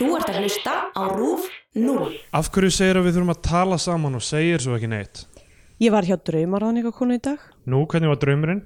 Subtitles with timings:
[0.00, 1.42] Þú ert að hlusta á RÚF
[1.76, 2.06] 0.
[2.32, 5.26] Af hverju segir að við þurfum að tala saman og segir svo ekki neitt?
[5.76, 7.42] Ég var hjá draumaráðningakonu í dag.
[7.68, 8.62] Nú, hvernig var draumurinn?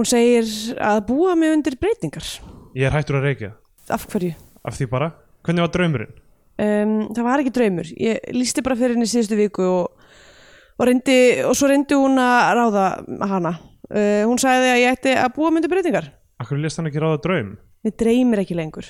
[0.00, 0.48] Hún segir
[0.80, 2.24] að búa mig undir breytingar.
[2.72, 3.52] Ég er hættur að reykja.
[3.92, 4.32] Af hverju?
[4.64, 5.10] Af því bara?
[5.44, 6.16] Hvernig var draumurinn?
[6.56, 7.92] Um, það var ekki draumur.
[8.08, 10.10] Ég lísti bara fyrir henni síðustu viku og,
[10.78, 12.90] og, reyndi, og svo reyndi hún að ráða
[13.28, 13.58] hana.
[13.92, 16.14] Uh, hún sagði að ég ætti að búa mig undir breytingar.
[16.40, 17.58] Hverju lest hann ekki ráða draum?
[17.84, 18.88] Mér dreymir ekki lengur.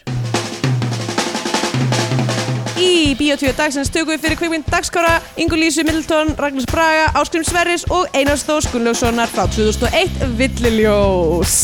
[3.13, 7.85] Í Bíotvíu dagsins tökum við fyrir kvikmynd Dagskára, Ingu Lísu Middleton, Ragnars Braga, Áskrim Sverris
[7.93, 11.61] og Einars Þós Gunnlaugssonar frá 2001 Villiljós.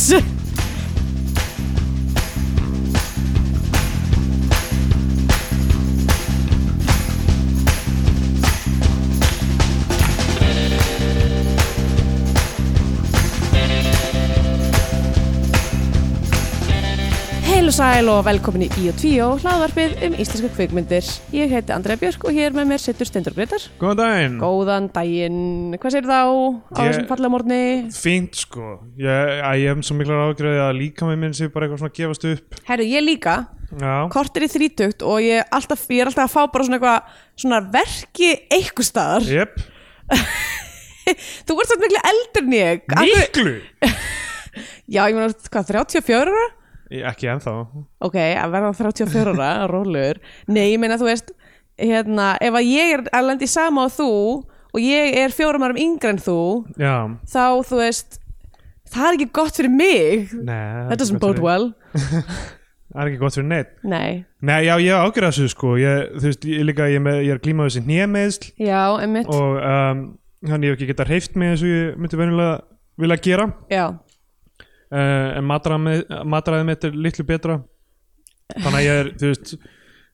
[17.69, 21.05] Heil og sæl og velkomin í Bíotvíu, hlaðvarpið um íslenska kvikmyndir.
[21.37, 23.67] Ég heiti Andrea Björk og hér með mér sittur Stendur Gretar.
[23.77, 24.39] Góðan daginn!
[24.41, 25.43] Góðan daginn,
[25.75, 27.61] hvað segir þá á þessum fallega morgni?
[27.93, 28.79] Fínt sko.
[28.97, 32.27] Ég, ég hef svo miklar ágjörði að líka með minn sé bara eitthvað svona gefast
[32.33, 32.59] upp.
[32.73, 33.39] Herru, ég líka,
[33.77, 33.95] Já.
[34.17, 37.63] kortir í þrítugt og ég, alltaf, ég er alltaf að fá bara svona eitthvað, svona
[37.77, 39.29] verki eitthvað staðar.
[39.29, 39.59] Jep.
[41.45, 42.95] Þú ert svona miklu eldur en ég.
[43.05, 43.59] Miklu!
[44.97, 46.55] Já, ég meina, hvað, 34 ára?
[46.91, 47.55] Ekki ennþá.
[48.05, 50.21] Ok, að verða 34 ára, rólur.
[50.49, 51.33] Nei, ég meina, þú veist,
[51.79, 54.11] hérna, ef að ég er að lenda í sama á þú
[54.75, 56.39] og ég er fjórum árum yngre en þú,
[56.81, 56.95] Já.
[57.29, 58.19] þá, þú veist,
[58.93, 60.33] það er ekki gott fyrir mig.
[60.33, 60.87] Nei.
[60.89, 61.71] That doesn't bode well.
[62.89, 63.73] Það er ekki gott fyrir neitt.
[63.85, 64.13] Nei.
[64.49, 65.75] Nei, já, ég ágjörði þessu sko.
[65.77, 69.29] Ég, þú veist, ég líka, ég, er með, ég er glímað þessi hnjemeðsl Já, emmitt.
[69.29, 70.01] og um,
[70.49, 72.55] hann ég hef ekki getað hreift mig eins og ég myndi venjulega
[73.05, 73.47] vilja gera.
[73.69, 73.85] Já.
[74.93, 77.59] Uh, en matræðið mitt er litlu betra
[78.57, 79.59] þannig að ég er þú veist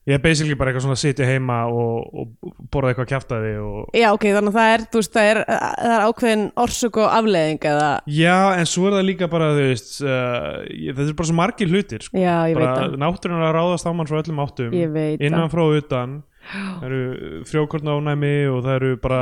[0.05, 3.95] ég er basically bara eitthvað svona að sitja heima og, og borða eitthvað kjaftaði og
[3.97, 7.15] Já, ok, þannig að það er, þú veist, það er, það er ákveðin orsök og
[7.19, 11.29] afleðing eða, já, en svo er það líka bara þú veist, uh, þetta er bara
[11.31, 12.21] svo margir hlutir sko.
[12.21, 15.25] já, ég veit bara það, náttúrun er að ráðast á mann frá öllum áttum veit
[15.25, 16.15] innan frá utan
[16.53, 19.21] það eru frjókorna ánæmi og það eru bara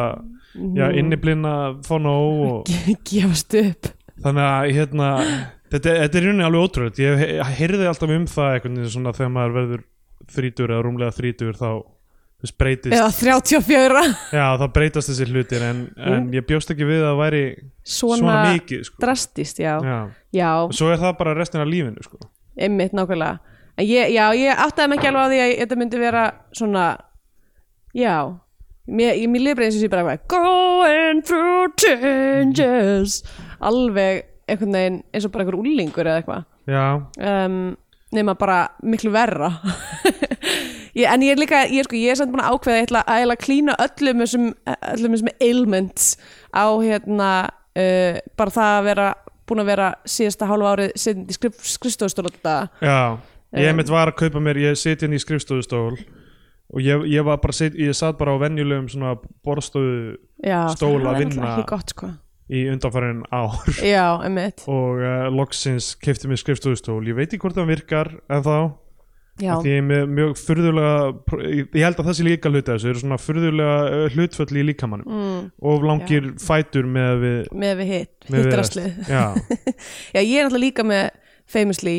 [0.54, 0.98] já, Mhm.
[1.00, 1.54] inniblinna
[2.04, 2.68] nóg og
[3.08, 3.88] Gefast upp.
[4.22, 5.10] Þannig að hérna
[5.72, 7.26] þetta, þetta er í rauninni alveg ótrúlega ég,
[7.58, 9.84] heyrði alltaf um það svona þegar maður verður
[10.34, 11.70] þrítur eða rúmlega þrítur þá
[12.52, 14.02] breytist Eða 34.
[14.36, 17.44] já þá breytast þessi hlutir en, en ég bjóst ekki við að það væri
[17.84, 19.00] Svona, svona, mikið sko.
[19.00, 19.78] drastist, já.
[19.80, 19.98] já.
[20.36, 22.20] Já, og svo er það bara restin af lífinu sko.
[22.60, 23.40] einmitt nákvæmlega.
[23.82, 26.84] Ég, já, ég áttaði mig ekki alveg á því að þetta myndi vera svona,
[27.98, 28.16] já,
[28.86, 33.24] mér, mér lifur eins og sé bara going through changes,
[33.60, 36.46] alveg einhvern veginn eins og bara einhver úlingur eða eitthvað.
[36.68, 36.86] já,
[37.46, 37.76] um,
[38.14, 39.54] nema bara miklu verra.
[40.94, 43.00] Ég, en ég er líka ég sko, ég er samt búin að ákveða ég ætla
[43.02, 44.44] að, ætla að klína öllum þessum,
[44.92, 46.10] öllum þessum ailments
[46.54, 49.08] á hérna uh, bara það að vera
[49.50, 52.30] búin að vera síðasta hálfa árið sinn í skrif, skrifstofustól
[52.86, 53.18] já
[53.58, 57.42] ég mitt var að kaupa mér, ég siti inn í skrifstofustól og ég, ég var
[57.42, 59.16] bara sit, ég satt bara á venjulegum svona
[59.46, 60.20] borðstofu
[60.76, 61.56] Stól að vinna.
[61.70, 62.14] gott sko
[62.52, 63.60] í undanfærin ár.
[63.96, 64.20] Já,
[64.68, 67.02] og uh, loksins kefti mér skrifstofustól.
[67.08, 68.58] Ég veit ekki hvort það virkar en þá
[69.42, 70.96] já, því ég er með mjög furðulega
[71.50, 72.92] ég held að það sé líka hluti af þessu.
[72.92, 77.94] Eru svona furðulega uh, hlutföll í líkamannum mm, og langir fætur með við með við
[77.94, 79.24] hitt hittarastlið já,
[80.16, 81.06] já, ég er náttúrulega líka með
[81.50, 81.98] famously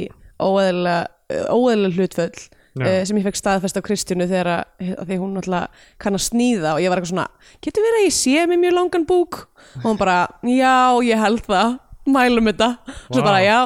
[1.96, 2.36] hlutföll.
[2.36, 2.52] já.
[2.80, 6.26] Uh, sem ég fekk staðfest af Kristjánu þegar að, að því hún náttúrulega kann að
[6.26, 7.28] sníða og ég var eitthvað svona,
[7.64, 9.40] getur verið að ég sé með mjög langan búk?
[9.82, 10.18] Og hún bara,
[10.48, 10.76] já,
[11.06, 11.80] ég held það.
[12.04, 13.58] Mælum þetta, og svo bara, já.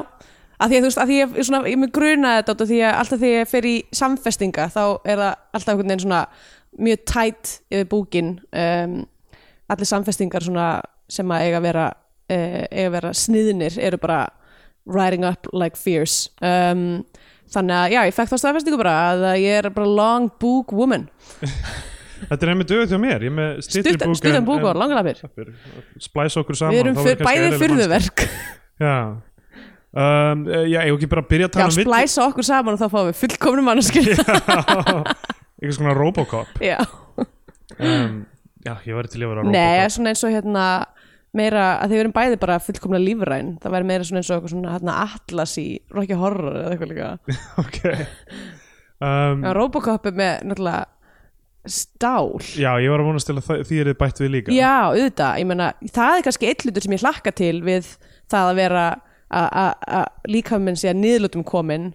[0.59, 2.79] Að því að þú veist, að því ég, svona, ég mig gruna þetta af því
[2.83, 6.23] að alltaf þegar ég fer í samfestinga þá er það alltaf einhvern veginn svona
[6.79, 8.97] mjög tætt yfir búkin um,
[9.71, 10.67] allir samfestingar svona
[11.11, 14.21] sem að eiga að vera uh, eiga að vera sniðnir eru bara
[14.89, 16.31] riding up like fierce.
[16.43, 17.05] Um,
[17.53, 21.07] þannig að já, ég fekk þá staðfestingu bara að ég er bara long book woman.
[22.19, 23.23] Þetta er einmitt hjá mér.
[23.25, 25.23] Ég er með stuttan búk stuttan búk og langar lafir
[26.03, 28.25] splæsa okkur saman við erum fyr, verður kannski bæði eðlileg fyrðuverk
[28.89, 28.97] já.
[29.99, 32.47] Um, eh, já, ég hef ekki bara byrja að já, tala um vill- splæsa okkur
[32.49, 34.05] saman og þá fáum við fullkomnum mannskil
[35.59, 36.61] eitthvað svona Robocop.
[36.63, 36.77] Já,
[37.79, 38.19] um,
[38.67, 39.95] já, ég væri til að vera nei, Robocop.
[39.97, 40.67] svona eins og hérna
[41.37, 43.51] meira, að þið verum bæði bara fullkomna lífræn.
[43.63, 46.93] Það væri meira svona eins og eitthvað svona hérna, atlas í Rocky Horror eða eitthvað
[46.95, 47.11] líka.
[47.65, 47.81] Ok.
[48.99, 50.87] Um, Robocop er með náttúrulega
[51.69, 52.39] stál.
[52.59, 54.53] Já, ég var að til að það- því er þið bætt við líka.
[54.57, 57.91] Já, auðvitað, ég meina það er kannski eitt hlutur sem ég hlakka til við
[58.33, 58.85] það að vera
[59.31, 61.91] að- líkaminn sé að niðurlutum komin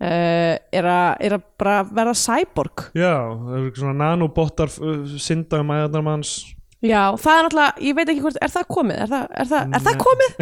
[0.00, 2.86] uh, er, að, er að bara verða cyborg.
[2.96, 3.12] Já,
[3.44, 6.32] það eru svona nanobottar uh, synda um æðarnar manns
[6.80, 9.00] Já, það er náttúrulega, ég veit ekki hvort, er það komið?
[9.04, 10.32] Er það, er það, er það komið?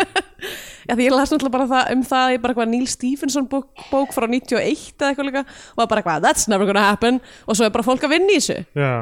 [0.90, 3.68] Já, því ég las náttúrulega bara það, um það í bara eitthvað Neil Stephenson bók,
[3.92, 4.58] bók frá 91
[4.98, 7.20] eða eitthvað líka og bara eitthvað, that's never gonna happen.
[7.46, 8.58] Og svo er bara fólk að vinna í þessu.
[8.74, 8.94] Já,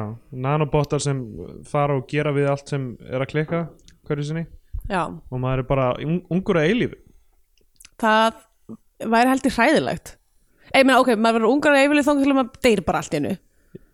[0.45, 1.23] nanobottar sem
[1.65, 3.63] fara og gera við allt sem er að klikka
[4.05, 4.45] hverju sinni.
[4.89, 7.01] Já, og maður er bara un ungur að eilífi
[7.99, 8.39] það
[9.09, 10.15] væri heldur hræðilegt.
[10.69, 13.17] Ég meina, ok, maður verður ungar að þangað til að maður deyr bara allt í
[13.17, 13.37] hennu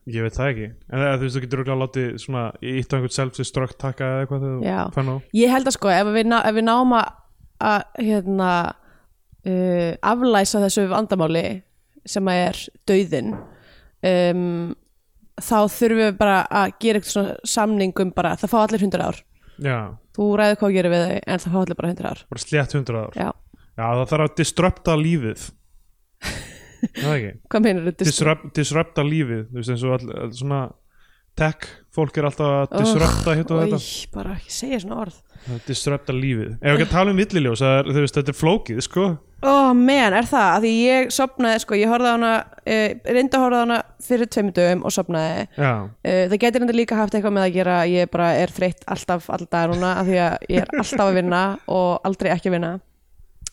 [0.06, 2.96] Ég veit það ekki, en það, þú veist, þú getur örugglega látið svona ítt á
[2.96, 4.80] einhvern self-destruct taka eða eitthvað þegar Já.
[4.86, 7.08] þú fann á Ég held að sko, ef við, ná, ef við náum að,
[7.72, 8.50] að hérna,
[9.50, 11.44] uh, aflæsa þessu vandamáli
[12.06, 12.62] sem að er
[12.92, 13.32] dauðin
[14.06, 14.44] um,
[15.42, 19.06] þá þurfum við bara að gera eitthvað svona samning um bara, það fá allir hundur
[19.10, 19.24] ár.
[19.58, 19.80] Já,
[20.16, 22.22] þú ræður hvað að gera við þau en það fá allir bara hundur ár.
[22.30, 23.18] Bara slétt hundur ár.
[23.18, 23.30] Já,
[23.76, 25.48] Já, það þarf að disrupta lífið
[27.52, 28.08] hvað meinar þetta?
[28.10, 30.64] Disrupt, Disrupta lífið, þú veist eins og all, all, svona
[31.36, 33.80] tech, fólk er alltaf að disrupta hitt og þetta.
[34.16, 35.22] bara ekki segja svona orð.
[35.68, 36.54] Disrupta lífið.
[36.62, 37.64] Ef ekki að tala um villiljós,
[38.16, 39.10] þetta er flókið, sko.
[39.46, 40.48] Ó, men, er það?
[40.56, 42.32] Að því ég sopnaði, sko, ég horfði á hana
[42.66, 45.46] reyndi að horfði á hana fyrir tveimur dögum og sopnaði
[46.06, 49.30] Uh, það getur enda líka haft eitthvað með að gera ég bara er þreytt alltaf
[49.34, 51.42] alltaf núna af því að ég er alltaf að vinna
[51.76, 52.72] og aldrei ekki að vinna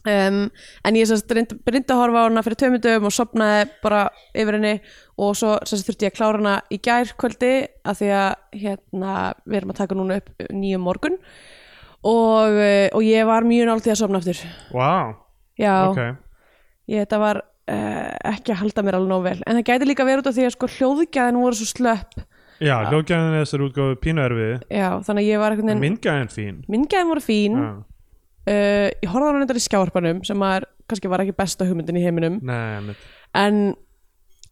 [0.08, 0.38] um,
[0.84, 4.02] en ég reyndi að horfa á hana fyrir tveimur dögum og sopnaði bara
[4.34, 4.74] yfir henni
[5.22, 7.52] og svo sérst þurfti ég að klára hana í gær kvöldi
[7.86, 9.14] af því að hérna
[9.44, 11.18] við erum að taka núna upp nýjum morgun
[12.02, 14.42] og, uh, og ég var mjög nált í að sopna aftur.
[14.74, 15.14] Wow,
[15.60, 16.02] já, ok.
[16.90, 19.38] Ég þetta var uh, ekki að halda mér alveg nóg vel.
[19.46, 22.18] En það gæti líka verið út af því að sko hljóðgæðin voru svo slöpp.
[22.62, 25.56] Já, hljóðgæðin þessar útgáfu pínu erfið já, þannig að ég var
[26.30, 26.60] fín.
[26.70, 27.56] Myndgæðin voru fín.
[27.58, 27.91] Já.
[28.48, 32.00] Uh, Ég horfði á hann reyndar í skjárpanum sem að kannski var ekki besta hugmyndin
[32.00, 32.38] í heiminum.
[32.44, 32.94] Nei,
[33.38, 33.60] en,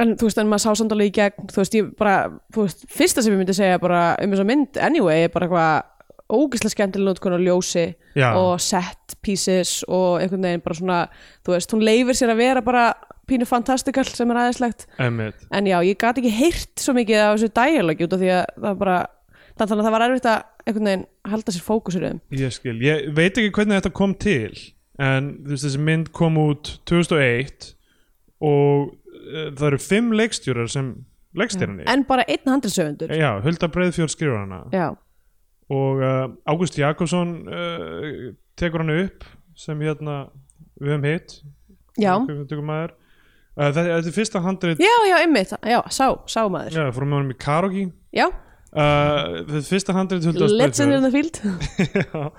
[0.01, 2.17] en þú veist, en maður sá samt alveg í gegn þú veist, ég bara,
[2.55, 5.49] þú veist, fyrsta sem ég myndi segja bara um þess að mynd anyway er bara
[5.49, 5.89] eitthvað
[6.31, 7.85] ógeðslega skemmtilega notkun á ljósi
[8.15, 8.29] Já.
[8.39, 10.99] og set pieces og einhvern veginn bara svona
[11.43, 12.85] þú veist, hún leifir sér að vera bara
[13.31, 14.87] pínu fantastikal sem er aðeinslegt
[15.51, 18.45] en já, ég gat ekki heyrt svo mikið af þessu dialogi út af því að
[18.65, 18.97] það bara
[19.59, 23.11] þannig að það var erfitt að einhvern veginn halda sér fókusur um Ég skil, ég
[23.17, 24.57] veit ekki hvernig þetta kom til
[25.01, 27.71] en þú veist þessi mynd kom út 2001
[28.41, 30.93] og uh, það eru fimm leikstjórar sem
[31.37, 34.65] leikstjórinni en bara einn handriðsöfundur Já, Hulda Breiðfjörð skrifur hana.
[34.75, 34.91] Já,
[35.71, 39.27] og uh, Ágúst Jakobsson uh, tekur hann upp
[39.59, 40.25] sem hérna
[40.81, 41.35] við höfum hitt.
[42.01, 42.15] Já.
[42.17, 42.89] Uh,
[43.61, 45.53] þetta, þetta er fyrsta handrið já, já, einmitt.
[45.69, 46.75] Já, sá, sá maður.
[46.75, 47.85] Já, með honum í karaoke.
[48.17, 48.27] Já,
[48.75, 51.43] uh, fyrsta handrið Hulda Legend in the Field.
[52.01, 52.31] Já.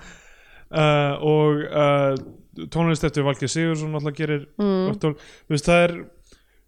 [0.72, 4.98] uh, og uh, tónlist eftir Valgeir Sigursson alltaf gerir mm.
[5.00, 5.14] þú
[5.52, 5.94] veist það er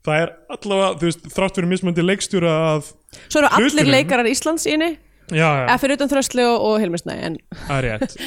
[0.04, 2.92] það er allavega, þú veist, þrátt fyrir mismöndi leikstjóra að,
[3.24, 3.92] svo eru allir Hlutunum.
[3.94, 4.90] leikarar Íslands í henni.
[5.32, 7.38] Já, já, eða fyrir utan Þröstli og, og Hilmisnæ en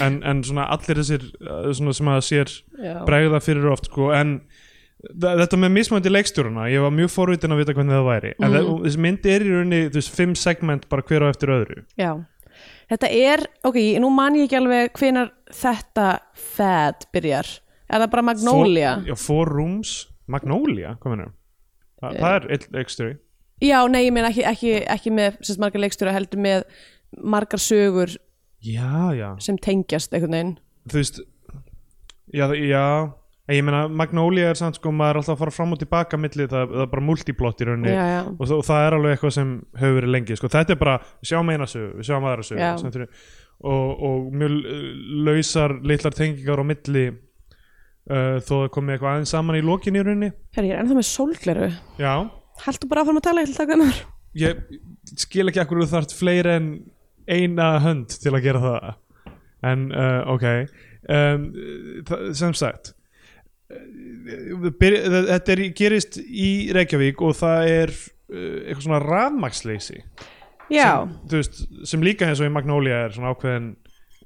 [0.01, 2.53] en, en svona allir þessir uh, svona sem að sér
[3.05, 4.39] bregða fyrir oft sko, en
[5.11, 6.67] þetta með mismöndi leikstjórana.
[6.71, 8.33] Ég var mjög forvitin að vita hvernig það væri.
[8.39, 8.71] En mm.
[8.85, 11.83] þessi myndi er í rauninni, veist, fimm segment bara hver á eftir öðru.
[11.99, 12.11] Já.
[12.87, 16.09] Þetta er, ok, nú man ég ekki alveg hvenar þetta
[16.55, 17.49] fad byrjar.
[17.87, 18.93] Er það bara Magnolia?
[18.97, 19.95] Four, já, Four Rooms,
[20.27, 21.33] Magnolia, hvað mennur
[21.97, 23.15] Þa, það er leikstjóri.
[23.63, 26.65] Já, nei, ég meina ekki, ekki, ekki með sérst margar leikstjóra heldur með
[27.17, 28.11] margar sögur
[28.61, 29.29] já, já.
[29.41, 30.53] sem tengjast einhvern veginn.
[30.91, 31.21] Þú veist
[32.35, 32.85] já, já,
[33.55, 36.47] ég meina Magnolia er samt sko, maður er alltaf að fara fram og tilbaka milli,
[36.51, 37.93] það, það er bara multiplot í rauninni.
[37.95, 40.49] Já, já, og, það- og það er alveg eitthvað sem hefur verið lengi sko.
[40.57, 42.71] þetta er bara, við sjáum eina sögu, við sjáum aðra sögu Já.
[42.81, 43.07] sem fyrir,
[43.63, 44.81] og, og mjög uh,
[45.29, 50.03] lausar litlar tengingar á milli uh, þó það komið eitthvað aðeins saman í lokin í
[50.03, 50.31] rauninni.
[50.57, 51.71] Herri, ég er ennþá með sólgleru.
[52.01, 52.13] Já,
[52.65, 54.03] haldur bara áfram að tala, ég ætla að taka með
[54.37, 54.59] ég
[55.17, 56.65] skil ekki akkur þú þarft fleiri en
[57.31, 58.91] eina hönd til að gera það.
[59.65, 60.45] En uh, ok.
[61.07, 61.47] Um,
[62.05, 62.91] það, sem sagt
[63.67, 69.99] þetta er, gerist í Reykjavík og það er uh, eitthvað svona rafmaksleysi
[70.71, 73.73] já, sem, veist, sem líka eins og í Magnolia er svona ákveðin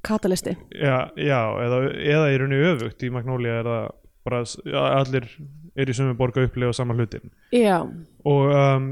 [0.05, 3.03] katalisti já, já eða, eða í rauninni öfugt.
[3.05, 3.89] Í Magnolia er það
[4.25, 4.43] bara
[4.99, 5.27] allir
[5.77, 7.31] er í sömu borga upplifa sama hlutin.
[7.55, 7.81] Já,
[8.27, 8.89] og um,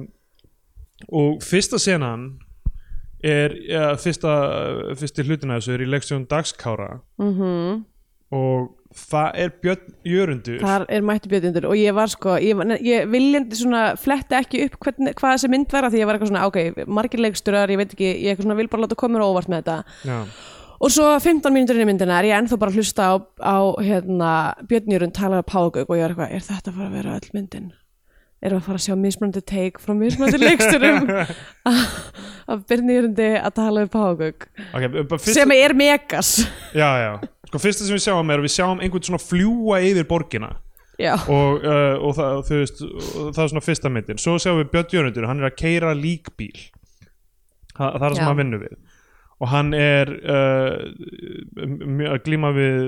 [1.09, 2.31] og fyrsta senan
[3.25, 4.33] er ja, fyrsta,
[4.97, 6.99] fyrsti hlutina þessu er í leksjón dagskára.
[7.21, 7.85] Mhm
[8.35, 10.59] og það er Björn Jörundur.
[10.61, 14.63] Þar er mætti bjötundur og ég var sko, ég, var- ég viljandi svona fletti ekki
[14.65, 17.77] upp hvern, hvað þessi mynd vera því ég var eitthvað svona, ok, margir leiksturar, ég
[17.77, 19.77] veit ekki, ég eitthvað svona vil bara láta koma á óvart með þetta.
[20.09, 20.19] Já,
[20.79, 23.13] og svo 15 mínútur inn í myndina er ég ennþá bara að hlusta á,
[23.45, 24.31] á hérna,
[24.69, 27.29] Björnjörun tala um Págauk og ég er eitthvað, er þetta að fara að vera öll
[27.35, 27.69] myndin?
[28.39, 31.09] Við að fara að sjá mismunandi take frá mismunandi leiksturum?
[32.49, 36.31] Af Björnjörundi að tala um Págauk ok, bara fyrst, sem er megas.
[36.73, 37.11] Já, já,
[37.49, 40.53] sko fyrsta sem við sjáum er að við sjáum einhvern svona fljúa yfir borgina.
[41.31, 44.19] Og, uh, og, það, þú veist, og það er svona fyrsta myndin.
[44.21, 46.65] Svo sjáum við Björn Jörundur, hann er að keira líkbíl.
[47.73, 48.75] Það, það er það sem hann vinnur við.
[49.39, 50.73] Og hann er uh,
[52.11, 52.81] að glíma við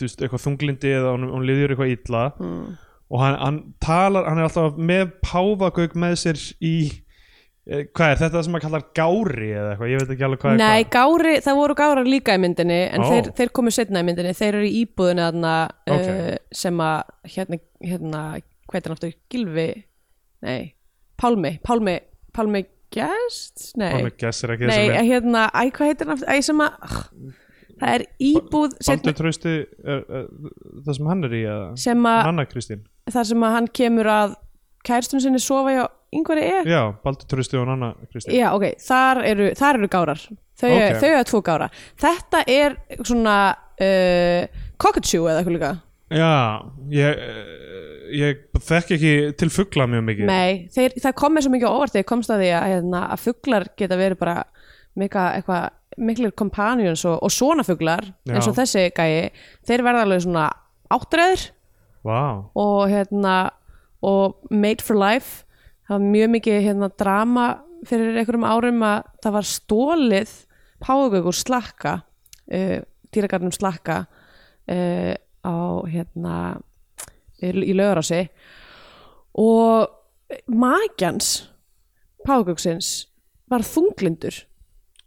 [0.00, 2.24] veist, eitthvað þunglindi eða hún, hún liður eitthvað illa.
[2.40, 2.78] Mm.
[3.10, 6.74] og hann, hann talar, hann er alltaf með páfagauk með sér í
[7.68, 10.60] hvað er þetta sem að kallar gári eða eitthvað, ég veit ekki alveg hvað er
[10.60, 10.94] Nei, hvað.
[10.96, 13.08] Gári, það voru gárar líka í myndinni en Ó.
[13.12, 14.32] þeir, þeir komu setna í myndinni.
[14.38, 15.52] Þeir eru í íbúðinu þarna
[15.84, 16.08] Ok.
[16.08, 16.30] uh,
[16.62, 18.22] sem að hérna, hérna
[18.70, 19.68] hvað er hann aftur, Gilvi
[20.46, 20.72] nei,
[21.20, 21.98] Pálmi, Pálmi
[22.32, 23.92] Pálmi Gest, nei.
[23.92, 26.32] Pálmi Gess er ekki þessi leik hérna, æ, hvað heitir hann aftur?
[26.32, 26.98] Æ, sem að, ah,
[27.84, 30.28] það er íbúð Baldur Trausti er, er,
[30.86, 31.70] það sem hann er í eða?
[31.84, 32.82] Sem að Nanna Kristín.
[33.10, 34.36] Þar sem að hann kemur að
[34.86, 38.34] kærstun sinni sofa hjá yngvari er Já, Baldur Trausti og Nanna Kristín.
[38.34, 40.24] Já, ok, þar eru, þar eru gárar.
[40.60, 40.96] Þau, Ok.
[41.00, 41.70] þau eru tvo gára.
[42.00, 45.72] Þetta er svona uh, cockatoo eða eitthvað líka.
[46.10, 46.30] Já,
[46.90, 50.26] ég, eh, ég þekki ekki til fugla mjög mikið.
[50.26, 52.64] Nei, þeir, það kom mér svo mikið á óvart þegar ég komst að því að,
[52.72, 54.34] hérna, að fuglar geta verið bara
[54.98, 55.68] mika, eitthvað,
[56.02, 58.34] miklir companions og, og svona fuglar Já.
[58.34, 59.30] eins og þessi gæi,
[59.68, 60.48] þeir verða alveg svona
[60.90, 61.46] áttræðir
[62.06, 63.36] Vá, og hérna
[64.02, 65.44] og made for life
[65.90, 67.44] það var mjög mikið hérna drama
[67.88, 70.34] fyrir einhverjum árum að það var stólið
[70.80, 71.94] págaugur slakka
[72.54, 72.78] uh,
[73.10, 74.04] dýragarnum slakka
[74.70, 75.56] uh, á
[75.90, 76.36] hérna
[77.42, 78.28] í, lögurási
[79.40, 79.90] og
[80.46, 81.48] magjans
[82.22, 83.08] págaugsins
[83.50, 84.44] var þunglindur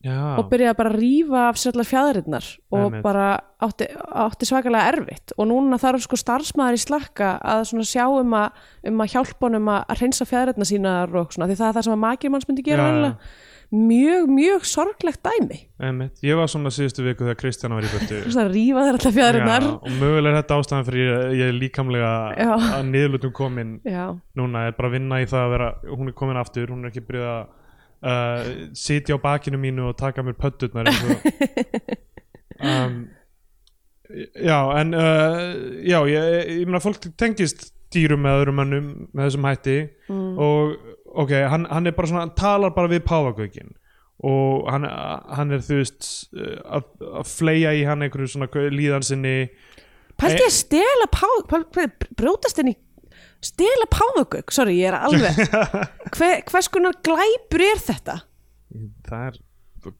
[0.03, 3.05] já og byrjaði bara að rífa af sér allar fjæðurinnar og Einmitt.
[3.05, 3.27] bara
[3.63, 3.87] átti,
[4.25, 8.59] átti svakalega erfitt og núna þarf sko starfsmæður í slakka að sjá um að,
[8.91, 11.95] um að hjálpa honum að, hreinsa fjæðurinnar sínar og svona því það er það sem
[11.95, 13.31] að makir manns myndi gera venjulega.
[13.73, 16.19] mjög, mjög sorglegt dæmi Einmitt.
[16.23, 19.67] Ég var svona síðustu viku þegar Kristján var í burtu svona rífa þér allar fjæðurinnar
[19.71, 22.53] og mögulega er þetta ástæðan fyrir ég, ég líkamlega Já.
[22.77, 24.05] að niðurlutum komin Já,
[24.35, 26.91] núna er bara að vinna í það að vera hún er komin aftur, hún er
[26.91, 27.43] ekki byrjuð að
[28.03, 31.27] uh, sitja á bakinu mínu og taka mér og
[32.69, 32.97] um,
[34.37, 39.47] Já, en uh, já, ég, ég meina fólk tengist dýrum með öðrum mönnum með þessum
[39.47, 39.77] hætti
[40.09, 40.35] Mm.
[40.37, 40.73] og
[41.23, 43.71] ok, hann, hann er bara svona, hann talar bara við páfagaukin
[44.23, 46.89] og hann, hann er þú veist uh, að,
[47.21, 49.35] að fleia í hann einhverju svona líðan sinni
[50.19, 51.63] pælti ég að stela pá, pál,
[52.19, 52.75] brjótast í
[53.43, 55.39] stela páfagauk, sorry, ég er alveg
[56.17, 58.19] Hver, hvers konar glæpur er þetta?
[59.09, 59.41] það er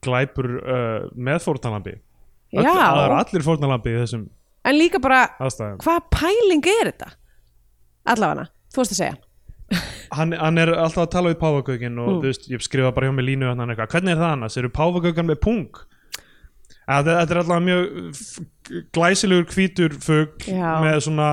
[0.06, 1.96] glæpur uh, með fórnalambi
[2.54, 2.62] Já.
[2.70, 4.24] það eru allir fórnalambi í þessum
[4.64, 7.10] En líka bara, aðstæðum hvað pæling er þetta?
[8.14, 9.80] Allavega, þú veist að segja
[10.14, 12.18] hann, hann er alltaf að tala við páfagaukin og Mm.
[12.22, 14.70] þú veist, ég skrifa bara hjá mig línu hann eitthvað, hvernig er það annars, eru
[14.76, 15.78] páfagaukan með pung
[16.84, 18.44] að, þetta er alltaf mjög f-
[18.94, 20.80] glæsilegur hvítur fugg Já.
[20.82, 21.30] með svona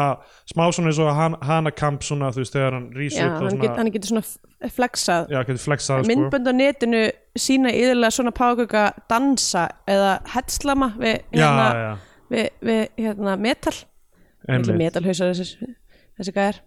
[0.52, 3.78] smá svona eins og han, hanakamp svona, þú veist, þegar hann Já, upp hann, get,
[3.78, 5.30] hann getur svona flexað.
[5.32, 6.10] Já, getur flexað sko.
[6.12, 7.04] myndbönd á netinu
[7.40, 11.94] sína yðurlega svona págauka dansa eða headslama við, já, hérna, já,
[12.34, 13.78] við, við hérna, metal.
[14.50, 15.72] Metalhausar þessi,
[16.18, 16.62] þessi gæðar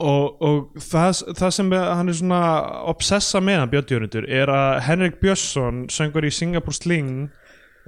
[0.00, 2.42] og, og það, það sem hann er svona
[2.90, 7.28] obsessa með hann Björn Jörundur er að Henrik Björnsson söngur í Singapore Sling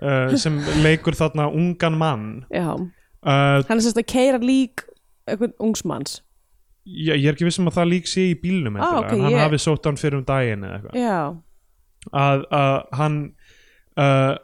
[0.01, 2.27] uh, sem leikur þarna ungan mann.
[2.51, 4.87] Já, uh, hann er sérst að keira lík
[5.29, 6.21] einhvern ungsmanns
[6.87, 9.13] ég, ég er ekki viss um að það lík sé í bílnum Ah, endilega, ok,
[9.15, 10.97] en hann ég- hafi sótt hann fyrir um daginn eða eitthvað.
[10.99, 11.21] Já,
[12.13, 13.19] að, að hann
[13.97, 14.35] uh,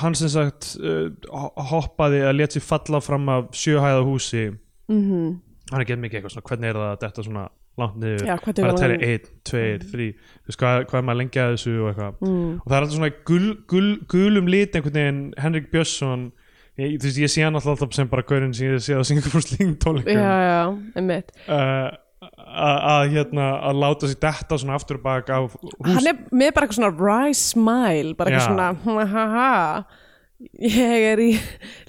[0.00, 4.46] hann sem sagt ho- hoppaði að leta sér falla fram af sjöhæða húsi.
[4.88, 5.40] Mhm.
[5.72, 7.44] Hann er gett mikið eitthvað svona hvernig er það að detta svona
[7.80, 8.26] langt niður.
[8.26, 9.62] Bara að hann- 1, 2,
[9.92, 12.20] 3 þú veist hvað, hvað er maður lengi að þessu og eitthvað?
[12.20, 12.52] Mm.
[12.60, 16.30] og það er alltaf svona gul, gul, gulum lit einhvern veginn Henrik Björnsson.
[16.80, 19.44] Ég, þú veist ég sé hann alltaf, sem bara gaurinn sem ég sé á Singapore
[19.44, 20.12] Sling tónleikum.
[20.16, 20.62] Já, já,
[20.96, 21.32] einmitt.
[21.48, 21.90] Uh,
[22.22, 25.56] að að, hérna að láta sér detta svona aftur og bak af
[25.88, 29.84] Hann er með bara eitthvað svona wry smile bara eitthvað svona ha ha ha
[30.62, 31.30] ég er í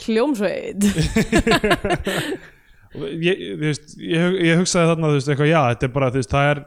[0.05, 0.87] hljómsveit
[2.95, 6.63] ég, veist, ég, ég hugsaði þarna veist, eitthvað, já, þetta er bara, veist, það er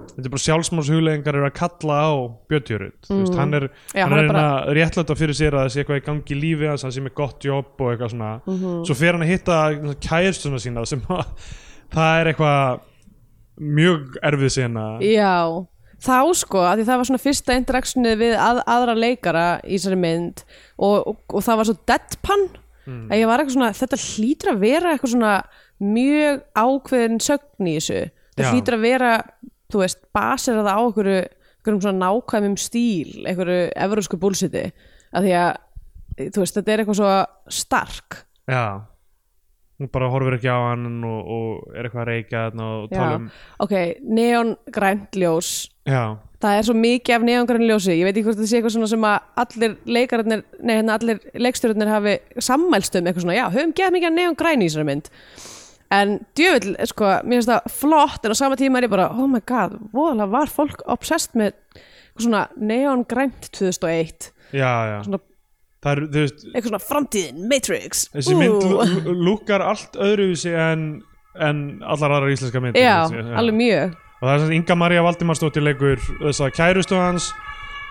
[0.00, 2.10] þetta er bara sjálfsmálshuglegingar eru að kalla á
[2.48, 3.66] þú veist, hann er.
[3.94, 4.44] Já, hann er er bara...
[4.64, 7.02] að réttlæta fyrir sér að það sé eitthvað í gangi í lífi hans, hann sé
[7.04, 8.78] með gott jobb og eitthvað svona, Mhm.
[8.88, 9.58] svo fer hann að hitta
[10.08, 11.26] kærstuna sína sem að
[11.92, 12.80] það er eitthvað
[13.60, 15.36] mjög erfið sena Já,
[16.00, 20.00] þá sko, að því það var svona fyrsta interaktionið við að, aðra leikara í þessari
[20.00, 20.44] mynd
[20.78, 22.46] og, og, og það var svo deadpan
[22.86, 25.34] að ég var eitthvað svona, þetta hlýtur að vera eitthvað svona
[25.80, 28.00] mjög ákveðin sögn í þessu.
[28.40, 28.46] Já.
[28.54, 29.10] hlýtur að vera,
[29.72, 31.18] þú veist, basir það á einhverju,
[31.60, 34.70] einhverjum svona nákvæmum stíl, einhverju evrósku búlsiti,
[35.12, 35.50] að því að
[36.28, 37.10] þú veist, þetta er eitthvað svo
[37.60, 38.22] stark.
[38.50, 38.64] Já.
[39.80, 43.12] Hún bara horfir ekki á hann og, og er eitthvað að reykja þarna og tala
[43.16, 43.28] um
[43.64, 43.74] ok,
[44.12, 45.52] neon grænt ljós
[45.90, 46.02] já,
[46.40, 47.94] það er svo mikið af neongræn ljósi.
[47.98, 51.22] Ég veit ekki hvort það sé eitthvað svona sem að allir leikararnir, nei hérna allir
[51.46, 55.10] leikstjórnir hafi sammælst um eitthvað svona já, höfum gett mikið af neongræn í þessari mynd.
[55.90, 59.26] En djöfull, sko, mér finnst það flott en á sama tíma er ég bara, oh
[59.26, 64.96] my god voðalega var fólk obsessed með eitthvað svona neongrænt 2001 já, já.
[65.08, 65.20] Svona,
[65.82, 68.04] það er, veist, eitthvað svona framtíðin, Matrix.
[68.14, 70.86] Þessi mynd lúkkar allt öðruvísi en,
[71.42, 75.64] en allar aðrar íslenska myndir já, alveg mjög og það er svona Inga María Valdimarsdóttir
[75.64, 77.30] leikur þess að kærustu hans.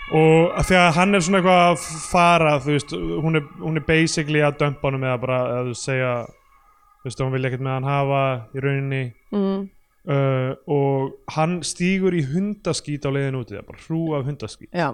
[0.09, 2.93] Og að að hann er svona eitthvað að fara þú veist,
[3.25, 7.35] hún er, hún er basically að dömpa honum eða bara að segja þú veist, hún
[7.35, 9.03] vilja ekkert með hann hafa í rauninni.
[9.33, 9.67] Mm.
[10.09, 14.71] uh, og hann stígur í hundaskít á leiðin úti, það er bara hrú af hundaskít.
[14.73, 14.89] Já,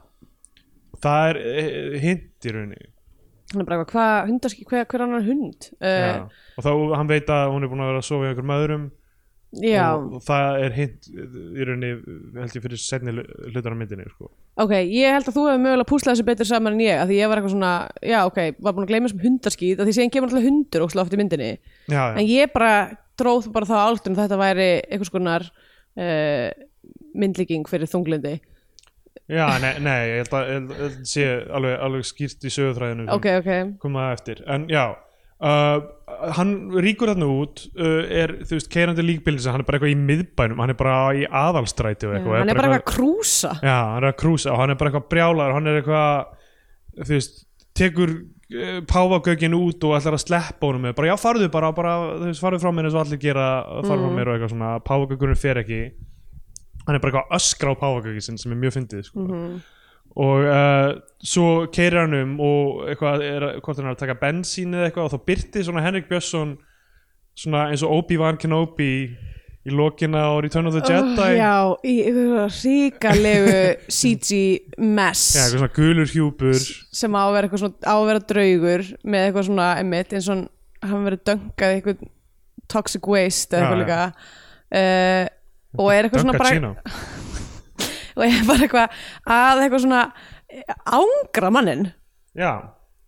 [1.04, 2.92] það er eh, hint í rauninni.
[3.54, 5.72] Hann er bara eitthvað, hvað hundarski, hver, hver annar hund?
[5.80, 6.28] Uh,
[6.58, 8.86] og þá hann veit að hún er búin að vera að sofa í einhverjum öðrum
[9.64, 11.92] já, og, það er hint í rauninni
[12.36, 14.32] held ég fyrir setni hlutar á myndinni sko.
[14.62, 17.22] Ok, ég held að þú hefur mögulega púslað þessu betur saman en ég að því
[17.22, 20.14] ég var eitthvað svona, já ok, var búin að gleyma þessum hundarskít að því séðan
[20.16, 21.52] kemur alltaf hundur oft í myndinni.
[21.88, 22.16] Já, já.
[22.16, 22.74] en ég bara
[23.20, 26.50] dróð bara þá áltun þetta væri einhvers konar uh,
[27.16, 28.38] myndlíking fyrir þunglindi
[29.32, 31.24] Já, nei, nei, ég held að, ég held að sé
[31.58, 34.84] alveg, alveg skýrt í sögutræðinu Ok, ok, koma það eftir, en já
[35.46, 35.78] uh,
[36.36, 40.00] hann ríkur þarna út uh, er, þú veist, keirandi líkbílins hann er bara eitthvað í
[40.10, 43.52] miðbænum, hann er bara í aðalstræti og eitthvað, hann er bara eitthvað að krúsa.
[43.62, 46.32] Já, hann er að krúsa og hann er bara eitthvað brjálar, hann er eitthvað
[47.02, 47.38] þú veist,
[47.76, 52.32] tekur uh, páfagögin út og ætlar að sleppa honum bara já, farðu bara, bara þú
[52.32, 53.48] veist, farðu frá mér eins og allir gera
[53.86, 55.86] farðu frá mér og eitthvað svona, páfagögurinn fer ekki.
[56.86, 59.26] Hann er bara eitthvað að öskra á páfagögin sem er mjög fyndið, sko
[60.16, 60.96] og uh,
[61.26, 65.10] svo keirir hann um og eitthvað er, hvort hann er að taka bensín eða eitthvað
[65.10, 66.54] og þá byrti svona Henrik Björnsson
[67.36, 68.92] svona eins og Obi-Wan Kenobi
[69.66, 71.18] í lokina á Return of the Jedi.
[71.18, 71.54] oh, Já,
[71.90, 73.56] í einhverju ríkalegu
[73.90, 74.40] CG
[74.78, 75.24] mess.
[75.34, 76.60] Já, eitthvað svona gulur hjúpur.
[76.94, 80.30] Sem á að vera eitthvað svona, á að vera draugur með eitthvað svona, emmitt, eins
[80.30, 80.44] og
[80.86, 82.06] hann- verið döngað eitthvað
[82.70, 84.00] toxic waste eða eitthvað líka.
[84.76, 85.26] Uh,
[85.82, 86.54] og er eitthvað svona bara
[88.16, 89.04] Og er bara eitthvað
[89.36, 90.06] að eitthvað svona
[90.96, 91.90] ángra mannin
[92.36, 92.52] Já,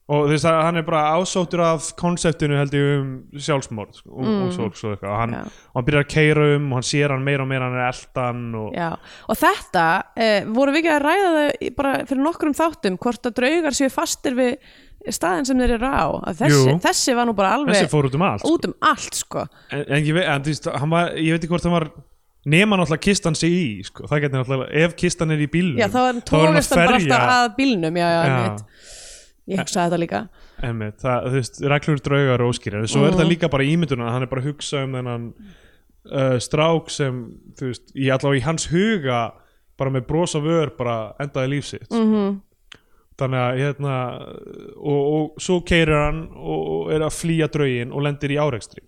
[0.08, 3.10] og þú veist að hann er bara ásóttur af konseptinu held ég um
[3.44, 4.38] sjálfsmord sko, mm.
[4.46, 5.12] og svo, svo eitthvað.
[5.12, 5.36] Og hann,
[5.76, 8.44] hann byrjar að keira um og hann sér hann meira og meira hann er eldan
[8.56, 8.78] og
[9.28, 13.40] og þetta uh, voru við ekki að ræða það bara fyrir nokkrum þáttum hvort að
[13.42, 14.56] draugar séu fastir við
[15.14, 16.08] staðin sem þeir eru á?
[16.40, 18.54] Þessi, þessi var nú bara alveg þessi fór út um allt sko.
[18.56, 19.48] út um allt sko.
[19.72, 21.92] En, en ég, veit, en, veist, var, ég veit ekki hvort hann var
[22.46, 24.08] nema náttúrulega kistan sig í sko.
[24.08, 27.30] það getur náttúrulega, ef kistan er í bílnum Já, þá er er hann bara alltaf
[27.34, 28.58] að bílnum Já, já, Já.
[29.48, 30.22] Ég hugsaði þetta líka
[30.64, 33.20] Einmitt, það, þú veist, reglur draugar og óskýr en svo er Mhm.
[33.20, 35.34] það líka bara ímynduna hann er bara að hugsa um þennan
[36.12, 37.20] uh, strák sem,
[37.60, 39.32] þú veist, í allavega í hans huga
[39.78, 42.14] bara með bros á vör bara endaði lífsitt mm Mhm.
[42.16, 42.42] -hmm.
[43.18, 43.94] þannig að hérna
[44.78, 48.82] og, og svo keirir hann og, er að flýja draugin og lendir í árekstri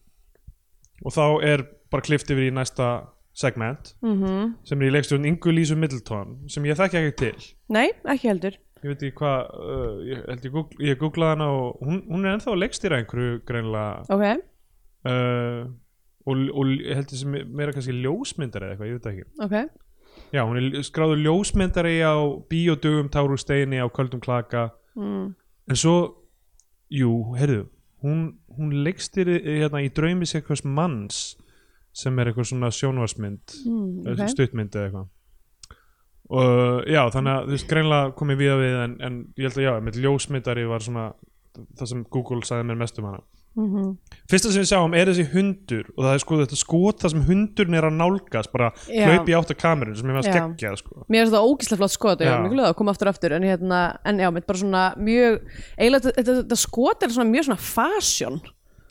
[1.05, 3.07] og þá er bara klift yfir í næsta
[3.39, 4.23] segment Mhm.
[4.23, 4.54] -hmm.
[4.63, 8.56] sem er í leikstjórn Ingu Lísu Middleton sem ég þekki ekki til Nei, ekki heldur
[8.84, 12.38] ég veit ekki hvað uh, ég ég, googl, ég googlaði hana og hún, hún er
[12.38, 14.23] ennþá leikstýra einhverju greinilega Ok,
[15.06, 15.67] uh,
[16.28, 19.56] og, og ég held þessi me- meira kannski ljósmyndari eða eitthvað, ég veit ekki ok
[20.34, 22.15] já, hún er skráður ljósmyndari á
[22.49, 25.36] bíódugum, tárústeini á köldum klaka mm.
[25.69, 26.15] en svo,
[26.91, 27.67] jú, heyrðu
[28.04, 31.36] hún, hún leikstýri hérna í draumi sér hvers manns
[31.99, 34.13] sem er eitthvað svona sjónvarsmynd Mm, okay.
[34.25, 34.33] ok.
[34.35, 35.07] stuttmynd eða eitthvað
[36.29, 39.57] og já, þannig að þú veist greinlega komið við að við en, en ég held
[39.57, 41.05] að já, með ljósmyndari var svona
[41.79, 43.23] það sem Google sagði mér mest um hana
[43.59, 43.88] Mhm.
[44.29, 47.23] fyrsta sem við sjáum er þessi hundur og það er sko þetta skot það sem
[47.25, 50.31] hundurinn er að nálgast bara hlaupi átt að kamerun sem ég var Já.
[50.38, 50.99] skeggjað sko.
[51.09, 53.33] Mér finnst það ógíslega flott skot og ég var mjög glöð að koma aftur aftur
[53.35, 55.41] en, hérna, en já, bara svona mjög
[55.79, 58.39] eiginlega þetta, þetta, skot er svona mjög svona fashion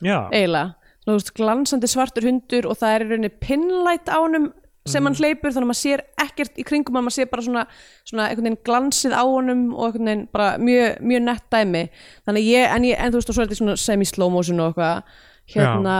[0.03, 0.75] já, eiginlega,
[1.09, 4.51] svona, veist, glansandi svartur hundur og það er í rauninni pinlight á honum
[4.89, 7.63] sem hann hleypur þannig að maður sér ekkert í kringum hann, maður sér bara svona,
[8.07, 11.83] svona einhvern veginn glansið á honum og einhvern veginn bara mjög, mjög nett dæmi.
[12.25, 14.63] Þannig að ég, en, ég, en þú veist og svo er þetta svona semi-slow motion
[14.63, 15.19] og eitthvað.
[15.53, 15.97] Hérna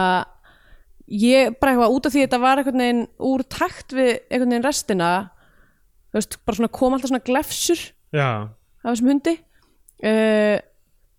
[1.10, 4.54] ég bara eitthvað út af því að þetta var einhvern veginn úr takt við einhvern
[4.54, 5.10] veginn restina
[6.10, 9.36] þú veist, bara svona kom alltaf svona glefsur já, af þessum hundi.
[10.00, 10.56] Uh,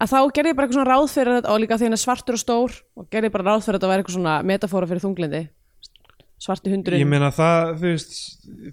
[0.02, 2.02] að þá gerði ég bara eitthvað svona ráð fyrir þetta og líka því hann er
[2.02, 4.90] svartur og stór og gerði ég bara ráð fyrir þetta að vera eitthvað svona metafóra
[4.90, 5.42] fyrir þunglindi
[6.42, 8.16] svarti hundurinn ég meina það þú veist,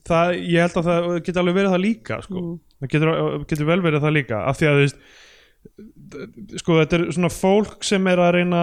[0.08, 2.42] það, ég held að það getur alveg verið það líka sko.
[2.42, 2.54] Mm.
[2.78, 3.10] það getur,
[3.50, 7.84] getur vel verið það líka af því að þú veist sko þetta er svona fólk
[7.84, 8.62] sem er að reyna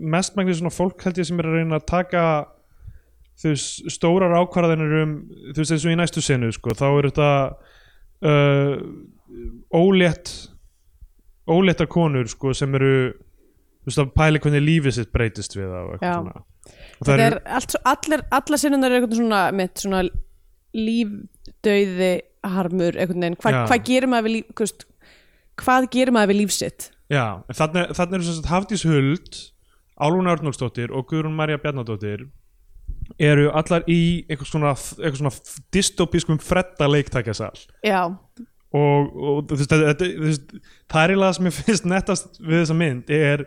[0.00, 2.24] mestmægni svona fólk held ég sem er að reyna að taka
[3.40, 5.14] þú veist, stórar ákvarðanir um
[5.50, 7.30] þú veist eins og í næstu senu sko, þá er þetta
[8.30, 8.74] uh,
[9.76, 10.32] ólétt
[11.50, 12.92] óléttar konur sko, sem eru
[13.86, 15.98] veist að pæli hvernig lífið sitt breytist við það og Já.
[15.98, 16.42] eitthvað svona.
[17.00, 20.02] Og það er allt, svo- allir, allar sinnunar er eitthvað svona mitt svona
[20.76, 22.10] lífdauði
[22.54, 23.60] harmur einhvern veginn, Hva, Já.
[23.68, 24.84] hvað gerir maður við líf hvað, veist,
[25.60, 26.90] hvað gerir maður við líf sitt?
[27.10, 29.40] Já, en þannig, þannig eru sem sagt Hafdís Huld
[30.00, 32.28] Álfuna Örnólfsdóttir og Guðrún Marja Bjarnadóttir
[33.20, 35.34] eru allar í eitthvað svona, eitthvað svona
[35.74, 37.58] dystopískum fredda leiktækjasal.
[37.84, 38.06] Já,
[38.76, 40.56] og, og þú veist, þetta, þú veist,
[40.90, 43.44] það er eiginlega sem ég finnst nettast við þessa mynd er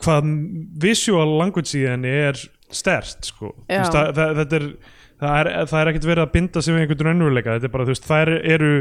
[0.00, 0.34] hvað
[0.80, 2.40] visual language í henni er
[2.74, 3.52] stert sko.
[3.68, 4.68] Veist, það, það, þetta er
[5.24, 7.86] það er, það er ekkert verið að binda sig við einhvern raunveruleika þetta er bara,
[7.86, 8.72] þú veist, þær eru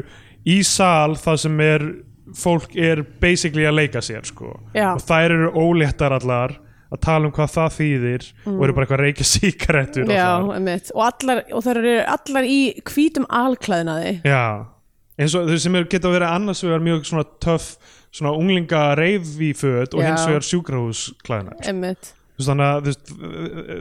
[0.50, 1.88] í sal það sem er
[2.40, 4.54] fólk er basically að leika sér sko.
[4.74, 4.94] Já.
[4.96, 6.56] og þær eru óléttar allar
[6.94, 10.92] að tala um hvað það þýðir og eru bara eitthvað að reykja síkaretur já, einmitt
[10.94, 14.46] og, allar, og það eru allar í hvítum alklæðinaði Já,
[15.20, 17.76] eins og þau sem eru geta verið annars vegar mjög svona töff
[18.14, 18.84] svona unglinga
[19.58, 20.08] föt og Já.
[20.10, 23.14] hins vegar sjúkrahúsklæðina einmitt þú veist þannig að þú veist,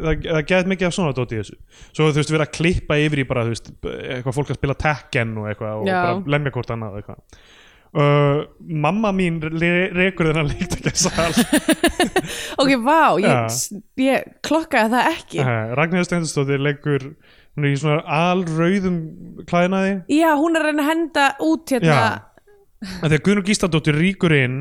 [0.05, 1.57] það, það get mikið af svona dóti í þessu
[1.93, 4.79] svo þú veist verið að klippa yfir í bara þú veist, eitthvað fólk að spila
[4.85, 5.99] Tekken og eitthvað og Já.
[6.03, 7.43] bara lemja hvort annað og eitthvað
[7.93, 11.35] Uh, mamma mín re rekur þennan leikt ekki að sal
[12.63, 13.81] ok, vá, ég, Já.
[14.01, 15.43] ég klokkaði það ekki
[15.77, 17.05] Ragnhildur Steindorsdóttir leikur
[17.57, 18.99] hún er í svona alrauðum
[19.49, 22.03] klæðinaði já, hún er að reyna að henda út hérna.
[22.83, 24.57] Þegar Guðnur Gísladóttir ríkur inn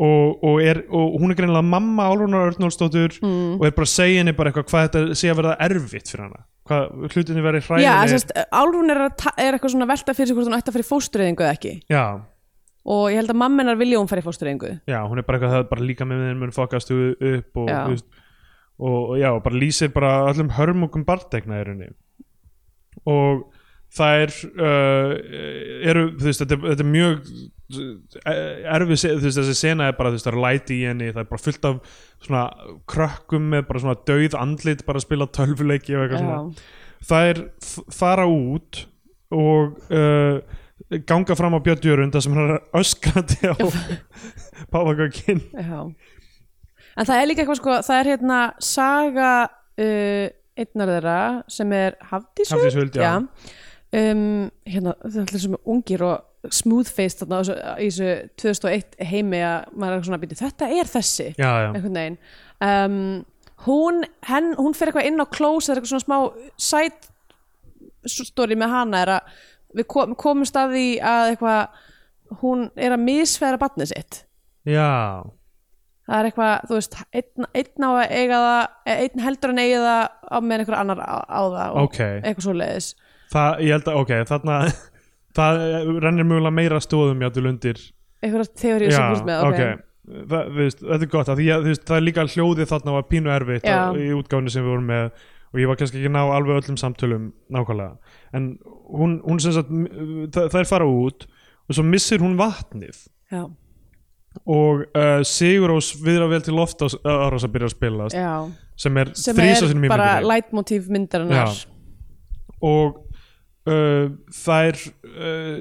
[0.00, 3.58] og, og, er, og hún er greinilega mamma Álfunar Örnólfsdóttur Mm.
[3.60, 6.24] og er bara að segja henni bara eitthvað hvað þetta sé að verða erfitt fyrir
[6.24, 6.40] hana.
[6.70, 8.08] Hvað hlutinni hræðilegir.
[8.14, 9.02] Sérst, Álfrún er,
[9.36, 11.72] er eitthvað svona velta fyrir sig hvort hún ætti að fara í fóstureyðingu eða ekki.
[11.92, 12.04] Já,
[12.88, 14.72] og ég held að mamma hennar vilja hún fara í fóstureyðingu.
[14.88, 17.68] Já, hún er bara eitthvað það er bara líka með þeim mun fokast upp og,
[17.68, 17.82] Já.
[17.92, 21.92] og, og já, bara lýsir bara öllum hörmungum barndegna í rauninni
[23.08, 23.48] og
[23.92, 25.16] það er uh,
[25.90, 27.26] eru, þú veist, þetta, þetta er mjög
[27.82, 31.10] eh, erfið, þú veist, þessi sena er bara, þú veist, það er læti í henni
[31.10, 32.46] það er bara fullt af svona
[32.88, 36.66] krökkum með bara svona dauð andlit bara að spila tölvuleiki og eitthvað svona.
[37.02, 37.44] Það er
[37.98, 38.84] fara út
[39.32, 40.40] og uh,
[41.08, 43.56] ganga fram á Björn Jörund þar sem hann er öskrandi á
[44.72, 45.88] Páfagökin Já.
[46.92, 50.26] En það er líka eitthvað sko, það er hérna saga uh,
[50.58, 51.18] einnar þeirra
[51.50, 53.14] sem er Hafdís Huld, já.
[53.92, 58.08] Um, hérna, það er allir sem er ungir og smooth-faced þarna í þessu
[58.40, 61.28] 2001 heimi að maður er svona að byrja, þetta er þessi.
[61.38, 62.06] Já, já,
[62.66, 62.96] um,
[63.66, 66.18] hún, henn, hún fer eitthvað inn á close það er eitthvað svona smá
[66.70, 69.36] side story með hana er að
[69.78, 74.24] við kom, komumst að því að eitthvað hún er að misfæra barnið sitt.
[74.68, 75.22] Já
[76.12, 79.78] það er eitthvað, þú veist, einn, einn á að eiga það, einn heldur en eiga
[79.86, 82.00] það á meðan einhver annar á, á það og Ok.
[82.02, 82.88] eitthvað svo leiðis
[83.32, 84.58] það, ég held að, ok, þarna
[85.38, 85.62] það
[86.04, 87.80] rennir mjögulega meira stóðum játul undir.
[88.22, 88.50] Eitthvað
[88.84, 89.62] já, sem húst með, ok,
[90.28, 93.32] það, þú veist, þetta er gott því veist, það er líka hljóðið þarna var pínu
[93.32, 95.08] erfitt á, í útgáfni sem við vorum með
[95.52, 98.46] og ég var kannski ekki ná alveg öllum samtölum nákvæmlega, en
[98.92, 99.72] hún, hún sem sagt,
[100.32, 101.26] það, það er fara út
[101.68, 103.02] og svo missir hún vatnið.
[103.32, 103.42] Já,
[104.42, 108.34] og uh, Sigurós viðra vel til loft árás að byrja að spilast já.
[108.80, 111.56] sem er sem er bara leitmotív myndarinnar.
[112.62, 113.02] Og
[113.68, 114.06] uh,
[114.42, 115.58] það er uh,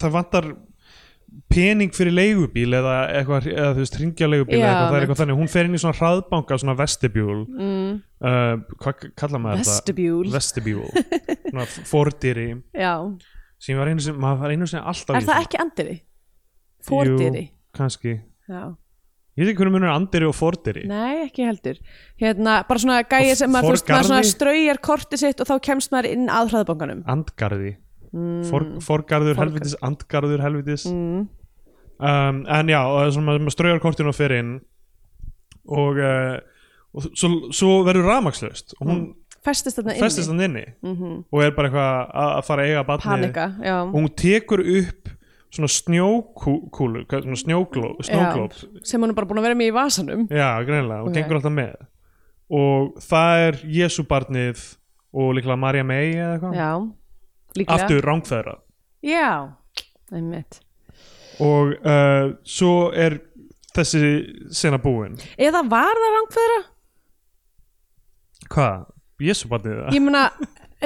[0.00, 0.50] það vantar
[1.50, 5.04] pening fyrir leigubíl eða eitthvað, eða þú veist, ringja leigubíl Já, eða eitthvað, það er
[5.04, 7.36] eitthvað þannig, hún fer inn í svona hraðbanka svona vestibjúl.
[7.54, 7.92] Mm,
[8.26, 9.76] uh, hvað kalla maður þetta?
[10.34, 10.88] Vestibjúl.
[11.44, 12.48] Svona fordýri.
[12.74, 12.94] Já,
[13.62, 15.96] sem var einu sem, maður var einu sem alltaf er það ekki andiri?
[16.86, 17.44] Fordýri?
[17.76, 18.16] Kannski.
[18.50, 18.62] Já,
[19.38, 21.76] ég veit ekki hvernig munur andýri og fordýri nei ekki heldur.
[22.20, 24.32] Hérna, bara svona gæi Og sem maður, þú veist, maður svona forgarði?
[24.34, 27.76] straujar kortið sitt og þá kemst maður inn að hraðbankanum andgarði.
[28.50, 29.38] For, forgarður Forgarð.
[29.38, 30.86] helvitis, andgarður helvitis.
[30.90, 31.28] Mm,
[32.02, 34.56] um, en já, og svona maður straujar kortinu og fer inn.
[35.70, 36.40] Og, uh,
[36.96, 39.02] og svo, svo verður rafmakslaust og hún
[39.46, 40.02] festist þarna inni.
[40.02, 40.64] festist hann inni.
[41.30, 43.76] Og er bara eitthvað að, að fara að eiga batni panika, já.
[43.84, 45.12] Og hún tekur upp
[45.50, 47.04] svona snjókúlu
[47.42, 48.54] snjóglóp
[48.86, 51.16] sem hann er bara búin að vera með í vasanum já, greinilega og Ok.
[51.18, 51.74] gengur alltaf með
[52.50, 54.62] og það er Jésu barnið
[55.14, 56.70] og líklega Marja May eða eitthvað já,
[57.58, 58.54] líklega aftur rángfæðra
[59.06, 59.30] já,
[60.14, 60.60] einmitt
[61.40, 63.18] og uh, svo er
[63.74, 64.02] þessi
[64.54, 66.60] sena búin eða var það rángfæðra?
[68.50, 68.86] hvað?
[69.20, 69.94] Jésubarnið það?
[69.98, 70.22] ég meina,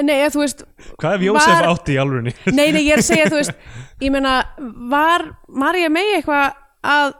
[0.03, 0.65] nei, eða þú veist
[0.99, 2.33] Hvað ef Jósef Var- átti í alvörunni?
[2.51, 3.55] nei, nei, ég er að segja, þú veist
[4.03, 4.35] ég meina,
[4.91, 6.53] var Marja megi eitthvað
[6.83, 7.13] að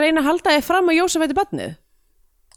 [0.00, 1.78] reyna að halda þið fram að Jósef ætti badnið?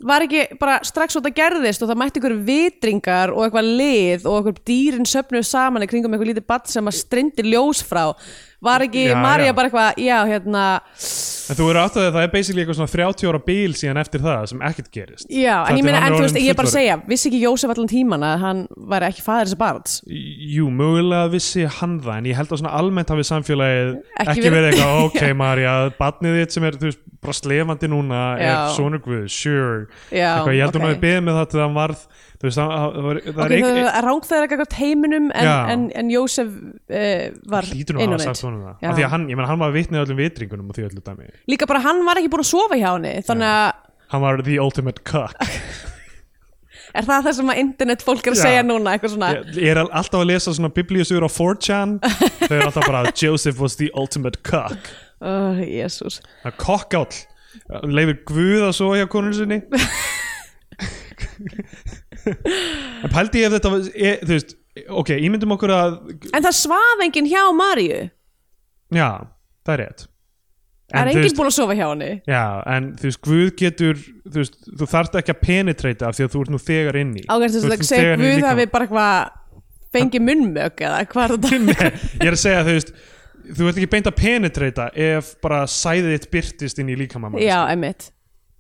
[0.06, 4.26] var ekki bara strax og það gerðist og það mætti ykkur vitringar og eitthvað lið
[4.28, 8.10] og eitthvað dýrin söfnuð saman í kringum eitthvað lítið badd sem að strindi ljós frá
[8.66, 9.56] var ekki Já, Marja já.
[9.58, 10.64] bara eitthvað, já, hérna
[11.46, 14.24] En þú eru átt að það er basically eitthvað svona 30 ára bíl síðan eftir
[14.24, 16.74] það sem ekkert gerist já, en ég meina, en þú veist, ég er bara að
[16.74, 18.64] segja vissi ekki Jósef allan tíman að hann
[18.96, 19.98] væri ekki faðir þessi barns
[20.56, 23.92] Jú, mögulega vissi hann það en ég held að svona almennt hafi samfélagið
[24.26, 28.24] Ekki ekki, verið- eitthvað, ok Marja barnið þitt sem er, þú veist, bara slefandi núna
[28.42, 28.50] Já.
[28.50, 30.94] er sonur Guð, sure eitthvað, ég held að hún ok.
[30.96, 32.08] hafi beðið með það til það hann varð
[32.46, 35.86] þú veist, það, það, var- það ok, er ein, er rángþæðir eitthvað heiminum en, en,
[36.02, 38.92] en Jósef uh, var Já.
[38.92, 41.26] af því að hann, ég menn, hann var vitnið öllum vitringunum og því öllu dæmi.
[41.50, 43.68] Líka bara hann var ekki búin að sofa hjá henni þannig að
[44.14, 45.34] hann var the ultimate cuck
[46.96, 48.44] er það það sem að internet fólk er að Já.
[48.46, 52.52] segja núna eitthvað svona, ég, ég er alltaf að lesa svona biblíusugur á 4chan þau
[52.52, 54.92] eru alltaf bara Joseph was the ultimate cuck
[55.26, 57.16] oh, jésús það er kokkáll.
[57.88, 59.62] Leifir Guð að svo hjá konur sinni
[62.26, 64.58] en pældi ég ef þetta var, e, þú veist
[65.02, 65.96] ok, ímyndum okkur að
[66.32, 68.04] en það svaf enginn hjá Maríu?
[68.94, 69.10] Já,
[69.66, 70.06] það er rétt.
[70.86, 72.12] Það er þú enginn veist, búin að sofa hjá henni.
[72.30, 72.44] Já,
[72.76, 76.36] en þú veist, Guð getur þú veist, þú þarft ekki að penetrata af því að
[76.36, 77.26] þú ert nú þegar inni.
[77.26, 79.34] Ágæst þess Þú að nú segja Guð hafi bara eitthvað
[79.96, 81.60] fengið munnmök eða hvað er þetta?
[81.72, 82.96] Nei, ég er að segja, þú veist
[83.46, 87.60] þú ert ekki beint að penetrata ef bara sæðið þitt byrtist inn í líkamann já,
[87.74, 88.10] emitt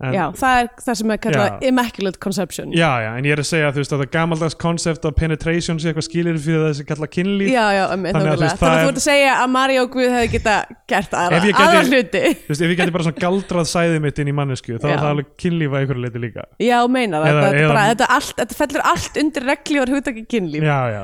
[0.03, 2.71] en, já, það er það sem er kallað immaculate conception.
[2.75, 5.79] Já, já, en ég er að segja þú veist að það gamaldags koncept af penetration
[5.79, 7.47] sé eitthvað skilir fyrir það sem kalla kynlíf.
[7.53, 9.49] Já, já, emitt Þannig að þú veist, þannig að þú er- ert að segja að
[9.55, 10.55] Maríu og Guð hefði geta
[10.91, 12.23] gert aðra, gæti- aðra hluti.
[12.43, 14.91] þú veist, ef ég geti bara svona galdrað sæðið mitt inn í mannesku þá Já.
[14.91, 16.47] er það alveg kynlíf að einhverju leiti líka.
[16.59, 20.25] Já, meinar það, Eða- þetta, eða- bara, þetta, allt, þetta fellur allt undir reglívar hugtaki
[20.35, 20.63] kynlíf.
[20.67, 21.03] Já, já,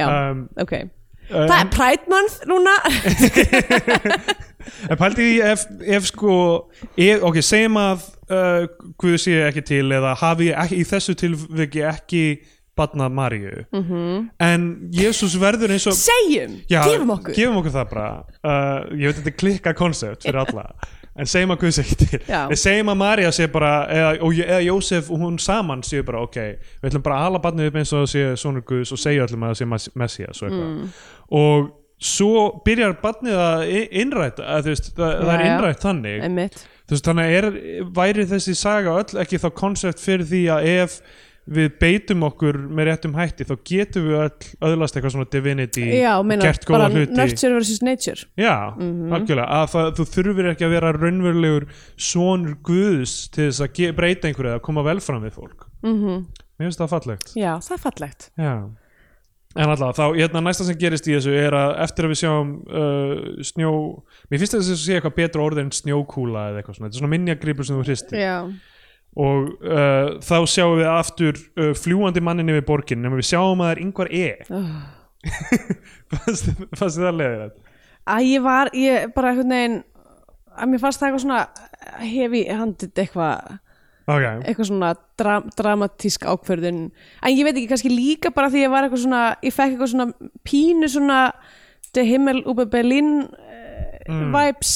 [0.00, 0.72] já, Um, ok.
[1.28, 2.74] uh, það er Pride Month núna
[4.90, 5.64] en pældi því ef,
[5.96, 6.34] ef sko
[6.96, 8.66] ef, ok, segjum að uh,
[8.98, 12.24] Guð sé ekki til eða hafi ekki, í þessu tilviki ekki
[12.76, 13.62] badnað Maríu.
[13.72, 14.28] -hmm.
[14.40, 17.34] en Jésús verður eins og segjum, Já, gefum okkur!
[17.34, 18.10] gefum okkur það bara.
[18.44, 20.66] Uh, ég veit þetta er klikka koncept fyrir alla.
[21.18, 22.20] En segjum að Guð sé ekki til.
[22.28, 22.42] Já.
[22.50, 26.20] en segjum að Marja sé bara eða, og, eða Jósef og hún saman séu bara
[26.20, 26.36] ok,
[26.82, 29.24] við ætlum bara að ala barnið upp eins og það sé sonur Guðs og segja
[29.24, 30.68] öllum að það sé Mess- Messias og eitthvað.
[30.76, 30.88] Mm.
[31.30, 33.62] og svo byrjar barnið að
[34.02, 35.52] innræta að, veist, það, það er Já, já.
[35.54, 36.58] innrætt þannig.
[36.90, 37.46] Veist, þannig er,
[37.96, 40.98] væri þessi saga öll ekki þá koncept fyrir því að ef
[41.46, 46.10] við beitum okkur með réttum hætti þá getum við öll öðlast eitthvað svona divinity já,
[46.26, 47.14] meina, gert góða hluti.
[47.14, 48.26] nurture versus nature.
[48.36, 49.12] Já, Mhm.
[49.14, 49.46] algjörlega.
[49.46, 54.52] Að það, þú þurfir ekki að vera raunverulegur sonur Guðs til þess að breyta einhverju
[54.56, 55.66] eða koma vel fram við fólk.
[55.84, 56.26] Mm
[56.58, 57.32] Mér finnst það fallegt.
[57.36, 58.30] Já, það er fallegt.
[58.38, 58.52] Já
[59.56, 62.54] En alltaf, þá, hérna, næsta sem gerist í þessu er að eftir að við sjáum
[62.68, 63.12] uh,
[63.48, 63.74] snjó,
[64.28, 67.04] mér finnst þess að sé eitthvað betra orð en snjókúla eða eitthvað svona, þetta er
[67.04, 68.20] svona minjagripur sem þú hristir.
[68.20, 68.36] Já,
[69.16, 73.70] og uh, þá sjáum við aftur uh, fljúandi mannin yfir borgin nema við sjáum að
[73.70, 74.26] það er yngvar E.
[74.52, 74.74] Oh.
[76.12, 76.52] fannst
[76.84, 77.66] þið það leðir þetta?
[78.06, 79.78] að ég var, ég bara einhvern veginn
[80.56, 83.56] að mér fannst það eitthvað svona hefi handið eitthvað
[84.06, 88.70] Ok, eitthvað svona dra dramatísk ákverðun en ég veit ekki, kannski líka bara því ég
[88.70, 91.20] var eitthvað svona, ég fekk eitthvað svona pínu svona
[91.96, 93.24] De Himmel über Berlin
[94.06, 94.28] mm.
[94.34, 94.74] vibes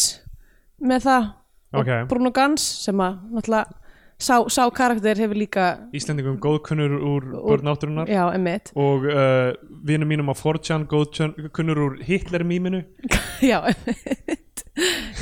[0.81, 1.29] með það.
[1.71, 1.87] Ok.
[1.87, 3.81] og Bruno Gans sem að náttúrulega
[4.21, 5.67] sá, sá karakter hefur líka
[5.97, 8.11] Íslendingum góðkunnur úr börn átturinnar.
[8.11, 9.53] Já, emitt og uh,
[9.87, 12.83] vinum mínum á 4chan góðkunnur úr Hitler-mýminu
[13.51, 14.65] já, emitt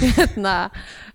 [0.00, 0.56] hérna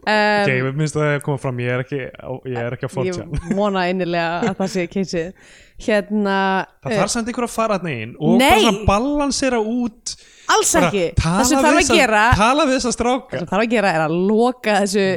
[0.03, 2.91] um, ok, ég minnst að það koma fram ég er ekki ég er ekki á
[2.93, 5.51] 4chan ég vona innilega að það sé keisið
[5.83, 6.37] hérna
[6.83, 8.47] það eh, þarf samt einhver að fara þarna inn og Nei.
[8.47, 10.15] bara svona balansera út.
[10.53, 12.23] Alls ekki, það sem þarf að gera.
[12.37, 13.29] tala við þessa stráka.
[13.31, 15.07] Það sem þarf að gera er að loka þessu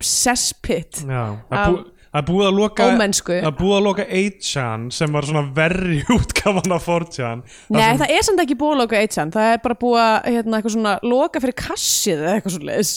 [0.00, 1.80] cesspit Já, það er
[2.10, 6.88] er búið að loka er búið að loka 8chan sem var svona verri útgafan af
[6.88, 10.18] 4chan Nei, það er samt ekki búið að loka 8chan það er bara búið að
[10.34, 12.92] hérna, svona loka fyrir kassið eða eitthvað svona leis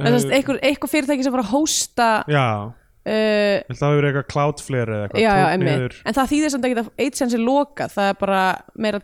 [0.00, 5.22] eitthvað, eitthvað fyrirtæki sem var að hósta já, uh, það hefur eitthvað Cloudflare eða eitthvað
[5.24, 5.98] já, já, tók emmi niður.
[6.04, 8.40] En það þýðir samt ekki að 8chan sé lokað það er bara
[8.76, 9.02] meira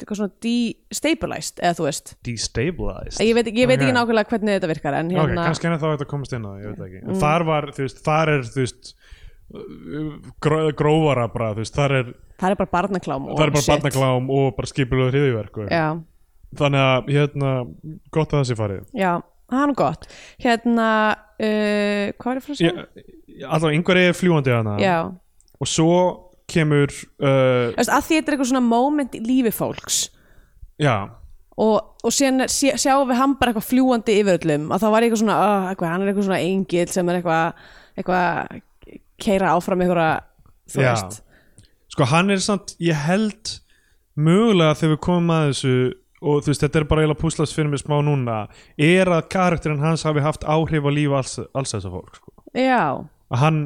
[0.00, 2.14] eitthvað svona destabilized eða þú veist.
[2.24, 3.20] Destabilized?
[3.20, 3.84] Ég veit, ég veit Ok.
[3.84, 6.50] ekki nákvæmlega hvernig þetta virkar en ok, hérna kannski henni þá þetta komast inn á
[6.50, 7.02] það, ég veit það ekki.
[7.04, 8.94] En þar var, þú veist, þar er þú veist
[10.40, 13.64] gró, grófara bara, þú veist, þar er það er bara barnaklám og það er bara
[13.66, 13.72] shit.
[13.74, 15.86] barnaklám og bara skipulöðu hriðiverk já,
[16.60, 17.50] þannig að, hérna,
[18.14, 18.84] gott að það sé farið.
[18.96, 19.12] Já,
[19.50, 20.08] það er nú gott.
[20.44, 20.88] Hérna,
[21.40, 22.86] uh, hvað er það að segja?
[22.96, 24.96] Ég- allavega, yngvar er fljúandi hana já,
[25.60, 25.94] og svo
[26.50, 26.90] kemur
[27.22, 30.00] uh, veist, að því þetta er eitthvað svona moment í lífi fólks.
[30.80, 30.96] Já,
[31.60, 34.70] og, og síðan sé, sjáum við hann bara eitthvað fljúandi yfir öllum.
[34.72, 37.64] Og þá var eitthvað svona, uh, eitthvað, hann er eitthvað svona engil sem er eitthvað,
[38.00, 38.60] eitthvað
[39.20, 40.14] keira áfram eitthvað
[40.72, 40.90] þú Já.
[40.94, 41.20] veist.
[41.90, 43.56] Sko hann er samt ég held
[44.20, 45.74] mögulega þegar við komum að þessu
[46.20, 48.42] og þú veist þetta er bara eiginlega púslast fyrir mig smá núna.
[48.76, 52.32] Er að karakterinn hans hafi haft áhrif á líf alls, alls þessa fólk sko.
[52.54, 53.60] já, að hann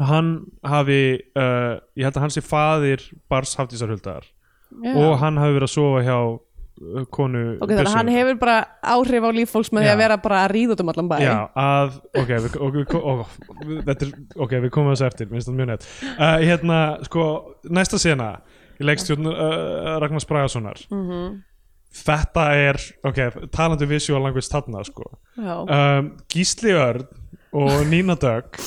[0.00, 0.28] hann
[0.64, 1.00] hafi
[1.36, 4.28] uh, ég held að hann sé faðir bars haftísarhuldar
[4.84, 4.94] já.
[4.94, 8.56] og hann hafi verið að sofa hjá uh, konu ok, þannig að hann hefur bara
[8.94, 11.16] áhrif á líf fólks með því að vera bara að ríða út um allan bæ.
[11.24, 11.34] Já,
[11.64, 13.12] að, ok, við, ok, við, ó,
[13.90, 14.14] þetta er,
[14.46, 15.90] ok, við komum þessu eftir, minnst það mjög nett.
[16.14, 17.26] Uh, hérna, sko,
[17.68, 18.30] næsta sena
[18.80, 20.82] í leikstjórn uh, Ragnars Bragasonar.
[20.90, 21.40] Mhm.
[21.90, 23.16] Þetta er, ok,
[23.50, 25.08] talandi visual language þarna, sko.
[25.34, 27.08] Um, Gísli Örn
[27.50, 28.60] og Nína Dögg.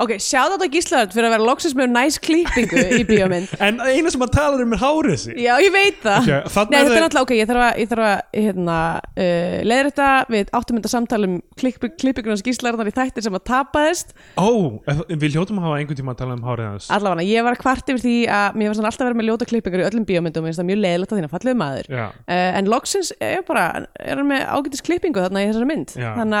[0.00, 3.50] Ok, sjáðu þetta Gíslaðard fyrir að vera loksins með næs klippingu í bíómynd.
[3.66, 5.34] En eina sem hann talar um er hárið sig.
[5.42, 6.18] já, ég veit það.
[6.22, 8.76] Ok, þarna Nei, þetta er náttúrulega, ok, ég þarf að, ég þarf að hérna,
[9.12, 13.44] uh, leiðir þetta við áttum þetta samtal um klipp, klippingunars gíslarðar í þættir sem að
[13.52, 14.14] tapaðist.
[14.40, 14.48] Ó,
[14.88, 16.88] en við hljótum að hafa einhvern tíma að tala um hárið hans.
[16.92, 19.48] allavega, ég var að kvart yfir því að mér var svona alltaf verið með ljóta
[19.52, 20.80] klippingur í öllum bíómyndum og mjög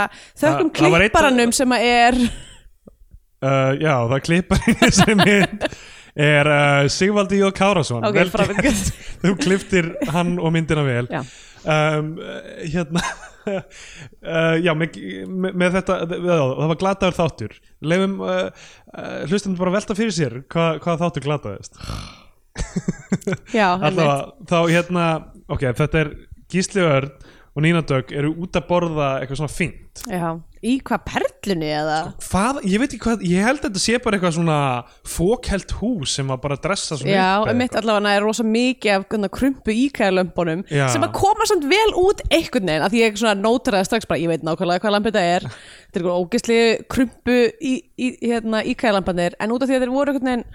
[0.02, 2.18] að þökkum Það- það var eitt- klipparanum sem að er
[3.42, 5.64] Uh, já, það klippar í þessari mynd
[6.22, 8.04] er uh, Sigvaldi Jóð Kárasson.
[8.06, 8.92] ok, Vel frábært
[9.24, 11.08] þú kliftir hann og myndina vel.
[11.10, 11.24] Já.
[11.66, 12.12] um,
[12.62, 13.02] hérna
[13.48, 14.98] uh, já, með,
[15.50, 17.58] með, þetta það var glataður þáttur.
[17.82, 18.18] Leifum
[19.26, 21.80] hlustum bara velta fyrir sér hvað, hvað þáttur glataðist.
[23.50, 25.06] Já, allavega, þá hérna
[25.50, 26.14] ok, þetta er
[26.52, 27.10] Gísli Örn
[27.52, 30.00] og Nína Dögg eru út að borða eitthvað svona fínt?
[30.08, 31.96] Já, í hvað perlunni eða?
[32.24, 34.56] Hvað, ég veit ekki hvað, ég held að þetta sé bara eitthvað svona
[35.12, 39.30] fókhelt hús sem að bara dressa svona Já, mitt allavega er rosa mikið af gana,
[39.36, 43.90] krumpu íkæðalömpunum sem að koma samt vel út einhvern veginn að því ég svona nótaraði
[43.90, 45.48] strax bara, ég veit nákvæmlega hvað lampið þetta er.
[45.92, 49.92] Þetta er eitthvað ógeðsli krumpu í, í, hérna, íkæðalampanir en út af því að þeir
[49.92, 50.46] voru einhvern veginn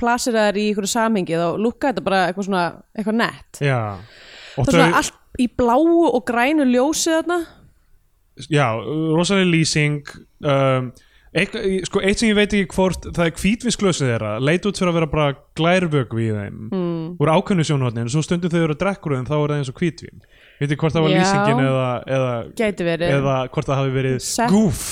[0.00, 2.64] plasiraðar í einhverju samhengi þá lukka þetta bara eitthvað svona
[2.96, 3.60] eitthvað nett.
[3.64, 3.80] Já,
[4.56, 7.40] og það allt í bláu og grænu ljósi þarna
[8.52, 8.68] já,
[9.16, 10.08] rosalega lýsing
[10.44, 10.92] um,
[11.36, 14.92] eitthvað, sko, eitt sem ég veit ekki hvort það er hvítvinsglösið þeirra leit út fyrir
[14.92, 17.02] að vera bara glærvöku í þeim mm.
[17.20, 19.58] úr ákveðnu sjónhóttni en svo stundum þau eru að drekka úr þeim þá er það
[19.58, 20.22] eins og hvítvin
[20.56, 21.18] veit ekki hvort það var Já.
[21.20, 22.30] lýsingin eða, eða,
[23.10, 24.86] eða hvort það hafi verið Sett- goof,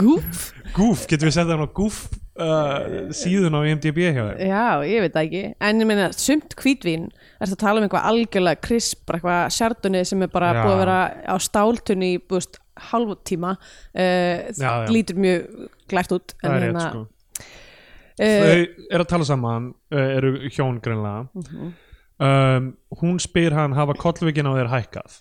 [0.00, 0.42] Gúf?
[0.74, 2.02] goof, getur við sett það á goof
[2.40, 6.56] uh, síðun á IMDb hjá þeim Já, ég veit það ekki En ég meina, sumt
[6.60, 7.06] hvítvín
[7.40, 10.60] Ertu að tala um eitthvað algjörlega krisp eitthvað sjardunni sem er bara Já.
[10.64, 10.98] búið að vera
[11.30, 12.58] á stáltunni í búist
[12.90, 19.04] hálfu tíma uh, lítur mjög glært út það er rétt hérna, sko uh, þau eru
[19.04, 21.72] að tala saman uh, eru hjón greinlega Mhm.
[22.20, 25.20] um, hún spyr hann hafa kollvíkin á þér hækkað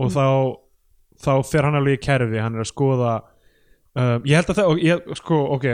[0.00, 0.14] og Mm.
[0.16, 0.26] þá
[1.22, 3.10] þá fer hann alveg í kerfi hann er að skoða
[3.96, 5.66] um, ég held að það ég, sko, ok,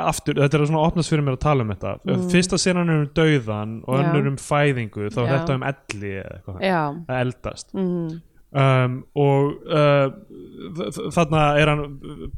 [0.00, 1.92] aftur þetta er svona opnast fyrir mér að tala um þetta.
[2.32, 4.08] Fyrsta senan er um dauðan og Mm.
[4.10, 6.60] Önnur um fæðingu þá er þetta um elli eða eitthvað.
[6.66, 7.72] Já, að eldast.
[7.76, 8.20] Mm,
[8.64, 11.84] um, og uh, þarna er hann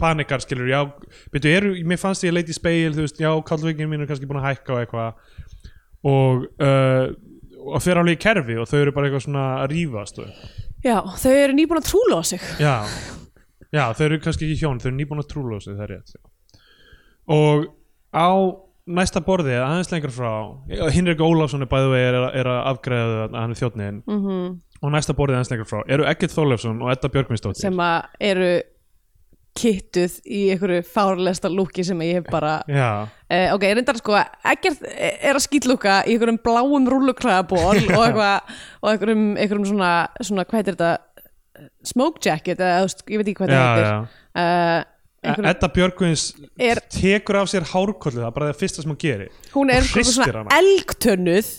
[0.01, 0.83] panikar skilur, já,
[1.33, 4.11] byrju, eru, mér fannst ég að leita í speil, þú veist, já, kallveikin mín er
[4.11, 5.15] kannski búin að hækka og eitthvað.
[6.03, 7.13] Og uh,
[7.63, 10.31] og fer alveg í kerfi og þau eru bara eitthvað svona að rífast og,
[10.83, 12.43] já, þau eru nýbúin að trúla á sig.
[12.59, 12.75] Já,
[13.73, 16.17] já, þau eru kannski ekki hjón þau eru nýbúin að trúla sig, það er rétt
[17.33, 17.67] og
[18.13, 18.31] á
[18.93, 20.33] næsta borði, aðeins lengra frá
[20.95, 24.53] Hinrik Ólafsson er bæðu vegi er, er að afgreða að hann þjóttniðin mm -hmm.
[24.83, 27.63] og næsta borðið aðeins lengra frá eru Egil Þorleifsson og Edda Björgvinsdóttir?
[27.63, 28.53] Sem að eru
[29.59, 32.63] kittuð í einhverju fárlesta lúki sem ég hef bara
[33.33, 37.61] Uh, ok, ég reyndar sko að ekkert er að skýtlúka í einhverjum bláum rúlluklæðaból
[37.97, 38.19] og
[38.83, 40.93] og einhverjum, einhverjum svona, svona, hvað heitir þetta
[41.87, 44.89] smoke jacket, eða ég veit ekki hvað þetta heitir.
[45.23, 46.27] einhverjum, Edda Björgvins
[46.91, 49.41] tekur af sér hárkollu það er bara það fyrsta sem hún gerir.
[49.55, 51.51] Hún er svona elgtönnuð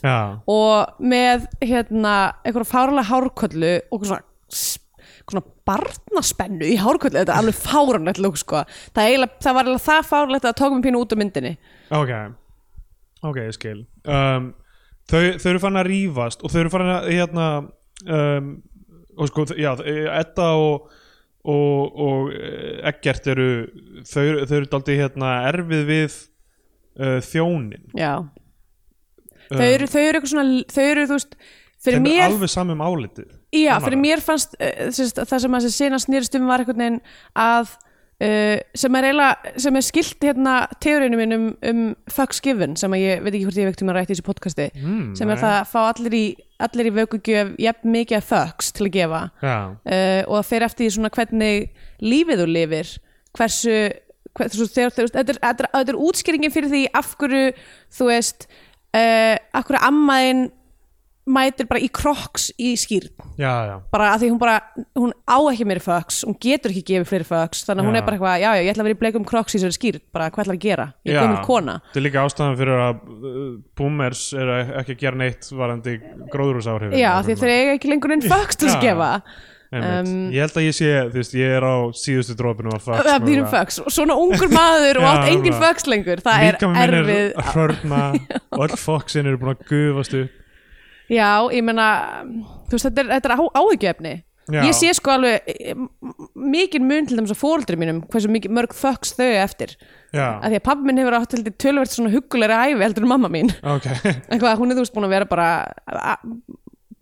[0.51, 4.23] og með hérna einhverjum fárlega hárkollu og svona
[5.23, 7.21] svona barnaspennu í hárkollu.
[7.21, 8.63] Þetta er alveg fáranlegt lúk sko.
[8.95, 11.53] Það, eiginlega, það var eiginlega það fárlegt að tókum pínu út af myndinni.
[11.93, 12.11] Ok.
[13.23, 13.79] Ok, ég skil.
[14.03, 14.51] Um,
[15.09, 17.47] þau, þau eru fann að rífast og þau eru fann að hérna
[18.03, 18.53] um,
[19.17, 19.71] og sko, já,
[20.19, 20.91] Edda og
[21.43, 23.47] og, og eh, Eggert eru
[24.07, 28.13] þau, þau eru daldið hérna erfið við uh, þjónin já
[29.51, 31.35] þau eru, þau eru eitthvað svona þau eru, þú veist,
[31.83, 33.87] þeim er mér alveg samum álitið já, annarra.
[33.89, 37.01] fyrir mér fannst uh, það sem að þessi sena snýrst um var veginn
[37.35, 37.75] að
[38.23, 43.33] uh, sem er er skilt hérna teóriðinu minn um, um fucks given sem ég veit
[43.33, 45.69] ekki hvort ég veikt um að rætti í þessu podcasti mm, sem er það að
[45.73, 46.25] fá allir í
[46.63, 49.21] allir í vökugjöf jafn mikið fucks til að gefa.
[49.43, 51.69] Já, uh, og það fer eftir svona hvernig
[52.03, 52.93] lífið þú lifir
[53.33, 53.77] hversu,
[54.37, 57.47] hversu þegar, þegar, þetta, er, þetta, er, þetta er útskýringin fyrir því af hverju
[57.97, 60.45] þú veist uh, af hverju ammaðin
[61.23, 63.13] mætir bara í kroks í skýrn
[63.93, 64.57] bara að því hún bara,
[64.99, 68.03] hún á ekki meiri fucks hún getur ekki gefið fleiri fucks þannig að hún er
[68.03, 70.27] bara eitthvað, já, já, ég ætla að vera í bleikum kroks í þessari skýrn, bara
[70.33, 70.87] hvað ætla að gera?
[71.07, 71.77] Ég er gömul kona.
[71.87, 73.39] Þetta er líka ástæðan fyrir að uh,
[73.79, 75.95] boomers eru ekki að gera neitt varandi
[76.35, 79.09] gróðrúsáhrif já, því þeir eiga ekki lengur einn fucks til að gefa.
[79.73, 83.07] um, Ég held að ég sé, þú veist, ég er á síðustu drópinu af fucks
[83.07, 83.49] það býrum
[83.87, 86.95] og svona ungur maður og allt engin bara- fucks lengur það er Líka minn er
[86.99, 88.03] erfið að hrörna
[88.59, 90.39] og öll foxin eru búin að gufast upp
[91.13, 91.87] já, ég meina
[92.67, 94.13] þú veist, þetta er, þetta er á, áhyggjefni
[94.51, 94.59] Já.
[94.67, 95.87] ég sé sko alveg eh, m-
[96.51, 99.71] mikinn mun til þess að fóreldri mínum hversu mikið mörg fucks þau eftir.
[100.11, 103.11] Já, að því að pabbi minn hefur átt til tölvert svona huggulegri æfi heldur en
[103.13, 103.53] mamma mín.
[103.63, 103.87] Ok.
[104.03, 105.47] Eitthvað, hún er þú veist búin að vera bara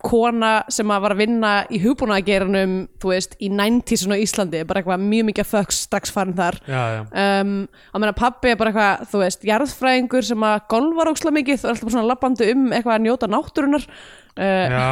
[0.05, 4.81] kona sem að var að vinna í hugbúnaðageranum þú veist, í 90s á Íslandi bara
[4.81, 6.59] eitthvað mjög mikið fucks strax farin þar.
[6.67, 7.55] Um,
[7.93, 11.67] að meina pabbi er bara eitthvað þú veist, jarðfræðingur sem að golfar óksla mikið og
[11.67, 14.87] er alltaf bara svona labbandi um eitthvað að njóta náttúrunar uh, já.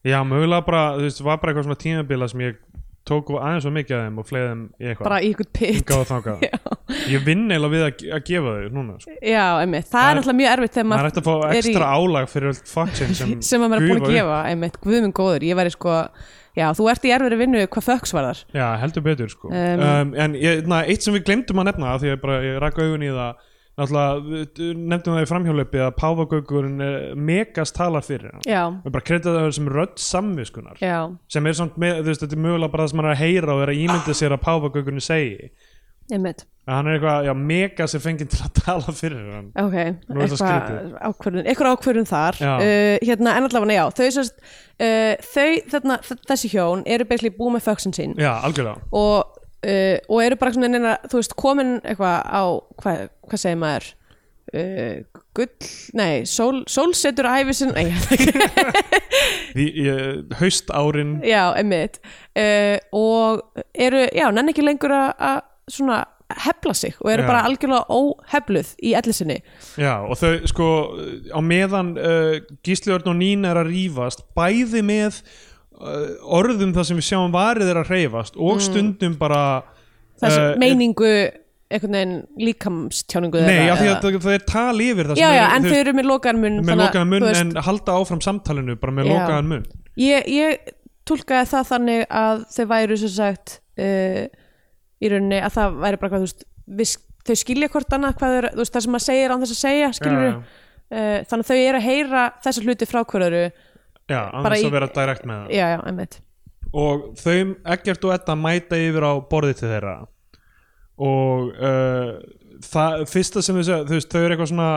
[0.00, 2.60] Já, mögulega bara, þú veist, var bara eitthvað svona tímabila sem ég
[3.10, 5.06] tók aðeins svo mikið af þeim og fleið þeim í eitthvað.
[5.08, 5.94] Bara í ykkur pitt
[7.10, 9.12] Ég vinn eiginlega við að, að gefa þau núna sko.
[9.22, 11.90] já, einmitt, það, Það er náttúrulega mjög erfitt maður ætti að fá er í- ekstra
[11.94, 15.46] álag fyrir öll fucksin sem, sem að maður er búin að gefa einmitt, guðminn góður,
[15.46, 15.94] ég væri sko
[16.58, 18.42] já, þú ert í erfiðri vinnu hvað fucks var þar.
[18.58, 19.52] Já, heldur betur sko.
[19.54, 22.58] Um, um, En ég, na, eitt sem við glemdum að nefna Því að bara, ég
[22.64, 23.46] rakka augun í það
[23.78, 26.82] Náttúrulega, nefndum það í framhjólöpi Að Páfagöggurinn
[27.16, 28.42] megast talar fyrir hann.
[28.44, 30.96] Já, Við bara kredda það sem rödd samviskunar já,
[31.32, 33.22] Sem er samt með, þú veist, þetta er mögulega bara það sem hann er að
[33.22, 35.50] heyra Og er að ímynda sér að Páfagöggurinn segi.
[36.10, 36.44] Einmitt.
[36.68, 39.48] Að hann er eitthvað, já, mega sem fengið til að tala fyrir hann.
[39.58, 42.38] Ok, eitthvað ákvörðun eitthvað ákvörðun þar.
[42.42, 44.42] Uh, hérna, en allavega, já, þau, sérst,
[44.82, 45.98] uh, þau þarna,
[46.28, 48.14] þessi hjón eru basically búið með fucksin sín.
[48.20, 48.84] Já, algjörlega.
[49.00, 52.42] Og, uh, og eru bara svona neina, þú veist, komin eitthvað á,
[52.82, 53.90] hvað, hvað segir maður?
[54.50, 57.92] Uh, gull, nei sól, sólsetur æfisin nei,
[60.40, 62.00] haust árin já, emmitt
[62.34, 63.44] uh, og
[63.74, 66.00] eru, já, nenni ekki lengur að- svona
[66.44, 67.26] hefla sig og eru Já.
[67.26, 69.38] bara algjörlega óhefluð í ellisinni
[69.78, 70.68] Já, og þau sko
[71.34, 75.20] á meðan uh, Gísli Örn og Nín er að rífast bæði með
[75.80, 79.42] orðum það sem við sjáum varið er að hreyfast og stundum bara
[80.20, 81.12] uh, meiningu
[81.70, 85.42] einhvern veginn líkamstjáningu Nei, af því að það, það er tal yfir það já, já,
[85.44, 88.94] er, en þau eru með lokaðan mun með lokaðan veist, en halda áfram samtalinu bara
[88.96, 89.12] með Já.
[89.14, 89.66] lokaðan munn.
[90.00, 90.72] Ég, ég
[91.08, 94.24] tólkaði það þannig að þau væru sem sagt uh,
[95.00, 96.44] í rauninni að það væri bara hvað þú veist
[96.80, 96.96] við,
[97.30, 99.92] þau skilja hvort annað hvað þú veist, það sem maður segir án þess að segja
[100.00, 103.44] skilur Já, uh, þannig að þau eru að heyra þessa hluti frá hverju
[104.10, 105.54] Já, annars að vera direkt með það.
[105.56, 106.18] Já, já, einmitt.
[106.70, 107.38] Og þau,
[107.74, 109.94] Eggert og Edda mæta yfir á borðið til þeirra.
[111.00, 112.10] Og uh,
[112.66, 114.72] það, fyrsta sem þau segja, þú veist, þau eru eitthvað svona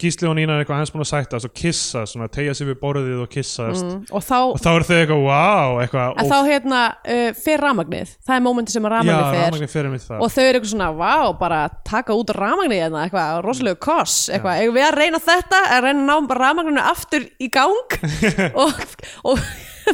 [0.00, 2.76] Gísli og Nína er eitthvað hans búin að sætta og kissa, svona, tegja sig við
[2.80, 6.36] borðið og kissast mm, og þá, og þá eru þau eitthvað, wow, eitthvað en þá
[6.48, 6.80] hérna
[7.14, 10.16] uh, fer ramagnið, það er mómenti sem ramagnið fer.
[10.16, 14.62] og þau eru eitthvað svona, vá, bara taka út ramagnið hérna, eitthvað, rosalegu koss eitthvað,
[14.62, 17.98] eigum við að reyna þetta að reyna að ná ramagninu aftur í gang?
[18.60, 18.86] Og,
[19.32, 19.42] og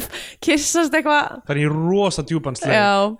[0.43, 1.41] kissast eitthvað.
[1.47, 3.15] Það er í rosa uh,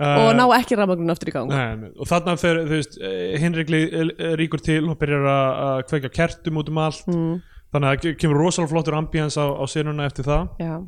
[0.00, 1.50] og ná ekki ramagninu aftur í gang.
[1.52, 5.82] Nei, og þarna fer, þú veist, eh, Hinrik lí- eh, ríkur til og byrjar að
[5.90, 7.04] kveikja kertum út um allt.
[7.06, 7.42] Mm,
[7.74, 10.48] þannig að ke- kemur rosalega flottur ambíans á, á senuna eftir það.
[10.58, 10.80] Já,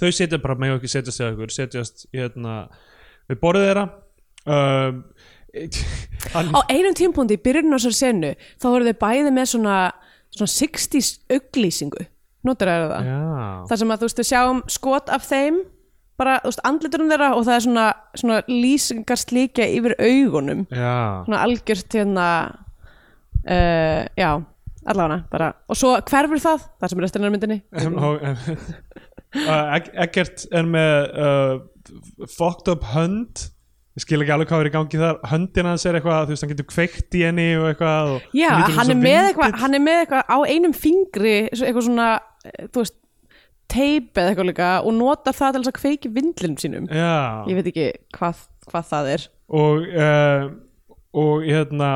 [0.00, 2.68] þau setja bara með ekki setjast eða ykkur setjast hérna
[3.30, 3.86] við borðið þeirra.
[4.46, 5.04] Um,
[6.34, 9.76] hann, á einum tímpúndi í byrjun á þessar senu þá voru þau bæði með svona,
[10.30, 12.06] svona 60s auglýsingu.
[12.46, 13.10] Notur það?
[13.68, 15.58] Þar sem að þú veist við sjáum skot af þeim
[16.20, 17.86] bara, þú veist, andliturum þeirra og það er svona,
[18.20, 20.66] svona lýsingar slíkja yfir augunum.
[20.70, 20.94] Já.
[21.26, 22.26] Svona algjört hérna
[23.48, 24.30] uh, já,
[24.86, 25.52] allavega bara.
[25.70, 27.62] Og svo hverfur það, það sem er restina af myndinni.
[29.30, 33.44] Uh, Egg- Eggert er með uh, fucked up hönd.
[33.94, 35.20] Ég skil ekki alveg hvað er í gangi þar.
[35.30, 38.48] Höndin hans er eitthvað, þú veist, hann getur kveikt í henni og eitthvað og já,
[38.74, 42.08] hann er, eitthvað, hann er með eitthvað á einum fingri eitthvað svona,
[42.42, 42.96] eh, þú veist
[43.70, 46.88] teip eða eitthvað líka og notar það til þess að kveiki vindlinum sínum.
[46.90, 47.46] Já.
[47.50, 49.28] Ég veit ekki hvað, hvað það er.
[49.60, 50.50] Og uh,
[51.10, 51.88] og hérna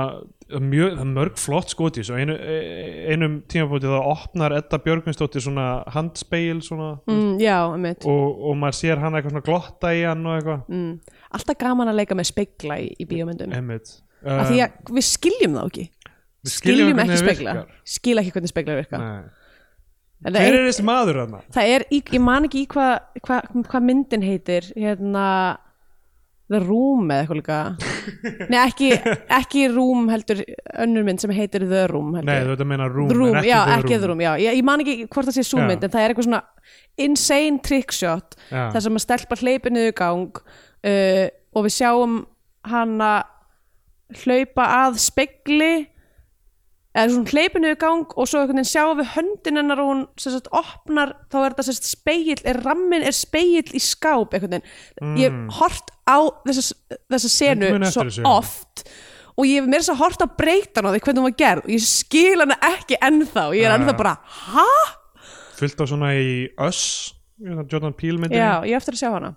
[0.61, 5.43] mjög, það er mörg flott skoti svo einu, e- einum tímafóti þá opnar Edda Björgvinsdóttir
[5.45, 6.99] svona handspeil svona.
[7.09, 10.67] Mm, já, og, og maður sér hann eitthvað svona glotta í hann og eitthvað.
[10.69, 11.21] Mm.
[11.39, 14.01] alltaf gaman að leika með spegla í, í Einmitt.
[14.25, 15.87] af því að við skiljum það ekki.
[16.45, 17.57] Við skiljum hvernig ekki það spegla.
[17.57, 17.81] virkar.
[17.85, 18.99] skil ekki hvernig spegla virka.
[19.01, 19.15] Nei.
[19.15, 19.44] En það
[20.33, 21.37] hver er, er þessi maður hann?
[21.53, 22.95] það er í, ég man ekki í hvað
[23.27, 25.27] hva, hva myndin heitir hérna
[26.53, 27.59] The Room eða eitthvað líka
[28.53, 28.89] nei ekki,
[29.33, 30.43] ekki Room heldur
[30.85, 32.51] önnur mynd sem heitir The Room Nei, heldur.
[32.51, 34.31] þú veit að meina Room, Room, ekki já, ekki The Room já.
[34.43, 35.69] Ég, ég man ekki hvort það sé Já.
[35.71, 36.43] mynd en það er eitthvað svona
[37.05, 38.67] insane trickshot Já.
[38.75, 42.21] þar sem að stelpa hleypi niður gang uh, og við sjáum
[42.69, 43.13] hana
[44.25, 45.73] hlaupa að spegli
[46.95, 50.05] eða svona hleypi niður gang og svo einhvern veginn sjáum við höndin hennar og hún
[50.21, 54.63] sagt opnar þá er þetta sagt spegil er rammin er spegil í skáp veginn.
[55.19, 56.79] Ég hef hort á þessa,
[57.11, 58.27] þessa senu svo þessu.
[58.29, 58.85] oft
[59.35, 61.67] og ég hef mér þess að hort breytan á því hvernig hún var gerð.
[61.67, 63.49] Og ég skil hana ekki ennþá.
[63.59, 64.19] Ég er ennþá bara,
[64.55, 64.69] hæ?
[65.59, 66.31] fullt á svona í
[66.63, 68.43] Us Jordan Peele myndinni.
[68.43, 69.35] Já, ég eftir að sjá hana.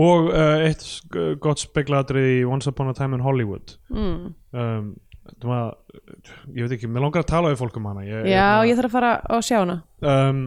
[0.00, 0.84] Og uh, eitt
[1.42, 3.74] gott spegladrið í Once Upon a Time in Hollywood.
[3.90, 4.32] Mm.
[5.36, 5.74] Um, var,
[6.54, 8.04] ég veit ekki, mér langar að tala við fólk um hana.
[8.06, 9.80] Ég, Já, ég þarf að fara að sjá hana.
[10.00, 10.44] Um,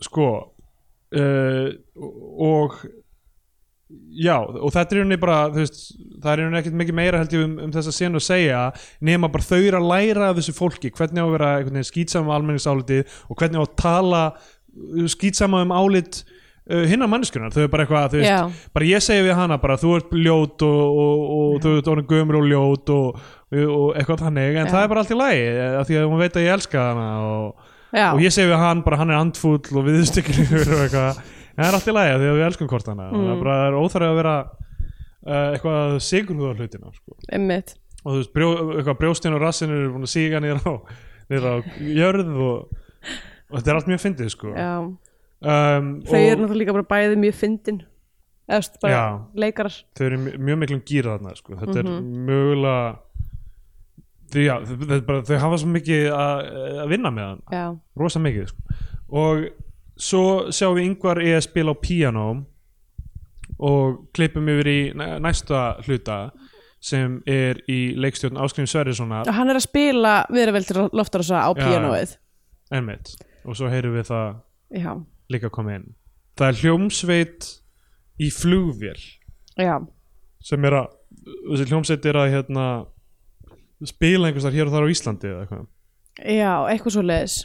[0.00, 0.30] sko
[1.16, 1.68] uh,
[2.40, 2.80] og
[4.14, 5.92] já, og þetta er rauninni bara veist,
[6.22, 8.64] það er rauninni ekkert mikið meira held ég um, um þessa senu að segja
[9.06, 12.28] nema bara þau eru að læra af þessu fólki hvernig á að vera veginn skýtsama
[12.28, 14.22] um almenningsálitið og hvernig á að tala
[15.10, 19.36] skýtsama um álit uh, hinnar manneskunar, þau er bara eitthvað veist, bara ég segi við
[19.40, 23.20] hana bara þú ert ljót og, og, og þú ert orðin gömur og ljót og,
[23.50, 24.70] og eitthvað þannig en Já.
[24.70, 25.44] það er bara allt í lagi
[25.80, 27.68] af því að hún veit að ég elska hana og,
[28.14, 31.20] og ég segi við hann bara hann er andfúll og viðstökkilegur og eitthvað
[31.56, 33.32] en það er allt í lagi af því að við elskum hvort hana og það
[33.34, 37.16] er bara er óþarf að vera uh, eitthvað sigurhúða hlutina sko.
[38.00, 38.48] og þú veist, brjó,
[38.78, 40.74] eitthvað brjóstin og rassin eru búin að síga niður á,
[41.50, 41.54] á
[42.00, 42.70] jörð og,
[43.50, 44.54] og þetta er allt mjög fyndið sko.
[45.40, 47.78] Um, þau eru náttúrulega líka bara bæði mjög fyndin
[48.50, 48.96] eða bara
[49.40, 51.54] leikarar þau eru mj- mjög miklum gýra þarna sko.
[51.60, 51.92] þetta Mhm.
[51.92, 52.98] er mögulega þau,
[54.34, 54.54] já,
[55.06, 56.50] bara, þau hafa svo mikið að,
[56.92, 57.80] vinna með hann.
[57.98, 58.78] Rosa mikið sko.
[59.10, 59.44] og
[60.00, 60.22] svo
[60.54, 62.26] sjáum við yngvar í að spila á piano
[63.60, 66.30] og klippum yfir í næ- næsta hluta
[66.80, 69.28] sem er í leikstjórn Áskrím Sverrissonar.
[69.28, 71.60] Og hann er að spila viðravel til loftar á Já.
[71.60, 72.14] píanóið.
[72.72, 73.16] Einmitt.
[73.44, 74.40] Og svo heyrum við það
[74.80, 74.94] Já,
[75.30, 75.94] líka koma inn.
[76.38, 77.48] Það er hljómsveit
[78.20, 79.00] í flugvél
[79.58, 79.76] já,
[80.40, 80.86] sem er að
[81.50, 82.64] þessi hljómsveit er að hérna
[83.88, 85.66] spila einhvers þar hér og þar á Íslandi eða eitthvað
[86.36, 87.36] já, eitthvað svo leiðis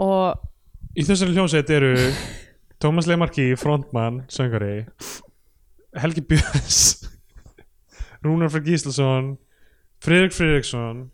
[0.00, 1.92] og í þessari hljómsveit eru
[2.82, 4.86] Tómas Leimarki, frontmann, söngari
[6.02, 6.80] Helgi Björns
[8.24, 9.34] Rúnar Freyr Gíslason
[10.02, 11.04] Friðrik Friðriksson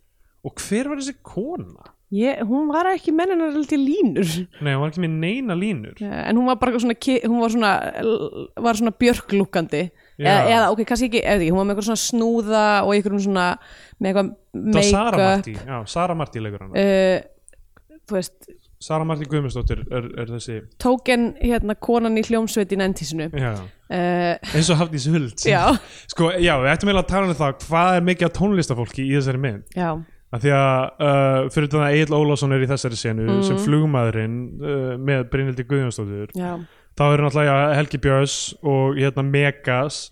[0.47, 1.91] og hver var þessi kona?
[2.15, 4.29] ég, hún var ekki menninar til línur
[4.65, 7.53] Nei, hún var ekki með neina línur en hún var bara svona ki- hún var
[7.53, 7.73] svona,
[8.57, 9.83] var svona björglúkandi.
[10.27, 13.25] Eða, eða ok, kannski ekki, eða, ekki hún var með eitthvað svona snúða og eitthvað
[13.29, 13.49] svona
[13.99, 15.37] með eitthvað Það var Sara make-up.
[15.39, 16.73] Martí, já, Sara Martí leikur hana.
[16.75, 18.49] Uh, þú veist.
[18.81, 24.69] Sara Martí Guðmundsdóttir er, er þessi tóken hérna konan í hljómsveit í næntísinu uh, eins
[24.71, 25.35] og Hafdís Huld.
[25.47, 25.65] Já,
[26.13, 29.17] Sko, já, við ættum eiginlega að tala um það hvað er mikið af tónlistafólki í
[29.17, 29.65] þessari mynd?
[29.75, 29.91] Já,
[30.31, 33.43] af því að uh, fyrir þetta að Egil Ólafsson er í þessari senu Mhm.
[33.49, 36.53] sem flugmaðurinn uh, með Brynildi Guðjónsdóttir já,
[36.99, 38.37] þá eru náttúrulega Helgi Björns
[38.67, 40.09] og hérna Megas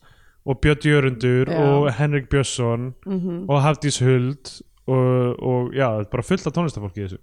[0.47, 1.59] og Björn Jörundur Já.
[1.59, 7.19] og Henrik Björnsson mhm, og Hafdís Huld og, og já, bara fullt af tónlistafólki þessu.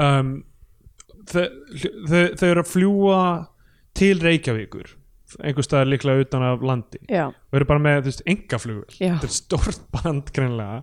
[0.00, 0.44] Um,
[1.28, 1.44] þau,
[2.08, 3.22] þau, þau eru að fljúa
[3.94, 4.94] til Reykjavíkur
[5.44, 7.00] einhver staðar líklega utan af landi.
[7.10, 9.16] Já, og eru bara með, þú veist, engaflugul Já.
[9.18, 10.82] þetta er stórt band greinlega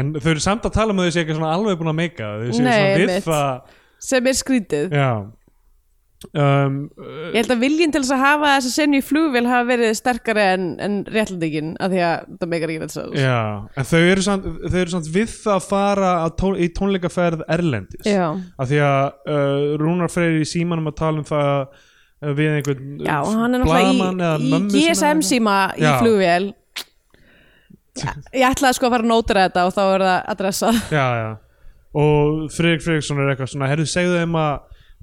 [0.00, 1.98] en þau eru samt að tala um að þau séu ekki svona alveg búin að
[2.00, 3.74] meika þau séu svona við það.
[4.06, 4.96] Sem er skrítið.
[4.96, 5.10] Já
[6.34, 6.76] um,
[7.32, 10.44] ég held að viljinn til þess að hafa þessa senju í flugvél hafa verið sterkari
[10.56, 13.38] en, en réttlandingin af því að það meikar ekki þetta svo já,
[13.76, 17.44] en þau eru samt, þau eru samt við það að fara að tón, í tónleikaferð
[17.56, 18.06] erlendis.
[18.08, 19.02] Já, af því að
[19.36, 23.64] uh, Rúnar Freyr í símanum að tala um það uh, við einhvern já hann er
[23.64, 25.96] náttúrulega í, í GSM síma í Já.
[26.02, 26.52] flugvél.
[27.96, 31.04] Ég, ég ætlaði sko að fara að nótra þetta og þá er það adressað já,
[31.22, 31.28] já.
[31.96, 34.56] og Fredrik Fredriksson er eitthvað svona herru segðu þeim að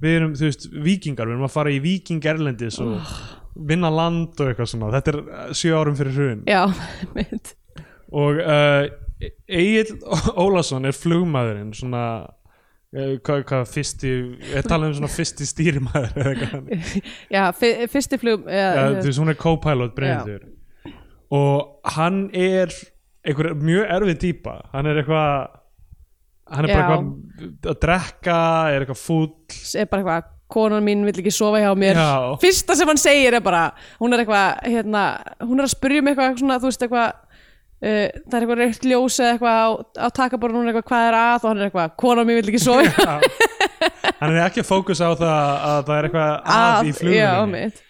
[0.03, 2.99] við erum þú veist vikingar, við erum að fara í viking erlendis og
[3.53, 4.91] vinna land og eitthvað svona.
[4.97, 6.45] Þetta er uh, sjö árum fyrir hrun.
[6.49, 6.63] Já,
[7.17, 7.55] mitt
[8.13, 8.85] og uh,
[9.49, 9.95] Egil
[10.37, 12.03] Ólason er flugmaðurinn svona
[12.93, 14.09] Eh, hvað, hvað fyrsti
[14.53, 15.47] er talað um svona fyrsti
[16.51, 16.81] þannig.
[17.33, 20.43] já, fyr, fyrsti flug ja, uh, þú veist hún er co-pilot Brynhildur.
[21.33, 22.69] Og hann er
[23.25, 25.55] einhver mjög erfið típa hann er eitthvað
[26.55, 26.93] hann er bara Já.
[26.93, 28.37] eitthvað að drekka
[28.69, 29.27] er eitthvað fúll.
[29.79, 31.97] Er bara eitthvað konan mín vill ekki sofa hjá mér.
[31.97, 32.37] Já.
[32.41, 33.67] fyrsta sem hann segir er bara
[33.99, 35.03] hún er eitthvað, hérna,
[35.41, 38.87] hún er að spyrja um eitthvað svona, þú veist eitthvað uh, það er eitthvað reykt
[38.91, 39.67] ljós eða eitthvað á,
[40.05, 41.39] á takaborun hún er eitthvað hvað er að?
[41.39, 43.17] Og hann er eitthvað konan mín vill ekki sofa hjá
[44.19, 45.33] hann er ekki að fókusa á það
[45.71, 47.81] að það er eitthvað að, í já, flugunni mitt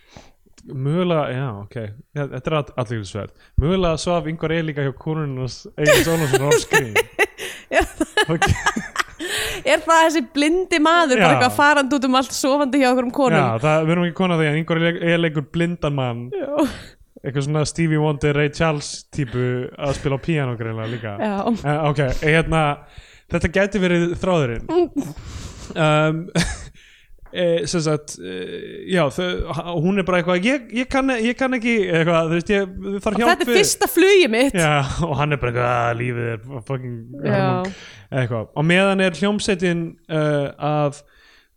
[0.64, 1.76] mögulega, já ok.
[2.16, 6.62] Já, þetta er allir sverð mögulega svaf yngvar er líka hjá konunars Egil Sónarsson off
[6.64, 6.96] screen
[8.32, 8.56] okay.
[9.74, 13.14] er það þessi blindi maður bara eitthvað farandi út um allt sofandi hjá okkur um
[13.16, 13.40] konum?
[13.40, 16.26] Já, það við erum ekki konað því að yngvar er, leikur blindan mann.
[16.34, 16.52] Já,
[17.24, 19.48] eitthvað svona Stevie Wonder, Ray Charles típu
[19.78, 21.16] að spila á piano greinlega líka.
[21.16, 22.66] Uh, ok, hérna
[23.32, 24.68] þetta gæti verið þráðurinn.
[25.80, 26.26] Um,
[27.34, 28.34] e, sem sagt e,
[28.94, 32.68] já, þau, hún er bara eitthvað ég, ég, kann, ég kann ekki eitthvað, veist, ég
[32.68, 34.58] hjálp þetta er fyrsta flugi mitt.
[34.58, 34.76] Já,
[35.08, 37.34] og hann er bara eitthvað, "Ah, lífið er fucking Já.
[37.34, 37.74] hörmung,"
[38.12, 41.02] eitthvað, og meðan er hljómsveitin uh, að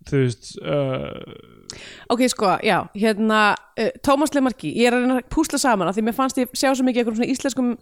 [0.07, 1.77] þú veist uh,
[2.15, 5.97] ok, sko, já, hérna uh, Tómas Lemarki, ég er að reyna að púsla saman af
[5.97, 7.73] því mér fannst ég sjá svo mikið eitthvað svona íslenskum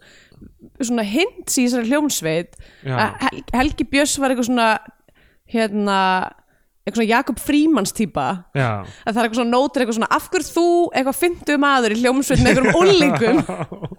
[0.81, 2.57] svona hints í þessari hljómsveit
[3.53, 4.69] Helgi Björs var eitthvað svona
[5.53, 5.99] hérna
[6.85, 8.25] eitthvað svona Jakob Frímans típa.
[8.53, 11.95] Já, að það er eitthvað svona nótur eitthvað svona af hverju þú eitthvað fyndu maður
[11.95, 13.39] í hljómsveit með einhverjum úlingum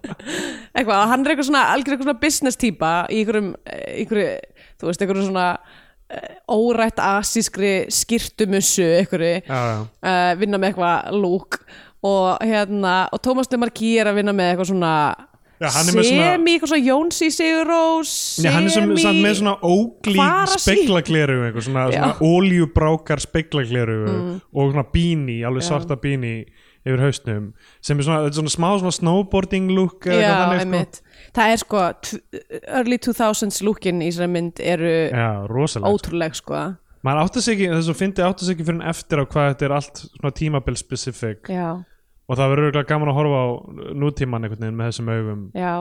[0.77, 4.29] eitthvað, hann er eitthvað svona algjör eitthvað svona business típa í einhverjum, eh, einhverju,
[4.79, 9.59] þú veist, einhverjum svona uh, órætt asískri skirtumussu já.
[9.83, 11.59] uh, vinna með eitthvað lúk.
[12.07, 14.91] Og hérna, og Tómas Lemarki er að vinna með eitthvað svona
[15.57, 18.11] Já, með svona- semi, eitthvað svona Jónsi Sigurós
[18.43, 20.17] Já, hann er sem, samt með svona óglí
[21.47, 21.85] eitthvað, svona.
[21.87, 21.93] Mm.
[21.97, 23.99] svona óljubrákar speglagleru
[24.53, 25.69] og svona bíni, alveg Já.
[25.71, 26.45] svarta bíni
[26.87, 31.01] yfir haustnum sem er svona, svona smá svona snowboarding look Já, þannig, einmitt.
[31.35, 31.81] Það er sko,
[32.67, 34.93] early 2000s lookin í þessari mynd eru
[35.89, 36.61] ótrúleg sko.
[37.05, 39.51] Maður átti sig ekki, þess að fyndi átti sig ekki fyrir en eftir á hvað
[39.51, 41.43] þetta er allt svona tímabil specific.
[41.49, 41.67] Já,
[42.27, 43.47] og það verður örugglega gaman að horfa á
[44.03, 45.43] nútíman einhvern veginn með þessum augum.
[45.55, 45.73] Já.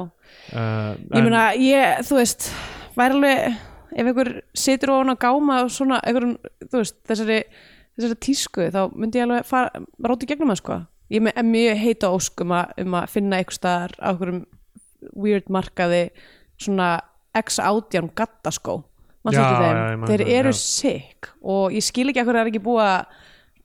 [0.52, 2.50] Uh, Ég meina, ég, þú veist
[2.96, 3.56] væri alveg,
[3.96, 6.36] ef einhver situr ofan að gáma svona, einhverjum,
[6.70, 7.40] þú veist þessari,
[7.98, 10.78] þessari tísku þá myndi ég alveg fara, ráti gegnum það sko.
[11.14, 14.42] Ég er mjög heita ósk um að, um að finna einhver staðar á einhverjum
[15.14, 16.04] weird markaði
[16.62, 16.88] svona
[17.36, 18.80] X-18 gattaskó.
[19.26, 20.58] Já, já, Þeir það, eru já.
[20.62, 23.16] sick og ég skil ekki að hverju er ekki búið að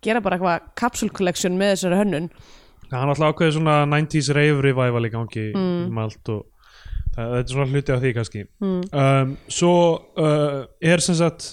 [0.02, 2.30] gera bara eitthvað capsule collection með þessari hönnun
[3.00, 6.42] er alltaf ákveðið svona 90s rave revival í gangi um allt og
[7.16, 8.46] það, þetta er svona hluti af því kannski.
[8.64, 8.82] Mm.
[9.04, 9.76] um, svo
[10.20, 11.48] uh, er sem sagt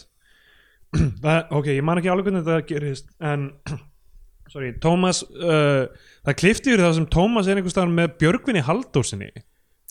[1.25, 3.51] það, ok, ég man ekki alveg hvernig þetta gerist en
[4.53, 5.87] sorry, Tómas uh,
[6.25, 9.31] það klifti yfir það sem Tómas er einhvers staðar með Björgvinni Halldórsinni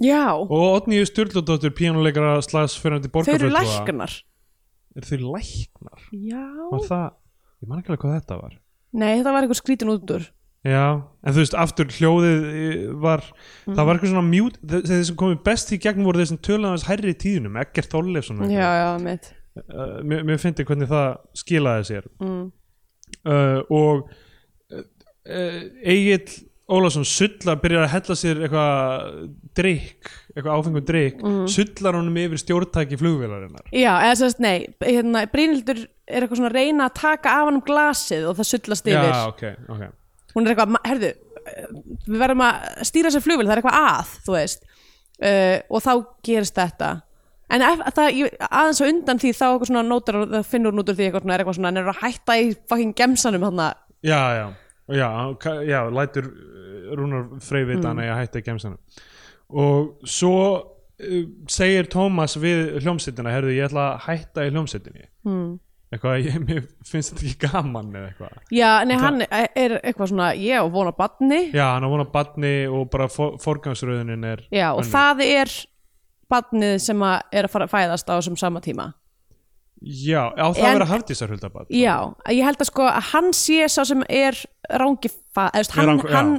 [0.04, 4.12] Já, og Otni Sturludóttur píanuleikara slags fyrir þau eru læknar.
[4.94, 6.04] Er þau læknar?
[6.14, 6.44] Já.
[6.70, 7.08] Var það,
[7.64, 8.52] ég man ekki alveg hvað þetta var.
[8.94, 10.28] Nei, það var eitthvað skrítin útur
[10.68, 10.84] Já,
[11.24, 13.24] en þú veist, aftur hljóðið eh, var,
[13.68, 16.72] það var eitthvað svona mjút, þeir sem komið best í gegn voru þeir sem töluðu
[16.72, 19.30] aðeins hærri í tíðunum, Eggert Þorleifsson og Já, já, mitt
[19.64, 21.08] uh, mér, mér fyndi hvernig það
[21.38, 22.10] skilaði sér.
[22.24, 22.44] Mm.
[23.24, 24.10] uh, og
[24.76, 26.26] uh, Egil
[26.68, 29.14] Ólafsson sullar, byrjar að hella sér eitthvað
[29.56, 31.46] drikk, eitthvað áfengum drikk Mm.
[31.48, 33.70] sullar honum yfir stjórntæki flugvélarinnar.
[33.72, 37.62] Já, eða sérst, nei, hérna, Brynhildur er eitthvað svona að reyna að taka af hann
[37.62, 39.08] um glasið og það sullast yfir.
[39.14, 39.46] Já, ok,
[39.78, 39.86] ok
[40.38, 41.16] Hún er eitthvað, herðu
[42.08, 44.64] við verðum að stýra sér flugvél, það er eitthvað að þú veist.
[45.18, 45.92] Uh, og þá
[46.28, 46.94] gerist þetta.
[47.54, 50.76] En ef, það, ég, aðeins á undan því þá eitthvað svona nótar og það finnur
[50.76, 53.46] nút úr því eitthvað svona, er eitthvað svona, hann er að hætta í fucking gemsanum
[53.48, 53.62] hann
[54.06, 54.48] Já, já,
[54.94, 55.08] já,
[55.42, 58.82] já, já lætur uh, Rúnar Frey vita hann að ég hætti að gemsanum.
[59.64, 65.10] Og svo uh, segir Tómas við hljómsveitina, herðu, ég ætla að hætta í hljómsveitinni.
[65.26, 65.56] Hmm.
[65.94, 68.38] Eitthvað, ég, mér finnst þetta ekki gaman eða eitthvað.
[68.52, 72.54] Já, nei, hann er eitthvað svona ég á vona badni Já, hann á vona badni
[72.68, 74.92] og bara for, forgangsröðunin er Já, og önnur.
[74.92, 75.54] það er
[76.28, 78.90] badnið sem að er að fara að fæðast á þessum sama tíma.
[79.80, 81.96] Já, á það En- vera hafdísar huldabad Já,
[82.34, 84.34] ég held að sko að hann sé sá sem er
[84.74, 86.32] rángi fa- eða, hann, rang- hann,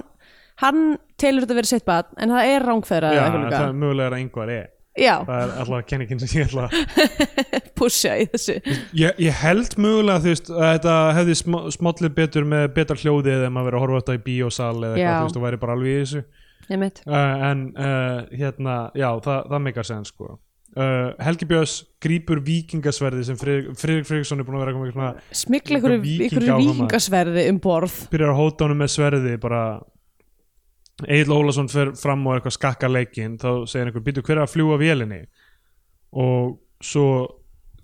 [0.59, 0.81] hann
[1.17, 4.51] telur þetta verið sitt bad en það er rángfæðra Já, það er mögulega að einhver
[4.57, 4.67] er
[4.99, 8.57] Já, Það er alltaf kenningin sem ég ætla að pusha í þessu.
[8.99, 13.37] Ég, ég held mögulega þú veist að þetta hefði sm smollið betur með betra hljóði
[13.37, 15.79] eða maður verið að horfa þetta í bíósal eða eitthvað, þú veist, og væri bara
[15.79, 16.25] alveg í þessu.
[16.69, 20.35] Uh, en uh, hérna, já, það, það meikar sen sko.
[20.79, 25.79] Uh, Helgi Björns grípur vikingasverði sem Friðrik Friðriksson er búin að vera eitthvað svona smikla
[25.81, 27.97] ykkur, vikingasverði um borð.
[28.13, 29.63] Byrjar að hóta honum með sverði bara
[31.07, 34.55] Egil Ólason fer fram og eitthvað skakka leikinn þá segir einhver, býtu hver er að
[34.57, 35.21] fljúa vélinni?
[36.19, 37.05] Og svo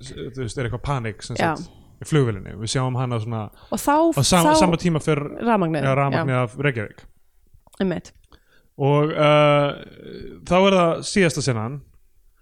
[0.02, 1.68] þú veist, er eitthvað panik sem sagt,
[2.02, 6.38] í flugvélinni, við sjáum hana svona og þá, á sam, þá sama tíma ja, rafmagnið.
[6.40, 7.04] Af Reykjavík.
[7.82, 8.12] Einmitt.
[8.78, 9.70] og uh,
[10.46, 11.78] þá er það síðasta senan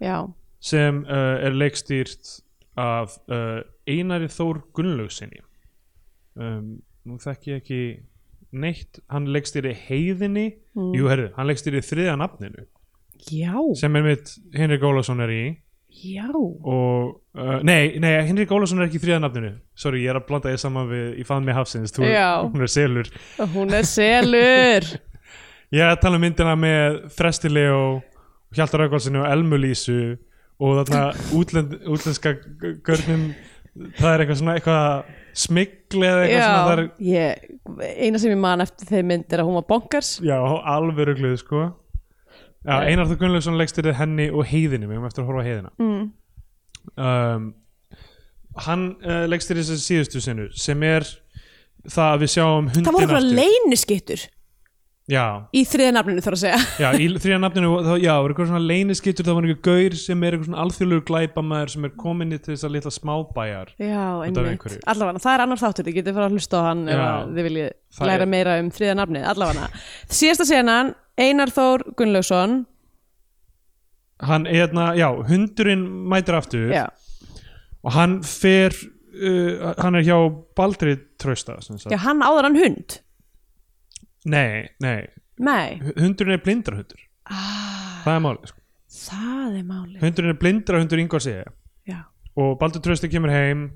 [0.00, 0.16] já,
[0.60, 2.38] sem uh, er leikstýrt
[2.80, 5.42] af uh, Einari Þór Gunnlaugsinni
[6.40, 7.82] um, nú þekki ég ekki
[8.52, 10.46] neitt, hann leikstýri heiðinni.
[10.76, 10.94] Mm.
[10.96, 12.66] jú herðu, hann leikstýri þriðja nafninu.
[13.30, 15.42] Já, sem er mitt Henrik Ólafsson er í.
[16.02, 16.26] Já.
[16.32, 19.52] Og, uh, nei, nei, Henrik Ólafsson er ekki í þriðja nafninu.
[19.78, 22.72] Sorry, ég er að blanda ég saman við í fann með hafsins, þú, hún er
[22.72, 23.12] selur.
[23.54, 24.92] Hún er selur.
[25.72, 28.02] Ég er að tala um myndina með Þresti Leo,
[28.52, 30.18] Hjaltar Röggvaldsinu og Elmu Lísu
[30.60, 31.04] og þarna
[31.38, 32.34] útlend, útlenska
[32.84, 33.30] görnum
[33.72, 35.12] það er eitthvað svona eitthvað
[35.42, 39.32] smigli eða eitthvað svona það er, já, ég, eina sem ég man eftir þeim mynd
[39.32, 40.12] er að hún var bonkers.
[40.24, 40.36] Já,
[40.74, 41.64] alveg rugluð sko.
[42.62, 45.72] Já, Einar Þór Gunnlaugsson leikstyrði henni og heiðinni, við höfum eftir að horfa heiðina.
[45.82, 46.04] Mm.
[46.98, 47.50] um,
[48.66, 51.06] hann uh, leikstyrði þessi síðustu sinu sem er
[51.88, 54.24] það að við sjáum hundin það voru eitthvað leyniskittur
[55.10, 55.24] já,
[55.56, 56.58] í þriða nafninu þarf að segja.
[56.82, 60.22] Já, í þrjá nafninu, þá, já, er eitthvað svona leyniskittur, það var einhver gaur sem
[60.22, 63.72] er eitthvað svona alþjóðlegur glæpamaður sem er komin í þess að litla smábæjar.
[63.82, 66.96] já, einmitt, allavega það er annar þáttur, þið getið fara að hlusta á hann ef
[67.02, 67.06] Já.
[67.12, 67.70] að þið viljið
[68.12, 69.68] læra er- meira um þriða nafnið, allavega.
[70.08, 72.58] Síðasta senan, Einar Þór Gunnlaugsson.
[74.22, 76.70] Hann, hérna, já, hundurinn mætir aftur.
[77.82, 78.70] Og hann fer,
[79.18, 80.16] uh, hann er hjá
[80.54, 81.90] Baldri sagt.
[81.90, 83.00] já, hann áður hann hund
[84.30, 85.08] Nei, nei,
[85.42, 88.60] nei, hundurinn er blindrahundur, ah, það er málið, sko.
[89.02, 91.24] það er máli Hundurinn er blindrahundur yngvar
[91.88, 91.98] já,
[92.38, 93.66] og Baldur Trausti kemur heim,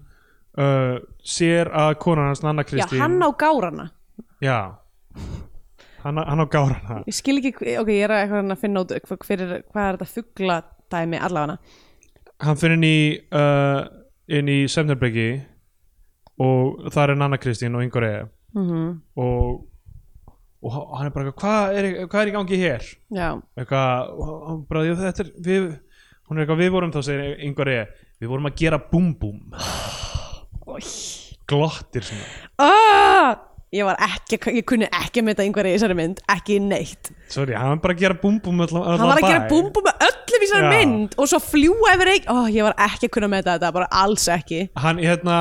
[0.60, 3.90] uh, sér að konan hans, Nanna já Kristín, hann á gárana.
[4.44, 4.78] Já,
[6.04, 7.02] hann, hann á gárana.
[7.08, 11.58] ég skil ekki, ok, ég er að, finna út hvað er þetta fuggla dæmi allavega.
[12.44, 12.98] Hann fyrir inn í
[13.34, 13.86] uh,
[14.28, 15.30] inn í Semnerbreki
[16.42, 19.64] og það er Nanna Kristín og Ingur Eða mm og,
[20.62, 22.86] og hann er bara hvað er, hvað er í gangi hér?
[23.12, 24.12] Eitthvað,
[24.48, 25.66] hann bara, "Jú, þetta er við,
[26.28, 27.86] hún er eitthvað, við vorum þá segir Ingur Eða,
[28.20, 29.40] við vorum að gera búm búm.
[31.46, 32.26] Glottir svona.
[32.58, 33.36] Ah,
[33.74, 37.54] ég var ekki ég kunni ekki að mynda einhverja í þessari mynd ekki neitt, sorry,
[37.54, 40.42] hann var bara að gera búm búm hann var að gera búm búm með öllum
[40.42, 43.44] í þessari mynd og svo fljúa yfir einn, oh, ég var ekki að kunna með
[43.50, 44.60] þetta bara alls ekki.
[44.76, 45.36] Hann, hérna,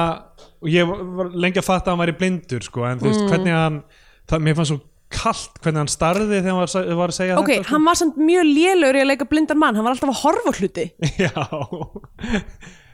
[0.69, 3.11] ég var- lengi að fatta að hann væri blindur sko, en þú Mm.
[3.11, 3.83] veist, hvernig hann
[4.29, 4.81] það, mér fannst svo
[5.15, 7.71] kalt hvernig hann starði þegar hann var, var að segja ok, þetta sko.
[7.73, 10.55] hann var samt mjög lélegur í að leika blindan mann, hann var alltaf að horfa
[10.59, 10.85] hluti.
[11.25, 11.31] Já,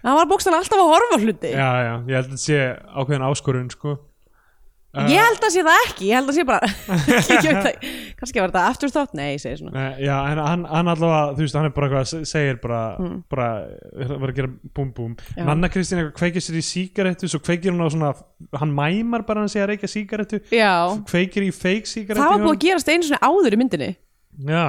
[0.06, 1.52] hann var bókstæðan alltaf að horfa hluti.
[1.54, 2.62] Já, já, ég held að þetta sé
[2.96, 3.98] ákveðin áskorun sko
[4.92, 6.68] ég held að sé það ekki, ég held að sé bara
[8.20, 11.22] kannski var þetta aftur þátt nei, ég segi svona Nei, já, en hann, hann allavega,
[11.38, 13.14] þú veist, hann er bara eitthvað, segir bara, Mm.
[13.32, 13.46] bara,
[14.20, 15.14] var að gera búm búm.
[15.38, 15.44] Já.
[15.48, 18.12] Nanna Kristín eitthvað kveikir sér í sígarettu, svo kveikir hún á svona,
[18.60, 20.74] hann mæmar bara hann segja að reykja sígarettu, já,
[21.08, 22.22] kveikir í fake sígarettu.
[22.22, 23.90] það var búið að gerast einu svona áður í myndinni
[24.52, 24.68] Já,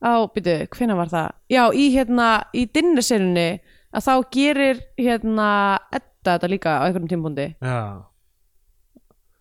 [0.00, 1.28] á, byrju, hvenær var það?
[1.52, 3.46] Já, í hérna, í dinnerserunni
[3.94, 5.50] að þá gerir hérna
[5.92, 7.78] Edda þetta líka á einhverjum tímpúndi já,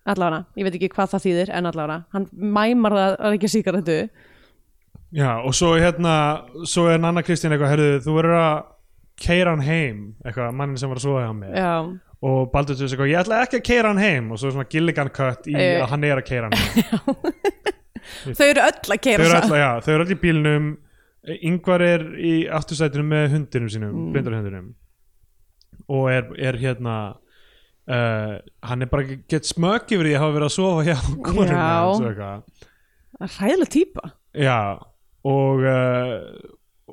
[0.10, 3.98] allavega, ég veit ekki hvað það þýðir en allavega, hann mæmar það að ekki síkaretu
[5.14, 6.16] já, og svo hérna,
[6.70, 8.56] svo er Nanna Kristín eitthvað, herðu, þú verður að
[9.24, 11.54] keira hann heim, eitthvað, mannin sem var að svoða hjá mig.
[11.58, 11.76] Já,
[12.24, 14.70] Og Baldur Tjus eitthvað, ég ætla ekki að keira hann heim, og svo er svona
[14.72, 15.82] Gilligan cut í Eh.
[15.84, 17.34] að hann er að keira hann heim.
[18.38, 20.70] þau eru öll að þau keira eru öll, já, þau eru öll í bílnum.
[21.50, 24.08] Yngvar er í aftursætinu með hundinum sínum, mm.
[24.16, 24.72] blindarhundinum.
[25.92, 26.96] Og er, er hérna
[27.90, 28.34] uh,
[28.70, 32.44] hann er bara að get smögg yfir því að hafa verið að sofa hjá eitthvað.
[33.14, 34.60] Það er Ræðilega típa já,
[35.30, 36.18] og uh,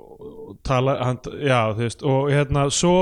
[0.01, 2.97] og tala, hann, já, þú veist og hérna, svo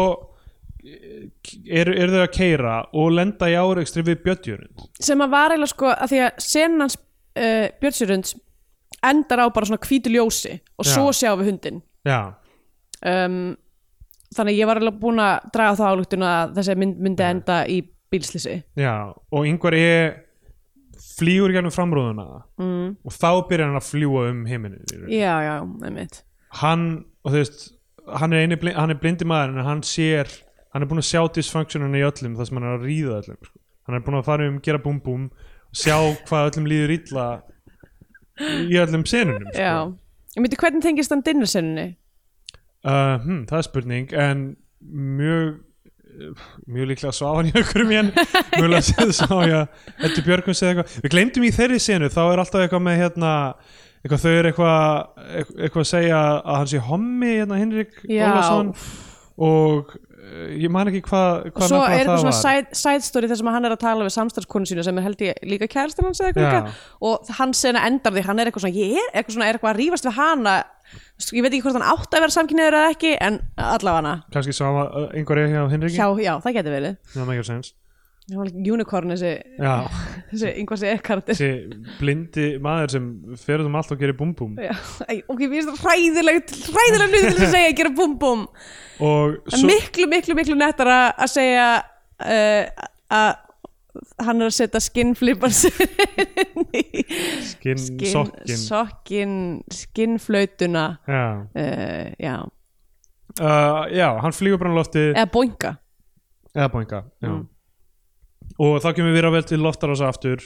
[1.69, 5.73] eru er þau að keira og lenda í áreikstri við Bjöttjörund sem að var eiginlega
[5.75, 8.37] sko að því að senans uh, Björnsjörunds
[9.09, 10.93] endar á bara svona hvítu ljósi og Já.
[10.95, 12.21] svo sjáum við hundin já,
[13.05, 13.57] um,
[14.37, 17.59] þannig að ég var alveg búin að draga þá álugtun að þessi mynd, myndi enda
[17.69, 17.79] í
[18.13, 20.17] bílslýsi já, og yngvar er
[21.19, 22.27] flýgur gennum framrúðuna
[22.61, 22.89] mm.
[23.07, 24.81] og þá byrjar hann að fljúa um heiminu
[25.13, 25.55] já, já,
[25.87, 26.23] einmitt.
[26.61, 26.87] Hann,
[27.25, 27.67] og þú veist
[28.19, 30.31] hann er, eini, bli- hann er blindi maður en hann sér
[30.73, 33.39] hann er búin að sjá dysfunctioninu í öllum það sem hann er að ríða öllum
[33.43, 33.61] sko.
[33.89, 35.97] hann er búin að fara um, gera búm búm og sjá
[36.29, 37.29] hvað öllum líður illa
[38.69, 39.97] í öllum senunum já, sko.
[40.37, 41.89] ég myndi hvernig tengist hann dinnersenunni
[42.87, 44.45] uh, hm, það er spurning en
[44.89, 45.57] mjög
[46.67, 50.97] mjög líklega svá hann í okkur mér mjög líklega svá ég Eddi Björgum segði eitthvað.
[51.05, 53.35] Við glemdum í þeirri senu þá er alltaf eitthvað með hérna
[54.03, 58.29] eitthvað þau eru eitthvað eitthvað að segja að hann sé hommi hérna Henrik Já.
[58.31, 58.73] Ólafsson.
[59.49, 63.07] og uh, ég man ekki hvað og hva svo er eitthvað það svona side, side
[63.07, 65.71] story þar sem hann er að tala við samstarfskonu sínu sem er held ég líka
[65.71, 69.13] kærastan hans eða eitthvað og hann sena endar því hann er eitthvað svona ég er
[69.13, 70.57] eitthvað svona er eitthvað að rífast við hana
[71.35, 74.65] ég veit ekki hvort hann átt að vera samkynniður eða ekki en allavega kannski sá
[74.71, 76.99] uh, einhverju hjá Henriki já, já, það getur verið.
[77.15, 77.75] Það make sense.
[78.29, 79.75] Það var líka unicorn þessi, já,
[80.31, 83.07] þessi yngvarsi ekkartir þessi blindi maður sem
[83.41, 84.55] fer út um allt og gerir búm búm.
[84.61, 84.75] Já,
[85.09, 88.47] æ, ok, mér finnst það hræðilegt hræðilega hluti til að segja að gera búm búm.
[89.09, 93.31] Og en miklu, miklu, miklu nettara að segja uh, að
[94.25, 95.55] hann er að setja skinnflipan
[97.53, 98.57] skinn, sokkin.
[98.61, 99.35] sokkin
[99.73, 100.87] skinnflautuna.
[101.09, 101.25] Já.
[101.55, 102.37] uh, já,
[103.39, 105.71] Uh, já, hann flýgur bara á lofti eða boinga
[106.57, 107.29] eða boinga já.
[107.29, 107.45] Mm.
[108.65, 110.43] og þá kemur við vel til loftarása aftur.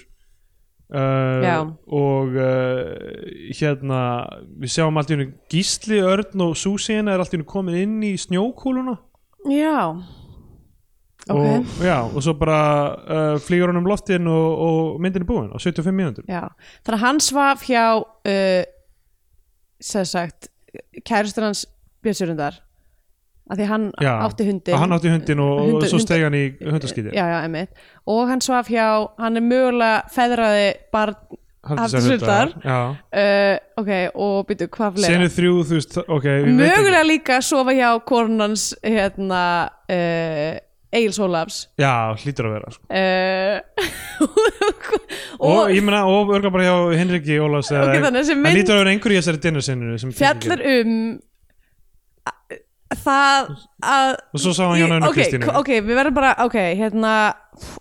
[0.93, 2.91] Uh, og uh,
[3.57, 4.01] hérna
[4.61, 8.03] við sjáum allt í hennu Gísli, Örn og Súsín er allt í hennu komin inn
[8.05, 8.99] í snjókúluna.
[9.49, 9.97] Já
[11.29, 12.59] ok, og, já, og svo bara
[12.99, 16.27] uh, flýgur hann um loftin og, og myndin er búin á 75 mínútur.
[16.29, 16.49] Já
[16.83, 18.63] þannig að hann svaf hjá uh,
[19.83, 20.51] sem sagt
[21.07, 21.67] kærustur hans
[22.03, 22.59] Björnsjörundar
[23.53, 26.25] að því hann Já, átti hundin hann átti hundin og, Hundu- og svo hundu- steg
[26.27, 27.69] hann í hundaskýti
[28.07, 28.87] og hann svaf hjá,
[29.19, 31.17] hann er mögulega feðraði barn
[31.63, 32.79] Hafdísar já.
[32.91, 35.13] uh, ok, og byrju, hvað fleira?
[35.13, 36.25] Senu þrjú, þú veist, ok
[36.59, 39.43] mögulega líka að sofa hjá konans hérna
[39.87, 40.57] uh,
[40.93, 42.85] Egil Sólafs já, hlýtur að vera sko.
[42.93, 43.59] uh,
[45.41, 48.75] og, og, ég meina, og örgulega bara hjá Henriki Ólafs eða- Ok, þannig að hlýtur
[48.77, 50.97] að vera einhverju í þessari dinnersinu sem fjallar um
[53.03, 53.51] það
[53.89, 57.13] að og svo sá hann Jón Önnu ok, Kristínu ok, við verðum bara, ok, hérna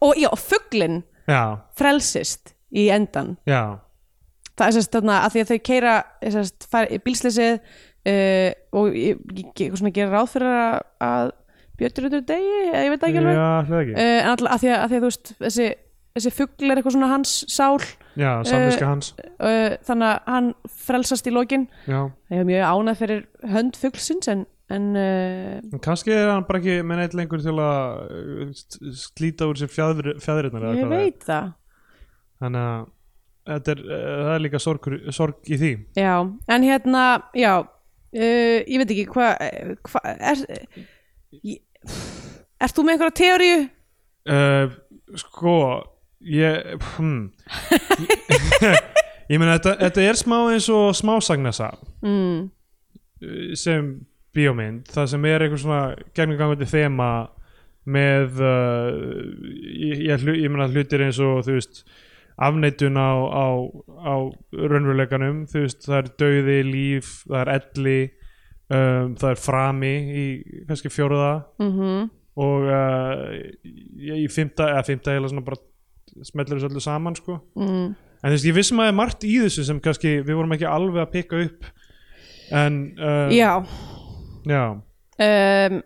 [0.03, 1.41] og já, og fugglin já,
[1.77, 3.75] frelsist í endan já,
[4.55, 5.95] það er sérst þarna að því að þau keira
[6.37, 6.69] sérst,
[7.03, 8.49] bílslýsið uh,
[8.79, 10.55] og ég, ég, ég svona gera ráð fyrir
[11.03, 11.35] að,
[11.81, 13.39] að Björn út úr degi, ég veit ekki alveg.
[13.41, 13.47] Já,
[13.97, 15.67] uh, en alltaf að því að, að því að veist þessi,
[16.17, 17.83] þessi fuggl er eitthvað svona hans sál.
[18.19, 19.11] Já, samviska hans.
[19.39, 20.49] uh, þannig að hann
[20.85, 21.67] frelsast í lokin.
[21.87, 23.21] Ég hef mjög ánað fyrir
[23.53, 27.57] hönd fugglsins en, en uh, en kannski er hann bara ekki með neitt lengur til
[27.57, 28.63] að uh,
[28.99, 31.51] slíta úr sér fjæðri, fjæðriðnar eða ég veit það.
[32.41, 32.89] Þannig að
[33.51, 35.73] þetta er, uh, það er líka sorg, sorg í því.
[35.97, 36.13] Já,
[36.55, 37.05] en hérna,
[37.37, 39.45] já uh, ég veit ekki hvað
[39.87, 40.45] hva, er
[41.39, 41.61] ég,
[42.61, 43.61] Ert þú með einhverja teóriu?
[44.29, 44.73] uh,
[45.17, 45.55] sko
[46.21, 47.31] ég hmm.
[49.31, 52.47] ég meina þetta, þetta er smá eins og smásagnasa Mm,
[53.53, 53.91] sem
[54.33, 55.81] bíómynd það sem er einhver svona
[56.17, 57.09] gegnumgangandi þema
[57.85, 58.87] með uh,
[59.53, 61.83] ég, ég, ég meina hlutir eins og þú veist
[62.41, 63.47] afneitun á, á,
[64.01, 64.15] á
[64.55, 67.99] raunveruleikanum þú veist það er dauði, líf það er elli
[68.71, 69.93] um, það er frami
[70.23, 70.25] í
[70.69, 72.09] kannski fjóruða mm
[72.39, 73.25] og uh,
[73.99, 75.59] í fymta eða fymta heila svona bara
[76.27, 77.37] smellir þessu öllu saman sko.
[77.59, 77.91] Mm.
[78.21, 80.55] en þú veist ég vissum að það er margt í þessu sem kannski við vorum
[80.55, 81.71] ekki alveg að pikka upp.
[82.51, 83.51] En uh, Já.
[84.47, 84.63] Já.
[85.21, 85.81] Um,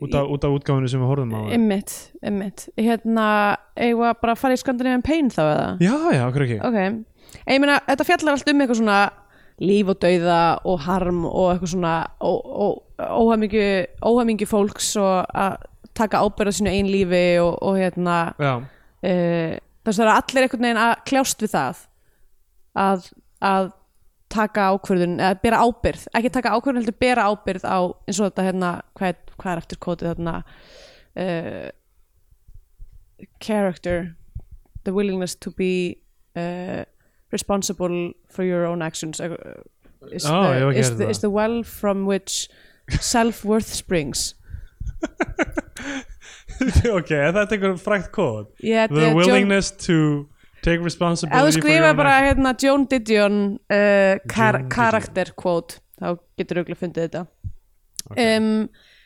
[0.00, 1.94] út af, af útgáfinu sem við horfum á Einmitt,
[2.24, 2.66] einmitt.
[2.78, 3.26] Hérna,
[3.76, 5.68] eigum við að bara fara í Scandinavian Pain þá eða?
[5.84, 6.58] já, já, okkur ekki.
[6.66, 6.78] Ok,
[7.46, 9.00] ég meina, þetta fjallar allt um eitthvað svona
[9.60, 11.94] líf og dauða og harm og eitthvað svona
[14.08, 15.58] óhamingi fólks og að
[15.96, 20.94] taka ábyrða sínu einn lífi og, og hérna uh, þess að allir einhvern veginn að
[21.08, 21.82] kljást við það
[22.80, 23.10] að,
[23.44, 23.70] að
[24.30, 28.46] taka ákvörðun, eða bera ábyrð ekki taka ákvörðun, heldur bera ábyrð á eins og þetta
[28.46, 30.36] hérna, hvað er, hvað er eftir kótið þarna
[31.24, 31.68] uh,
[33.42, 34.14] character
[34.84, 35.98] the willingness to be
[36.38, 36.84] uh,
[37.32, 39.20] responsible for your own actions.
[39.20, 39.36] Uh,
[40.10, 42.48] is, Ó, ég hef the, is, the, is the well from which
[43.00, 44.34] self-worth springs.
[46.60, 50.26] Ok, þetta er einhver frækt kóð yeah, the willingness to
[50.60, 53.38] take responsibility your skrifa bara hérna Joan Didion
[53.72, 57.22] uh, kar karakter quote þá getur auðvitað fundið þetta.
[58.10, 58.20] Ok.
[58.20, 58.52] um,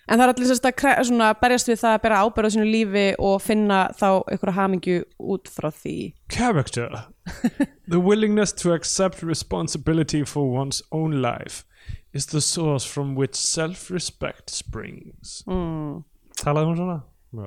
[0.09, 3.05] en það er allir sérst að svona, berjast við það að bera ábyrða sínu lífi
[3.19, 5.99] og finna þá einhverja hamingju út frá því.
[6.29, 7.07] Character.
[7.93, 11.65] The willingness to accept responsibility for one's own life
[12.13, 15.43] is the source from which self-respect springs.
[15.47, 16.05] Mm.
[16.41, 17.01] talaði hún svona?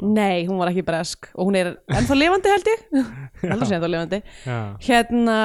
[0.03, 2.81] nei, hún var ekki bresk og hún er ennþá lifandi held ég.
[3.45, 4.19] Heldur sé ennþá lifandi.
[4.43, 5.37] Já, hérna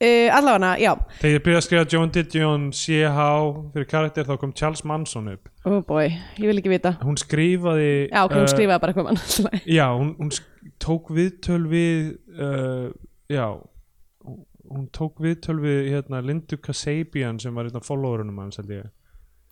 [0.00, 0.92] uh, allavega, já.
[1.20, 3.28] Þegar ég byrjaði að skrifa John Didion CH
[3.74, 5.48] fyrir karakter þá kom Charles Manson upp.
[5.66, 6.96] Oh boy, ég vil ekki vita.
[7.04, 10.34] Hún skrifaði já, ok, hún uh, skrifaði bara eitthvað mann já, hún, hún
[10.82, 12.90] tók viðtöl við uh,
[13.32, 13.46] já
[14.66, 18.88] hún- tók viðtöl við hérna, Lindu Kasabian sem var hérna followerunum hans held ég.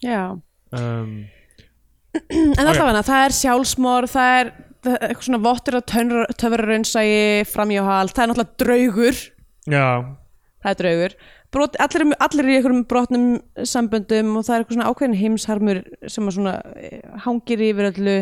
[0.04, 0.34] Já,
[0.74, 1.14] um,
[2.58, 4.50] en allavega, það er sjálfsmor það er,
[4.84, 5.86] eitthvað svona vottur að
[6.42, 9.22] töfraraunsægi framhjáhald, það er náttúrulega draugur.
[9.70, 9.86] Já,
[10.64, 11.14] það er draugur.
[11.54, 13.26] Brot, allir, allir í einhverjum brotnum
[13.68, 18.16] samböndum og það er eitthvað svona ákveðin heimsharmur sem að svona eh, hangir yfir öllu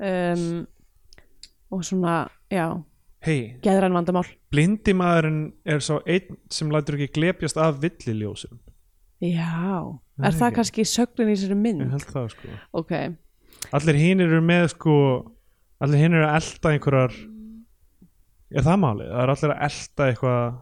[0.00, 0.46] um,
[1.76, 2.16] og svona,
[2.50, 2.64] já
[3.26, 4.26] hei geðræn vandamál.
[4.54, 8.58] Blindi maðurinn er sá einn sem lætur ekki glepjast af villiljósum.
[9.22, 9.80] Já,
[10.16, 10.56] Nei, er það ekki.
[10.58, 11.86] kannski sögnin í þessari mynd?
[11.86, 12.58] Ég held það sko.
[12.76, 12.92] Ok,
[13.76, 14.96] allir hinir eru með sko
[15.82, 17.16] allir hinir eru að elda einhverjar
[18.56, 19.08] er það málið?
[19.10, 20.58] það er allir að elda eitthvað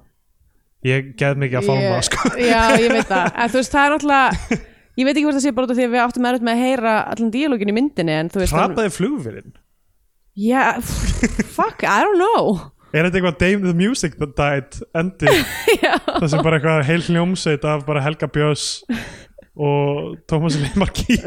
[0.85, 2.31] ég geð mikið að fálma Ég- sko.
[2.39, 3.27] Já, ég veit það.
[3.35, 4.61] En þú veist, það er náttúrulega
[4.95, 6.55] ég veit ekki hvort það sé bara út af því að við áttum erut með
[6.55, 8.19] að heyra allan díalógin í myndinni
[8.53, 9.53] hrapaði flugvirinn
[10.39, 10.63] já,
[11.55, 12.71] fuck, I don't know.
[12.95, 15.31] Er þetta eitthvað Dame the Music That Died endi
[15.83, 18.67] já, það sem bara eitthvað heil hljómsveit af bara Helga Björns
[19.55, 21.19] og Tómas Leimarki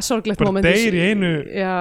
[0.00, 1.72] sorglegt Bara moment deyr í einu- já,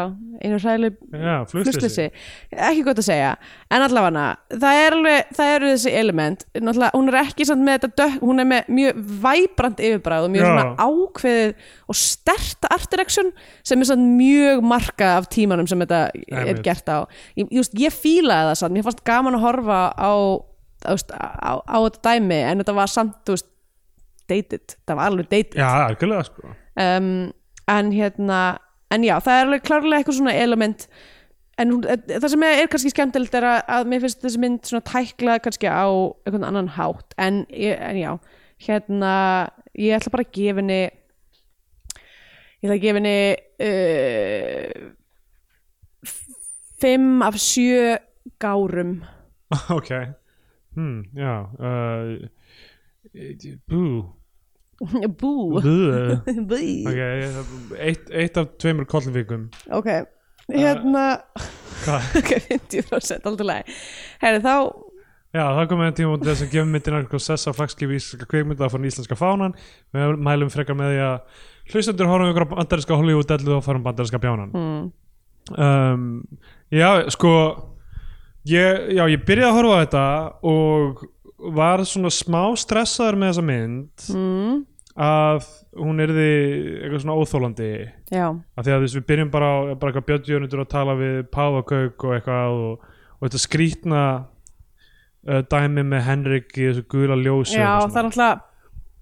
[0.44, 2.06] einu flustleysi flugsleysi
[2.52, 3.30] ekki gott að segja.
[3.72, 6.44] En allavega það er alveg það eru þessi element.
[6.60, 10.34] Náttúrulega, hún er ekki samt með þetta dökk hún er með mjög væbrant yfirbræð og
[10.34, 10.50] mjög Já.
[10.50, 11.54] svona ákveðið
[11.88, 13.32] og stert art direction
[13.64, 16.64] sem er samt mjög markað af tímanum sem þetta er Einmitt.
[16.68, 17.08] gert á.
[17.40, 20.12] Ég, just, ég fílaði það samt, mér fannst gaman að horfa á,
[20.84, 23.48] á, á, á þetta dæmi en þetta var samt þú veist,
[24.28, 25.58] dated, það var alveg dated.
[25.62, 26.54] Já, algjörlega sko.
[26.76, 27.32] Um,
[27.72, 28.40] en hérna
[28.94, 30.88] en já, það er alveg klárlega eitthvað svona element.
[31.56, 34.68] En hún, eh, það sem er, kannski skemmtilegt er að, að mér finnst þessi mynd
[34.68, 35.88] svona tækla kannski á
[36.28, 37.16] einhvern annan hátt.
[37.22, 38.12] En, en já,
[38.68, 39.14] hérna
[39.76, 40.82] ég ætla bara að gefa henni
[42.64, 43.20] ég ætla að gefa henni
[43.70, 44.70] uh,
[46.82, 47.98] fimm af sjö
[48.42, 48.98] gárum.
[49.78, 49.92] Ok.
[50.76, 52.28] Hmm, já uh,
[53.70, 53.84] bú
[55.22, 55.36] bú.
[55.60, 55.78] Bú.
[56.50, 56.64] bú.
[56.90, 57.00] Ok,
[57.80, 59.48] eitt, eitt af tveimur kollvíkum.
[59.76, 59.92] Ok,
[60.52, 61.06] hérna
[61.86, 62.10] hvað?
[62.22, 63.80] Ok, 50% alltaf leið
[64.24, 64.56] herri þá
[65.36, 68.28] Já, það komið en tíma út þess að gefa myndina eitthvað sess á flagskip íslenska
[68.32, 69.56] kveikmynda að fara íslenska fánan.
[69.92, 71.42] Við mælum frekar með því að
[71.74, 74.54] hlustendur horfum ykkur á bandarinska Hollywood dellu og farum bandarinska bjánan.
[74.56, 74.86] Mm,
[75.60, 76.06] um,
[76.72, 77.34] Já, sko
[78.48, 80.06] ég, já, ég byrjaði að horfa á þetta
[80.54, 81.04] og
[81.56, 84.56] var svona smá stressaður með þessa mynd mm,
[85.06, 86.30] að hún yrði
[86.80, 87.70] eitthvað svona óþólandi
[88.16, 92.08] já, af því að við byrjum bara á bara eitthvað bjöndjörnundur að tala við Páfagauk
[92.08, 92.90] og eitthvað og,
[93.20, 94.04] og þetta skrítna
[95.28, 98.44] uh, dæmi með Henrik í þessu gula ljósi já og það er náttúrulega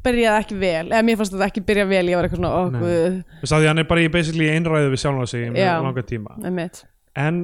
[0.04, 3.20] byrjaði ekki vel, eða mér fannst þetta ekki byrja vel ég var eitthvað svona, guð,
[3.40, 5.74] þú að því hann er bara í basically einræðu við sjálfan sig í Já.
[5.84, 6.36] langa tíma.
[6.44, 6.82] Einmitt.
[7.20, 7.40] En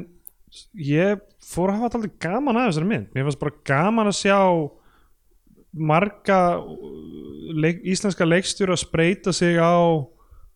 [0.74, 3.08] ég fór að hafa alltaf gaman að þessari mynd.
[3.16, 4.40] Mér fannst bara gaman að sjá
[5.74, 9.78] marga uh, leik, íslenska leikstjóra spreita sig á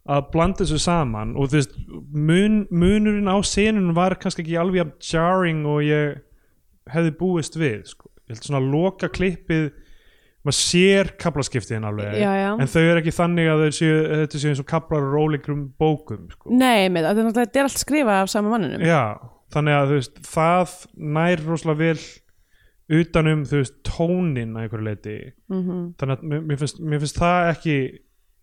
[0.04, 1.76] að blanda þessu saman og þú veist
[2.12, 6.18] mun, munurinn á senunum var kannski ekki alveg jafn jarring og ég
[6.92, 8.10] hefði búist við sko.
[8.28, 9.70] ég held svona loka klippið
[10.44, 12.50] maður sér kaplaskiptiðin alveg Já, já.
[12.52, 15.62] en þau eru ekki þannig að þau séu, þetta séu eins og kaplar og rólegrum
[15.80, 16.52] bókum sko.
[16.52, 17.08] nei, einmitt,
[17.38, 19.16] þetta er allt skrifað af sama manninum Já,
[19.56, 20.76] þannig að þú veist það
[21.16, 22.04] nær rosalega vel
[23.00, 25.18] utanum þú veist tónin að einhverju leiti
[25.52, 27.78] mm þannig að mér, finnst, mér finnst það ekki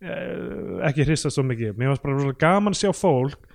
[0.01, 1.75] eh, ekki hristast svo mikið.
[1.77, 3.49] Mér finnst bara gaman að sjá fólk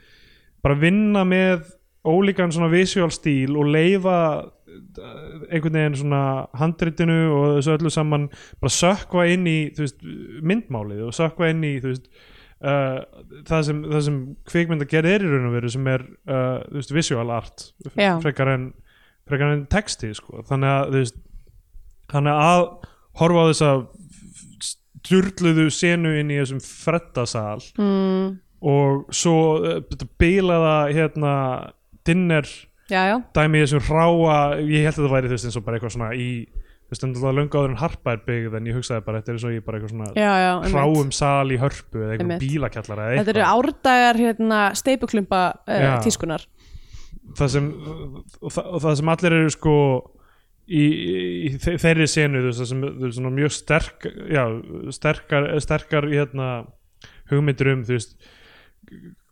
[0.65, 1.73] bara vinna með
[2.07, 6.23] ólíkan svona visual stíl og leifa eh, einhvern veginn svona
[6.59, 8.31] handritinu og þessu öllu saman
[8.63, 10.01] bara sökva inn í veist,
[10.43, 12.11] myndmálið og sökva inn í veist
[12.57, 13.03] Uh,
[13.45, 14.15] það sem, það sem
[14.49, 18.63] kvikmynda gerð er í raun og veru sem er uh, veist, visual art frekar en,
[19.27, 20.43] frekar en texti sko.
[20.49, 21.23] þannig að veist
[22.13, 22.67] þannig að
[23.21, 23.71] horfa á þessa
[25.07, 31.33] stjurluðu senu inn í þessum frettasal mm, og svo uh, þetta bilaða hérna
[32.07, 32.47] dinner
[32.91, 35.79] já, já, dæmi þessum hráa ég held að það væri þú veist eins og bara
[35.79, 36.31] eitthvað svona í
[36.87, 39.33] þú veist en það löngu áður en harpa er byggð en ég hugsaði bara þetta
[39.33, 40.77] er eins og ég bara eitthvað svona já, já einmitt.
[40.77, 45.91] hráum sal í hörpu eða eitthvað bílakjallara þetta eru árdagar hérna, steipuklumpa uh, Já.
[46.07, 46.47] tískunar
[47.39, 47.67] það sem,
[48.41, 49.75] og, það, og það sem allir eru sko
[50.67, 50.85] í,
[51.47, 54.43] í þe- þeirri senu þú veist, það sem þú veist, mjög sterk já,
[54.97, 56.49] sterkar, sterkar hérna,
[57.31, 58.17] hugmyndir um þú veist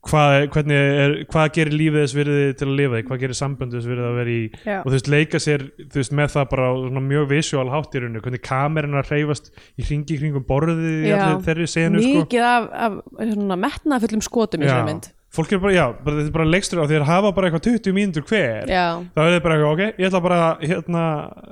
[0.04, 0.34] hvað,
[0.74, 4.06] er, hvað gerir lífið þess virði til að lifa í, hvað gerir samböndu þess virði
[4.08, 4.76] að vera í Já.
[4.82, 8.02] og þú veist leika sér þú veist með það bara svona mjög visual hátt í
[8.04, 12.24] rauninu, hvernig kamerin er að hreyfast í hringi kringum borðið í allir þeirri senu sko.
[12.24, 12.98] mikið af, af
[13.32, 16.82] svona, metnaðfullum skotum í þessari mynd fólk er bara, já, bara, þetta er bara leikstur
[16.82, 18.70] á því að hafa bara eitthvað 20 mínútur hver.
[18.70, 21.04] Já, þá er þetta bara eitthvað, ok, ég ætla bara hérna,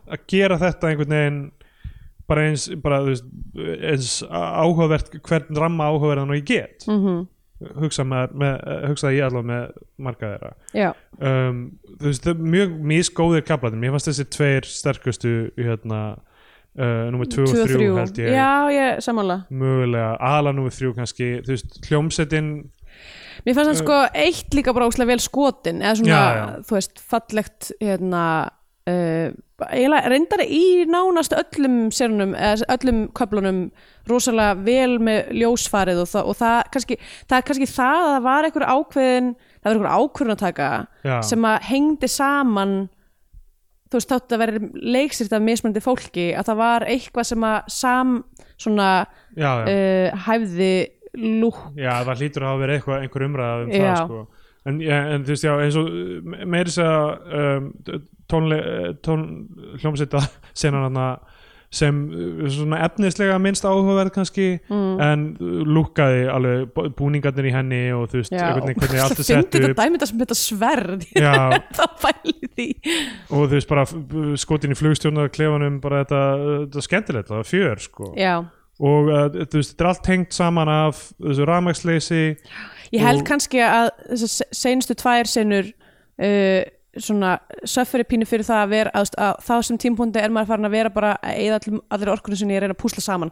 [0.08, 1.42] að gera þetta einhvern veginn
[2.32, 3.28] bara eins, bara, veist,
[3.58, 6.88] eins áhugavert hvern ramma áhugaverðan og ég get.
[6.88, 7.24] Mm
[7.82, 8.58] hugsa, með, með,
[8.90, 10.52] hugsa ég allavega með marga þeirra.
[11.18, 11.62] Um,
[12.00, 17.28] þú veist, það er mjög misgóðir kaplarnir, mér fannst þessi tveir sterkustu hérna uh, nummer
[17.30, 18.32] 2 og 3 held ég.
[18.36, 21.32] Já, ég samanlega mögulega, ala nummer 3 kannski.
[21.46, 22.52] Þú veist, hljómsettin
[23.42, 26.66] Mér fannst hann sko eitt líka bara óslega vel skotin eða svona, Já, já.
[26.68, 28.24] þú veist, fallegt hérna
[28.90, 29.32] uh,
[29.70, 33.60] eiginlega reyndar í nánast öllum sérunum, öllum köflunum
[34.10, 36.98] rosalega vel með ljósfarið og, það, og það, kannski,
[37.30, 40.70] það er kannski það að það var einhver ákveðin það var einhver ákveðin að taka
[41.06, 41.14] Já.
[41.30, 42.74] sem að hengdi saman
[43.92, 44.66] þú veist, þátt að vera
[44.96, 48.14] leiksirt af mismunandi fólki, að það var eitthvað sem að sam
[48.62, 48.88] svona
[49.68, 50.74] uh, hæfði
[51.18, 51.58] lúk.
[51.76, 53.82] Já, það hlýtur að hafa verið eitthvað, einhver umræða um Já.
[53.82, 54.22] það sko.
[54.70, 55.92] en, ja, en þú veist, já, eins og
[56.46, 57.70] meiri þess að um,
[58.30, 58.58] tónle,
[59.02, 59.22] tón,
[60.54, 61.00] senan hann
[61.72, 65.00] sem uh, svona efnislega minnst áhugaverð kannski Mm.
[65.00, 65.22] en
[65.72, 69.50] lúkkaði alveg bú- búningarnir í henni og þú veist, einhvern veginn hvernig allt er sett
[69.56, 69.78] þetta upp.
[69.80, 71.06] dæmi þetta sem þetta sverð?
[71.72, 72.66] Þá fæli því.
[73.32, 73.86] Og þú veist bara
[74.44, 76.20] skotin í flugstjórnar klefanum bara þetta,
[76.66, 78.10] þetta er skemmtilegt, það er fjör sko.
[78.20, 78.34] Já,
[78.82, 82.22] og uh, þú veist, þetta er allt tengt saman af þessu rafmagsleysi
[82.92, 86.62] ég held Og- kannski að þessar seinustu tvær senur uh,
[87.00, 90.68] svona söfferi pínu fyrir það að vera að, að þá sem tímpúndi er maður farin
[90.68, 91.60] að vera bara eða
[91.94, 93.30] allir, orkunum sinni að reyna að púsla saman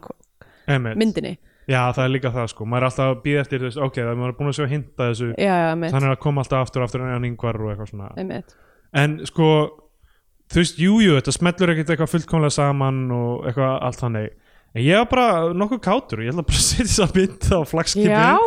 [0.71, 0.97] Einmitt.
[0.97, 1.35] myndinni.
[1.69, 4.09] Já, það er líka það sko, maður er alltaf að býða eftir þess, ok, það
[4.11, 5.27] er maður er búin að sjá að hinta þessu.
[5.37, 8.09] Já, já, þannig að koma alltaf aftur og aftur en yngvar og eitthvað svona.
[8.31, 8.55] Mitt.
[8.97, 9.49] en sko,
[10.51, 14.33] þú veist, jú, jú þetta smellur ekkert eitthvað fullkomlega saman og eitthvað allt þannig
[14.75, 17.59] en ég var bara nokkuð kátur, ég ætla bara að setja þess að mynd á
[17.71, 18.37] flagskipi Já,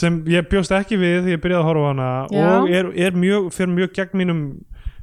[0.00, 2.48] sem ég bjóst ekki við því ég byrjaði að horfa á hana Já.
[2.48, 4.42] og er, er mjög, fyrir mjög gegn mínum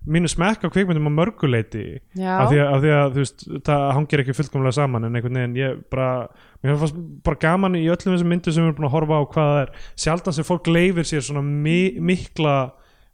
[0.07, 1.82] mínu smekk á kvikmyndum á mörguleiti
[2.15, 5.39] af því, að, af því að þú veist það hangir ekki fullkomlega saman en einhvern
[5.41, 6.11] veginn ég bara
[6.63, 9.24] mér fannst bara gaman í öllum þessum myndum sem við erum búin að horfa á
[9.34, 9.74] hvað það er
[10.05, 12.55] sjaldan sem fólk leifir sér svona mi mikla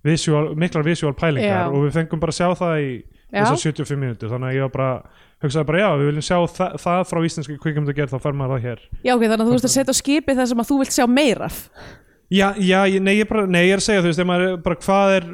[0.06, 1.72] visual, miklar visual pælingar Já.
[1.72, 2.94] og við fengum bara að sjá það í.
[3.42, 4.92] Þessar 75 mínútur þannig að ég var bara
[5.44, 8.56] hugsaði bara já, við viljum sjá það, það frá íslenski kvikmyndu gerð þá fær maður
[8.60, 8.84] það hér.
[9.04, 10.96] Já, ok, þannig að þú veist að setja á skipi það sem að þú vilt
[10.96, 11.50] sjá meira
[12.34, 15.12] Já, já, nei, ég, bara, nei, ég er að segja, þú veist, maður bara hvað
[15.18, 15.26] er,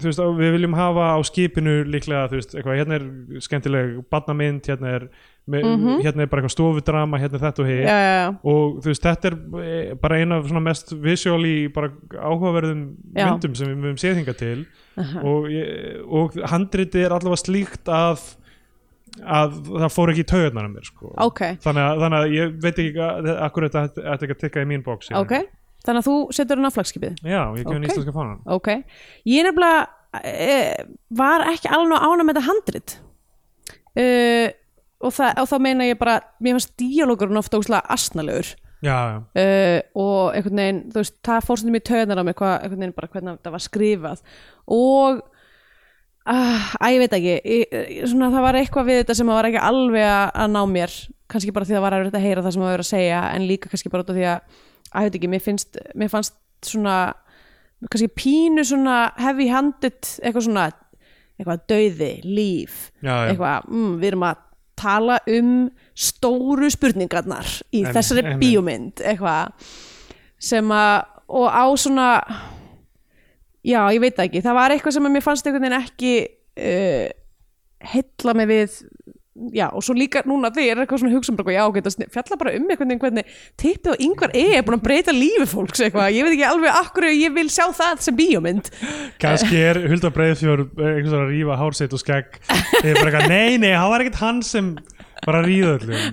[0.00, 3.04] þú veist, við viljum hafa á skipinu líklega, þú veist, eitthvað, hérna er
[3.44, 5.04] skemmtileg barnamynd, hérna er,
[5.50, 5.60] me,
[6.02, 9.06] hérna er bara eitthvað stofudrama, hérna er þetta og hér, já, já, og þú veist,
[9.06, 12.82] þetta er eh, bara eina af svona mest visuáli, bara áhugaverðum
[13.14, 14.56] myndum sem við höfum séð hinga til.
[15.22, 15.48] Og,
[16.20, 18.24] og handritið er allavega slíkt að,
[19.24, 21.14] að það fór ekki í taugarnar á mér, sko.
[21.28, 23.08] ok, Þannig að, þannig að ég veit ekki
[23.48, 25.12] akkur þetta ætti ekki að tikka í mín bóks.
[25.16, 25.36] ok
[25.80, 27.78] Þannig að þú setur hann á flagskipið Já, ég gefur Ok.
[27.80, 27.88] okay.
[27.88, 28.40] íslenska fánan.
[29.24, 29.86] Ég nefnilega
[30.28, 30.56] e,
[31.16, 32.96] var ekki alveg ána með þetta handrit
[33.96, 34.48] uh,
[35.00, 39.18] og, það, og þá meina ég bara mér fannst díalógurinn ofta óslega asnalegur Já, já.
[39.20, 42.80] uh, og einhvern veginn, þú veist, það fór stundum í töðunar á mig hvað, einhvern
[42.80, 44.22] veginn bara hvernig það var skrifað
[44.72, 45.20] og
[46.30, 47.74] uh, að ég veit ekki ég,
[48.08, 50.96] svona, það var eitthvað við þetta sem var ekki alveg að, að ná mér
[51.30, 53.48] kannski bara því það var að að heyra það sem það var að segja en
[53.50, 54.60] líka kannski bara því að
[54.90, 56.96] að ég veit ekki, mér finnst, mér fannst svona
[57.86, 60.70] kannski pínu svona heavy handed, eitthvað svona
[61.40, 63.14] eitthvað dauði, líf já.
[63.30, 64.46] eitthvað, mm, við erum að
[64.80, 65.54] tala um
[66.00, 68.40] stóru spurningarnar í Em- þessari einmitt.
[68.44, 69.70] bíómynd eitthvað
[70.40, 72.08] sem að og á svona
[73.62, 76.14] já, ég veit ekki, það var eitthvað sem að mér fannst einhvern veginn ekki
[76.58, 77.08] uh,
[77.92, 78.78] heilla mig við
[79.56, 82.10] já, og svo líka núna ég er eitthvað svona hugsa um bara, já, ok, það
[82.16, 85.46] fjalla bara um einhvern veginn hvernig tippið og yngvar E er búin að breyta lífi
[85.48, 88.68] fólks eitthvað, ég veit ekki alveg akkur ég vil sjá það sem bíómynd.
[89.22, 92.40] Kanski er Hulda Breiðfjör einhvers vegar að rífa hárseit og skegg.
[92.82, 94.72] Er bara eitthvað, nei, nei, það var ekkert hann sem
[95.26, 96.00] var að ríða öllum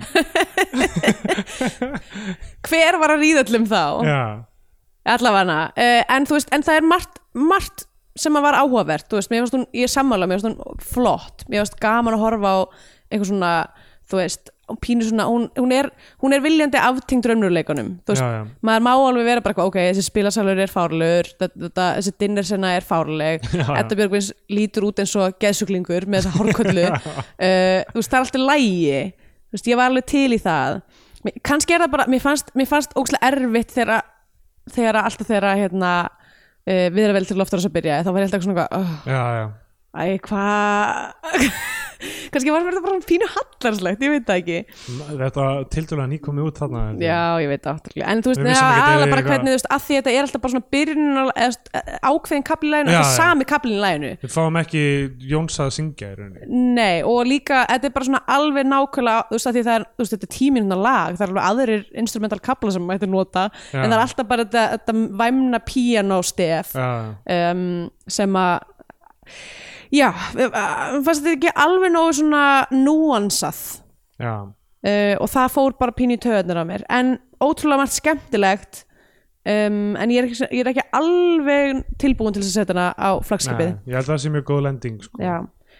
[2.68, 3.84] hver var að ríða öllum þá?
[4.08, 4.22] Já,
[5.16, 7.78] allavega uh, en veist, en það er margt, margt
[8.18, 11.36] sem að var áhugavert, veist, hún ég sammála, mér finnst hún flott.
[11.46, 12.58] Mér finnst gaman að horfa á
[13.08, 13.52] eitthvað svona
[14.08, 14.44] þú veist,
[14.82, 15.88] pínu svona hún, hún, er,
[16.22, 17.90] hún er viljandi aftengd raunveruleikunum
[18.64, 23.46] maður má alveg vera bara ok, þessi spilasalur er fárlegur þessi dinnersena er fárleg.
[23.80, 28.22] Edda Björgvins lítur út eins og geðsuglingur með þessa hórkollu uh, þú veist, það er
[28.24, 30.80] alltaf lægi þú veist, ég var alveg til í það.
[31.46, 34.04] Kannski er það bara, mér fannst, mér fannst ókslega erfitt þegar
[34.72, 38.28] þegar alltaf þegar hérna uh, við erum vel til loftur að byrja þá var ég
[38.28, 39.46] alltaf svona oh, já, já.
[39.98, 41.48] Æ, hvað
[42.32, 44.58] kannski var þetta bara pínu hallarslegt, ég veit það ekki.
[45.18, 47.02] Þetta tildulega nýkomið út þarna ég.
[47.08, 49.98] já, ég veit það afturlega en þú veist, þið bara hvernig þú veist, að því
[49.98, 51.08] þetta er alltaf bara svona byrjun
[52.08, 54.84] ákveðin kaplin í læginu, Já, þetta er sami kaplin í læginu Við fáum ekki
[55.28, 56.60] Jóns að syngja í rauninni.
[56.78, 60.04] Nei, og líka, þetta er bara svona alveg nákvæmlega, þú veist, að það er, þú
[60.04, 63.82] veist, þetta er tíminuna lag, það er alveg aðrir instrumental kapla sem mætti nota, Já.
[63.82, 67.64] en það er alltaf bara þetta, þetta væmna piano stef um,
[68.08, 68.68] sem að
[69.94, 70.52] já, mér
[71.06, 72.44] fannst þetta ekki alveg nógu svona
[72.74, 73.62] núansað?
[74.18, 78.84] Uh, og það fór bara pínu í töðunar á mér, en ótrúlega margt skemmtilegt
[79.48, 82.88] um, en ég er, ekki, ég er ekki alveg tilbúin til þess að setja hana
[82.94, 83.70] á flagskipið.
[83.76, 85.38] Nei, ég held að það sé mjög góð lending sko.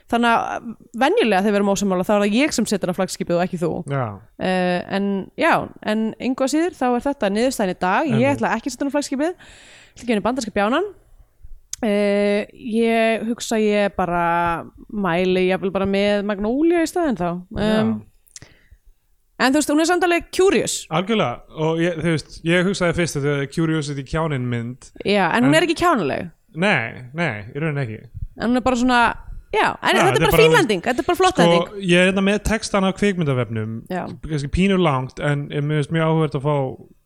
[0.08, 0.68] Þannig að
[1.02, 3.58] venjulega þegar við erum ósamála þá er það ég sem setur á flagskipið og ekki
[3.60, 3.72] þú.
[3.92, 5.52] Já, uh, en já,
[5.92, 8.38] en yngu að síður þá er þetta niðurstæðin í dag, ég Einmitt.
[8.38, 9.34] ætla ekki að setja á flagskipið.
[9.34, 10.88] Ætla ekki að henni bandarska bjánan
[11.82, 17.28] uh, ég hugsa ég bara mæli ég bara með Magnólia í staðinn þá.
[17.58, 17.92] Um,
[19.38, 20.80] en þú veist, hún er samt alveg curious.
[20.90, 24.90] Algjörlega og ég, þú veist, ég hugsaði fyrst að þetta er Curiosity kjánin mynd.
[25.04, 26.28] Já, en hún En- er ekki kjánuleg
[26.58, 27.98] Nei, nei, í rauninni ekki.
[28.40, 29.00] En hún er bara svona,
[29.52, 32.24] já, en Já, þetta er bara fínlending þetta er bara flott Sko, ég er þetta
[32.24, 33.74] með textan á kvikmyndavefnum
[34.24, 36.56] kannski pínu langt en ég mér finnst mjög áhugað að fá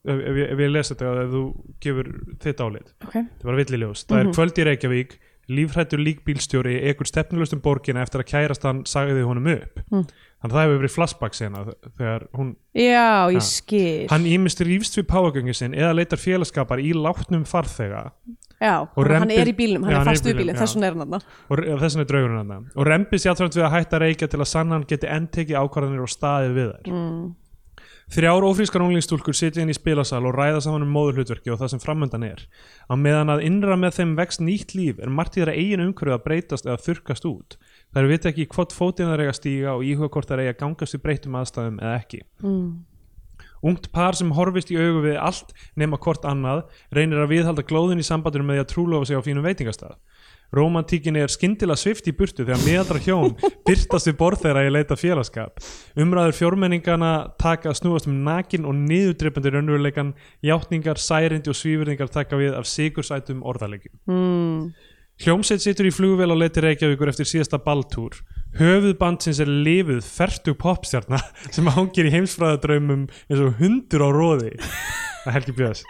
[0.05, 1.43] ef, ef, ég, ef ég lesa þetta ef þú
[1.81, 2.09] gefur
[2.43, 3.23] þitt álit okay.
[3.23, 4.29] þetta bara villiljós, það Mhm.
[4.29, 5.19] er kvöld í Reykjavík
[5.53, 10.05] lífhrættur líkbílstjóri ekur stefnulust um borgina eftir að kærast hann sagði honum upp Mm.
[10.43, 11.65] þannig að það hefur verið flashback sena
[11.99, 13.41] þegar hún, já, ég Já.
[13.41, 18.12] skil hann ímist rífst við páagöngu sinn eða leitar félagskapar í látnum farþega
[18.62, 20.62] Já, Og hann er í bílnum, hann Já, er fast við bílnum, bílinn, já.
[20.62, 21.12] þess vegna er hann
[21.51, 24.39] og re- þess vegna er draugurinn hann og rempist játframt við að hætta reykja til
[24.41, 27.35] að sannan geti endtekið ákvarðanir og staðið við þær Mm.
[28.13, 31.81] Þrjár ófrískar unglingstúlkur sitja inn í spilasal og ræða saman um móðurhlutverki og það sem
[31.81, 32.43] framöndan er.
[32.85, 36.19] Á meðan að innra með þeim vext nýtt líf er margt í þeirra eigin umhverju
[36.19, 37.57] að breytast eða þurkast út.
[37.89, 40.99] Það er vita ekki hvort fótinn það eiga stíga og íhuga hvort það eiga gangast
[40.99, 42.21] við breytum aðstæðum eða ekki.
[42.45, 42.69] Mm.
[43.73, 48.03] Ungt par sem horfist í augu við allt nema hvort annað reynir að viðhalda glóðin
[48.03, 49.97] í sambandinu með því að trúlofa sig á fínum veitingastað.
[50.53, 54.99] Rómantíkinni er skyndilega svift í burtu þegar miðaldra hjón byrtast við borð þeirra í leita
[55.01, 55.62] félagskap.
[55.97, 60.12] Umræður fjórmenningana taka að snúast um nakin og niðurdreipandi raunveruleikan,
[60.45, 63.97] játningar, særindi og svífurningar taka við af sigursætum orðalegjum.
[64.12, 64.66] Mm.
[65.23, 68.16] Hljómsveit situr í flugvél á leiti Reykjavíkur eftir síðasta balltúr.
[68.59, 71.20] Höfuð bandsins er lifuð fertug popstjarna
[71.55, 74.55] sem hangir í heimsfræðadraumum eins og hundur á róði.
[75.24, 75.85] Það Helgi Björns.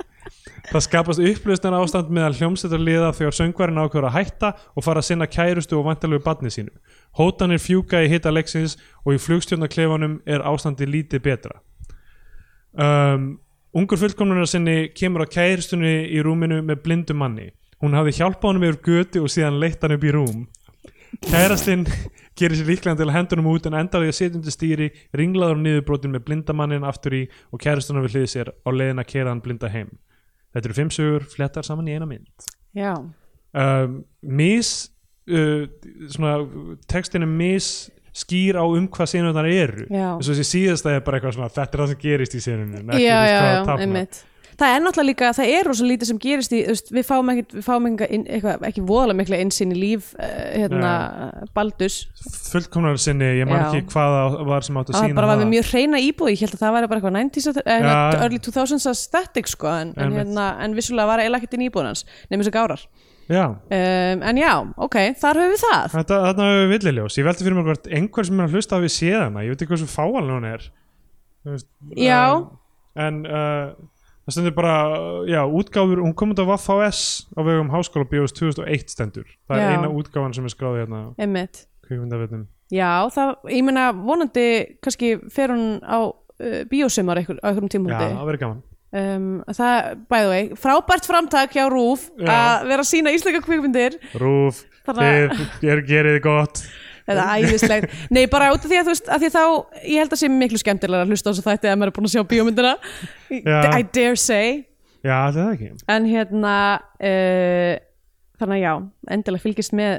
[0.70, 5.08] Það skapast upplösnar ástand meðal hljómsveitar liða þegar söngvarinn ákveður að hætta og fara að
[5.08, 6.70] sinna kærustu og vantalegu badni sínu.
[7.18, 11.58] Hótanir fjúka í hita leiksins og í flugstjórnarklefanum er ástandi lítið betra.
[12.78, 13.40] Um,
[13.74, 17.50] ungur fullkomlunar sinni kemur á kærustunni í rúminu með blindu manni.
[17.82, 20.46] Hún hafði hjálpað honum yfir götu og síðan leitt hann upp í rúm.
[21.26, 21.84] Kærastinn
[22.38, 24.88] gerir sér líklega til að hendur honum út en endar því að setja undir stýri,
[25.18, 29.10] ringlaður og niðurbrotin með blindamannin aftur í og kærastunnar við hlið sér á leiðin að
[29.10, 29.90] kera hann blinda heim.
[30.52, 32.48] Þetta eru fimm sögur, flettar saman í eina mynd.
[32.76, 32.94] Já,
[33.52, 34.68] Um, mis,
[35.28, 35.66] uh,
[36.08, 36.38] svona,
[36.88, 39.84] textin er mis skýr á um hvað senurnar eru.
[40.16, 42.92] Þess að þessi síðasta er bara eitthvað svona, þetta er það sem gerist í senunum.
[42.96, 44.22] já, já, já, einmitt.
[44.62, 47.44] Það er náttúrulega líka, það er rosa lítið sem gerist í, veist, við fáum ekki,
[47.56, 50.92] við fáum ekki, eitthvað, ekki voðalega mikla innsýn í líf uh, hérna,
[51.56, 51.96] Baldurs.
[52.52, 55.40] Fullkomnar sinni, ég man ekki hvað það var sem átt að það sína bara var
[55.42, 57.96] með mjög hreina íbúð ég held að það væri bara eitthvað 90s að- eh, Já.
[58.22, 61.90] early 2000s aesthetic sko en, en, hérna, en vissulega var eiginlega ekkert inn í íbúðun
[61.90, 62.86] hans nefnir þessu gárar.
[63.32, 64.50] Já, um, en já,
[64.86, 65.84] ok, þar höfum við það.
[65.94, 67.18] Þetta, þarna hefur við villiljós.
[67.20, 69.62] Ég veldi fyrir mér hvort einhver sem er að hlusta hafi séð hana, ég veit
[69.62, 70.66] ekki hversu fáanlega hún er.
[71.46, 72.18] Veist, Já.
[72.34, 72.50] uh,
[73.06, 73.70] en uh,
[74.22, 74.74] það stendur bara,
[75.26, 79.26] já, útgáfur, hún kom út á Vaff.S á vegum Háskóla Bíós 2001 stendur.
[79.50, 79.76] Það er Já.
[79.76, 81.00] eina útgáfan sem er skráð hérna
[81.86, 82.44] kvikmyndavetnum.
[82.72, 84.46] Já, það, ég meina vonandi
[84.82, 88.62] kannski fer hún á uh, bíósumar einhver, á einhverjum Já, tímúndi það verður gaman.
[89.02, 92.30] um, það, by the way, frábært framtak hjá Rúf Já.
[92.32, 96.62] að vera að sína íslenska kvikmyndir Rúf, þið, gerið þið gott.
[97.10, 99.44] er æðislegt, nei bara út af því að þú veist að því þá,
[99.82, 102.08] ég held að sé miklu skemmtilega að hlusta á þessu þætti að maður er búin
[102.08, 102.74] að sjá bíómyndina.
[103.32, 103.58] Já.
[103.72, 104.62] I dare say.
[105.02, 105.70] Já, það er það ekki.
[105.96, 107.74] en hérna uh,
[108.38, 108.72] þannig að já,
[109.16, 109.94] endilega fylgist með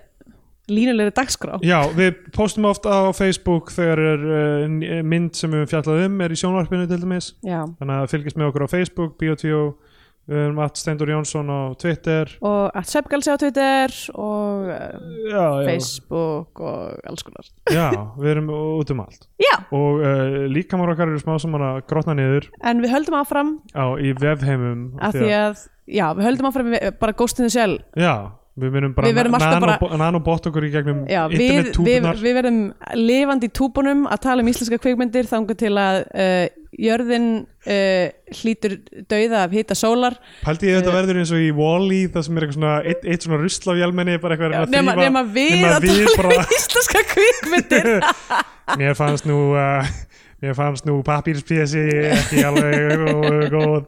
[0.71, 1.57] línulegri dagskrá.
[1.67, 6.21] Já, við postum ofta á Facebook þegar er uh, mynd sem við höfum fjallað um
[6.23, 7.33] er í sjónvarpinu til dæmis.
[7.43, 9.65] Já, þannig að fylgist með okkur á Facebook, Biotvíó
[10.29, 12.31] við erum að Steindur Jónsson á Twitter.
[12.45, 14.77] Og að Svepgalsi á Twitter og uh,
[15.27, 17.49] já, já, Facebook og alls konar.
[17.73, 17.89] Já,
[18.19, 19.27] við erum út um allt.
[19.41, 22.49] Já, og uh, líkamar okkar eru smá saman að grotna niður.
[22.63, 27.51] En við höldum áfram á, í vefheimum að að, já, við höldum áfram bara ghostinu
[27.51, 28.13] sjálf já,
[28.59, 32.09] við verðum bara Við verðum alltaf nano, bara- nanobot okkur í gegnum Já, við, við,
[32.21, 32.59] við verðum
[32.99, 36.43] lifandi í túbunum að tala um íslenska kvikmyndir þangar til að uh,
[36.83, 38.75] jörðin uh, hlýtur
[39.09, 40.15] dauða af hita sólar.
[40.45, 43.27] Pældi ég þetta verður eins og í Wall-E það sem er eitthvað svona, eitt, eitt
[43.27, 43.41] svona
[43.81, 47.91] hjálmenni bara eitthvað að nema, þrífa- nema við að við tala um íslenska kvikmyndir.
[48.81, 49.93] Mér fannst nú uh,
[50.43, 53.83] mér fannst nú pappírspjesi ekki alveg og góð.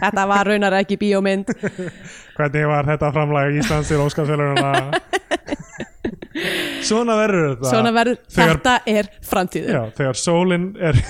[0.00, 1.52] Þetta var raunar ekki bíómynd.
[2.38, 4.70] Hvernig var þetta framlag Íslands til Óskarsfélaguna
[6.88, 7.68] svona verður þetta.
[7.70, 9.74] Svona verður, Þegar- þetta er framtíðin.
[9.76, 11.00] Já, þegar sólin er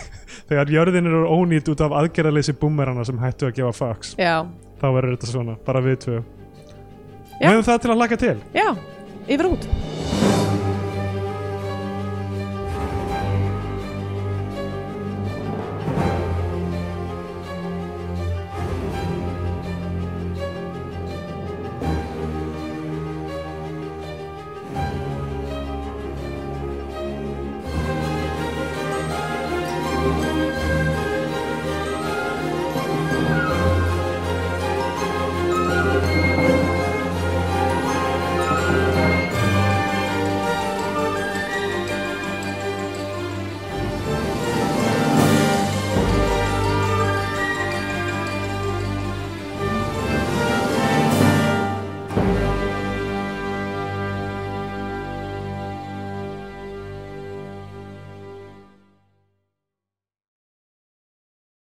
[0.51, 4.35] þegar jörðin er ónýtt út af aðgerðaleysi búmerana sem hættu að gefa fucks Já,
[4.83, 6.19] þá verður þetta svona, bara við tvö.
[7.41, 8.35] Við höfum það til að laka til.
[8.59, 8.69] Já,
[9.31, 9.71] yfir út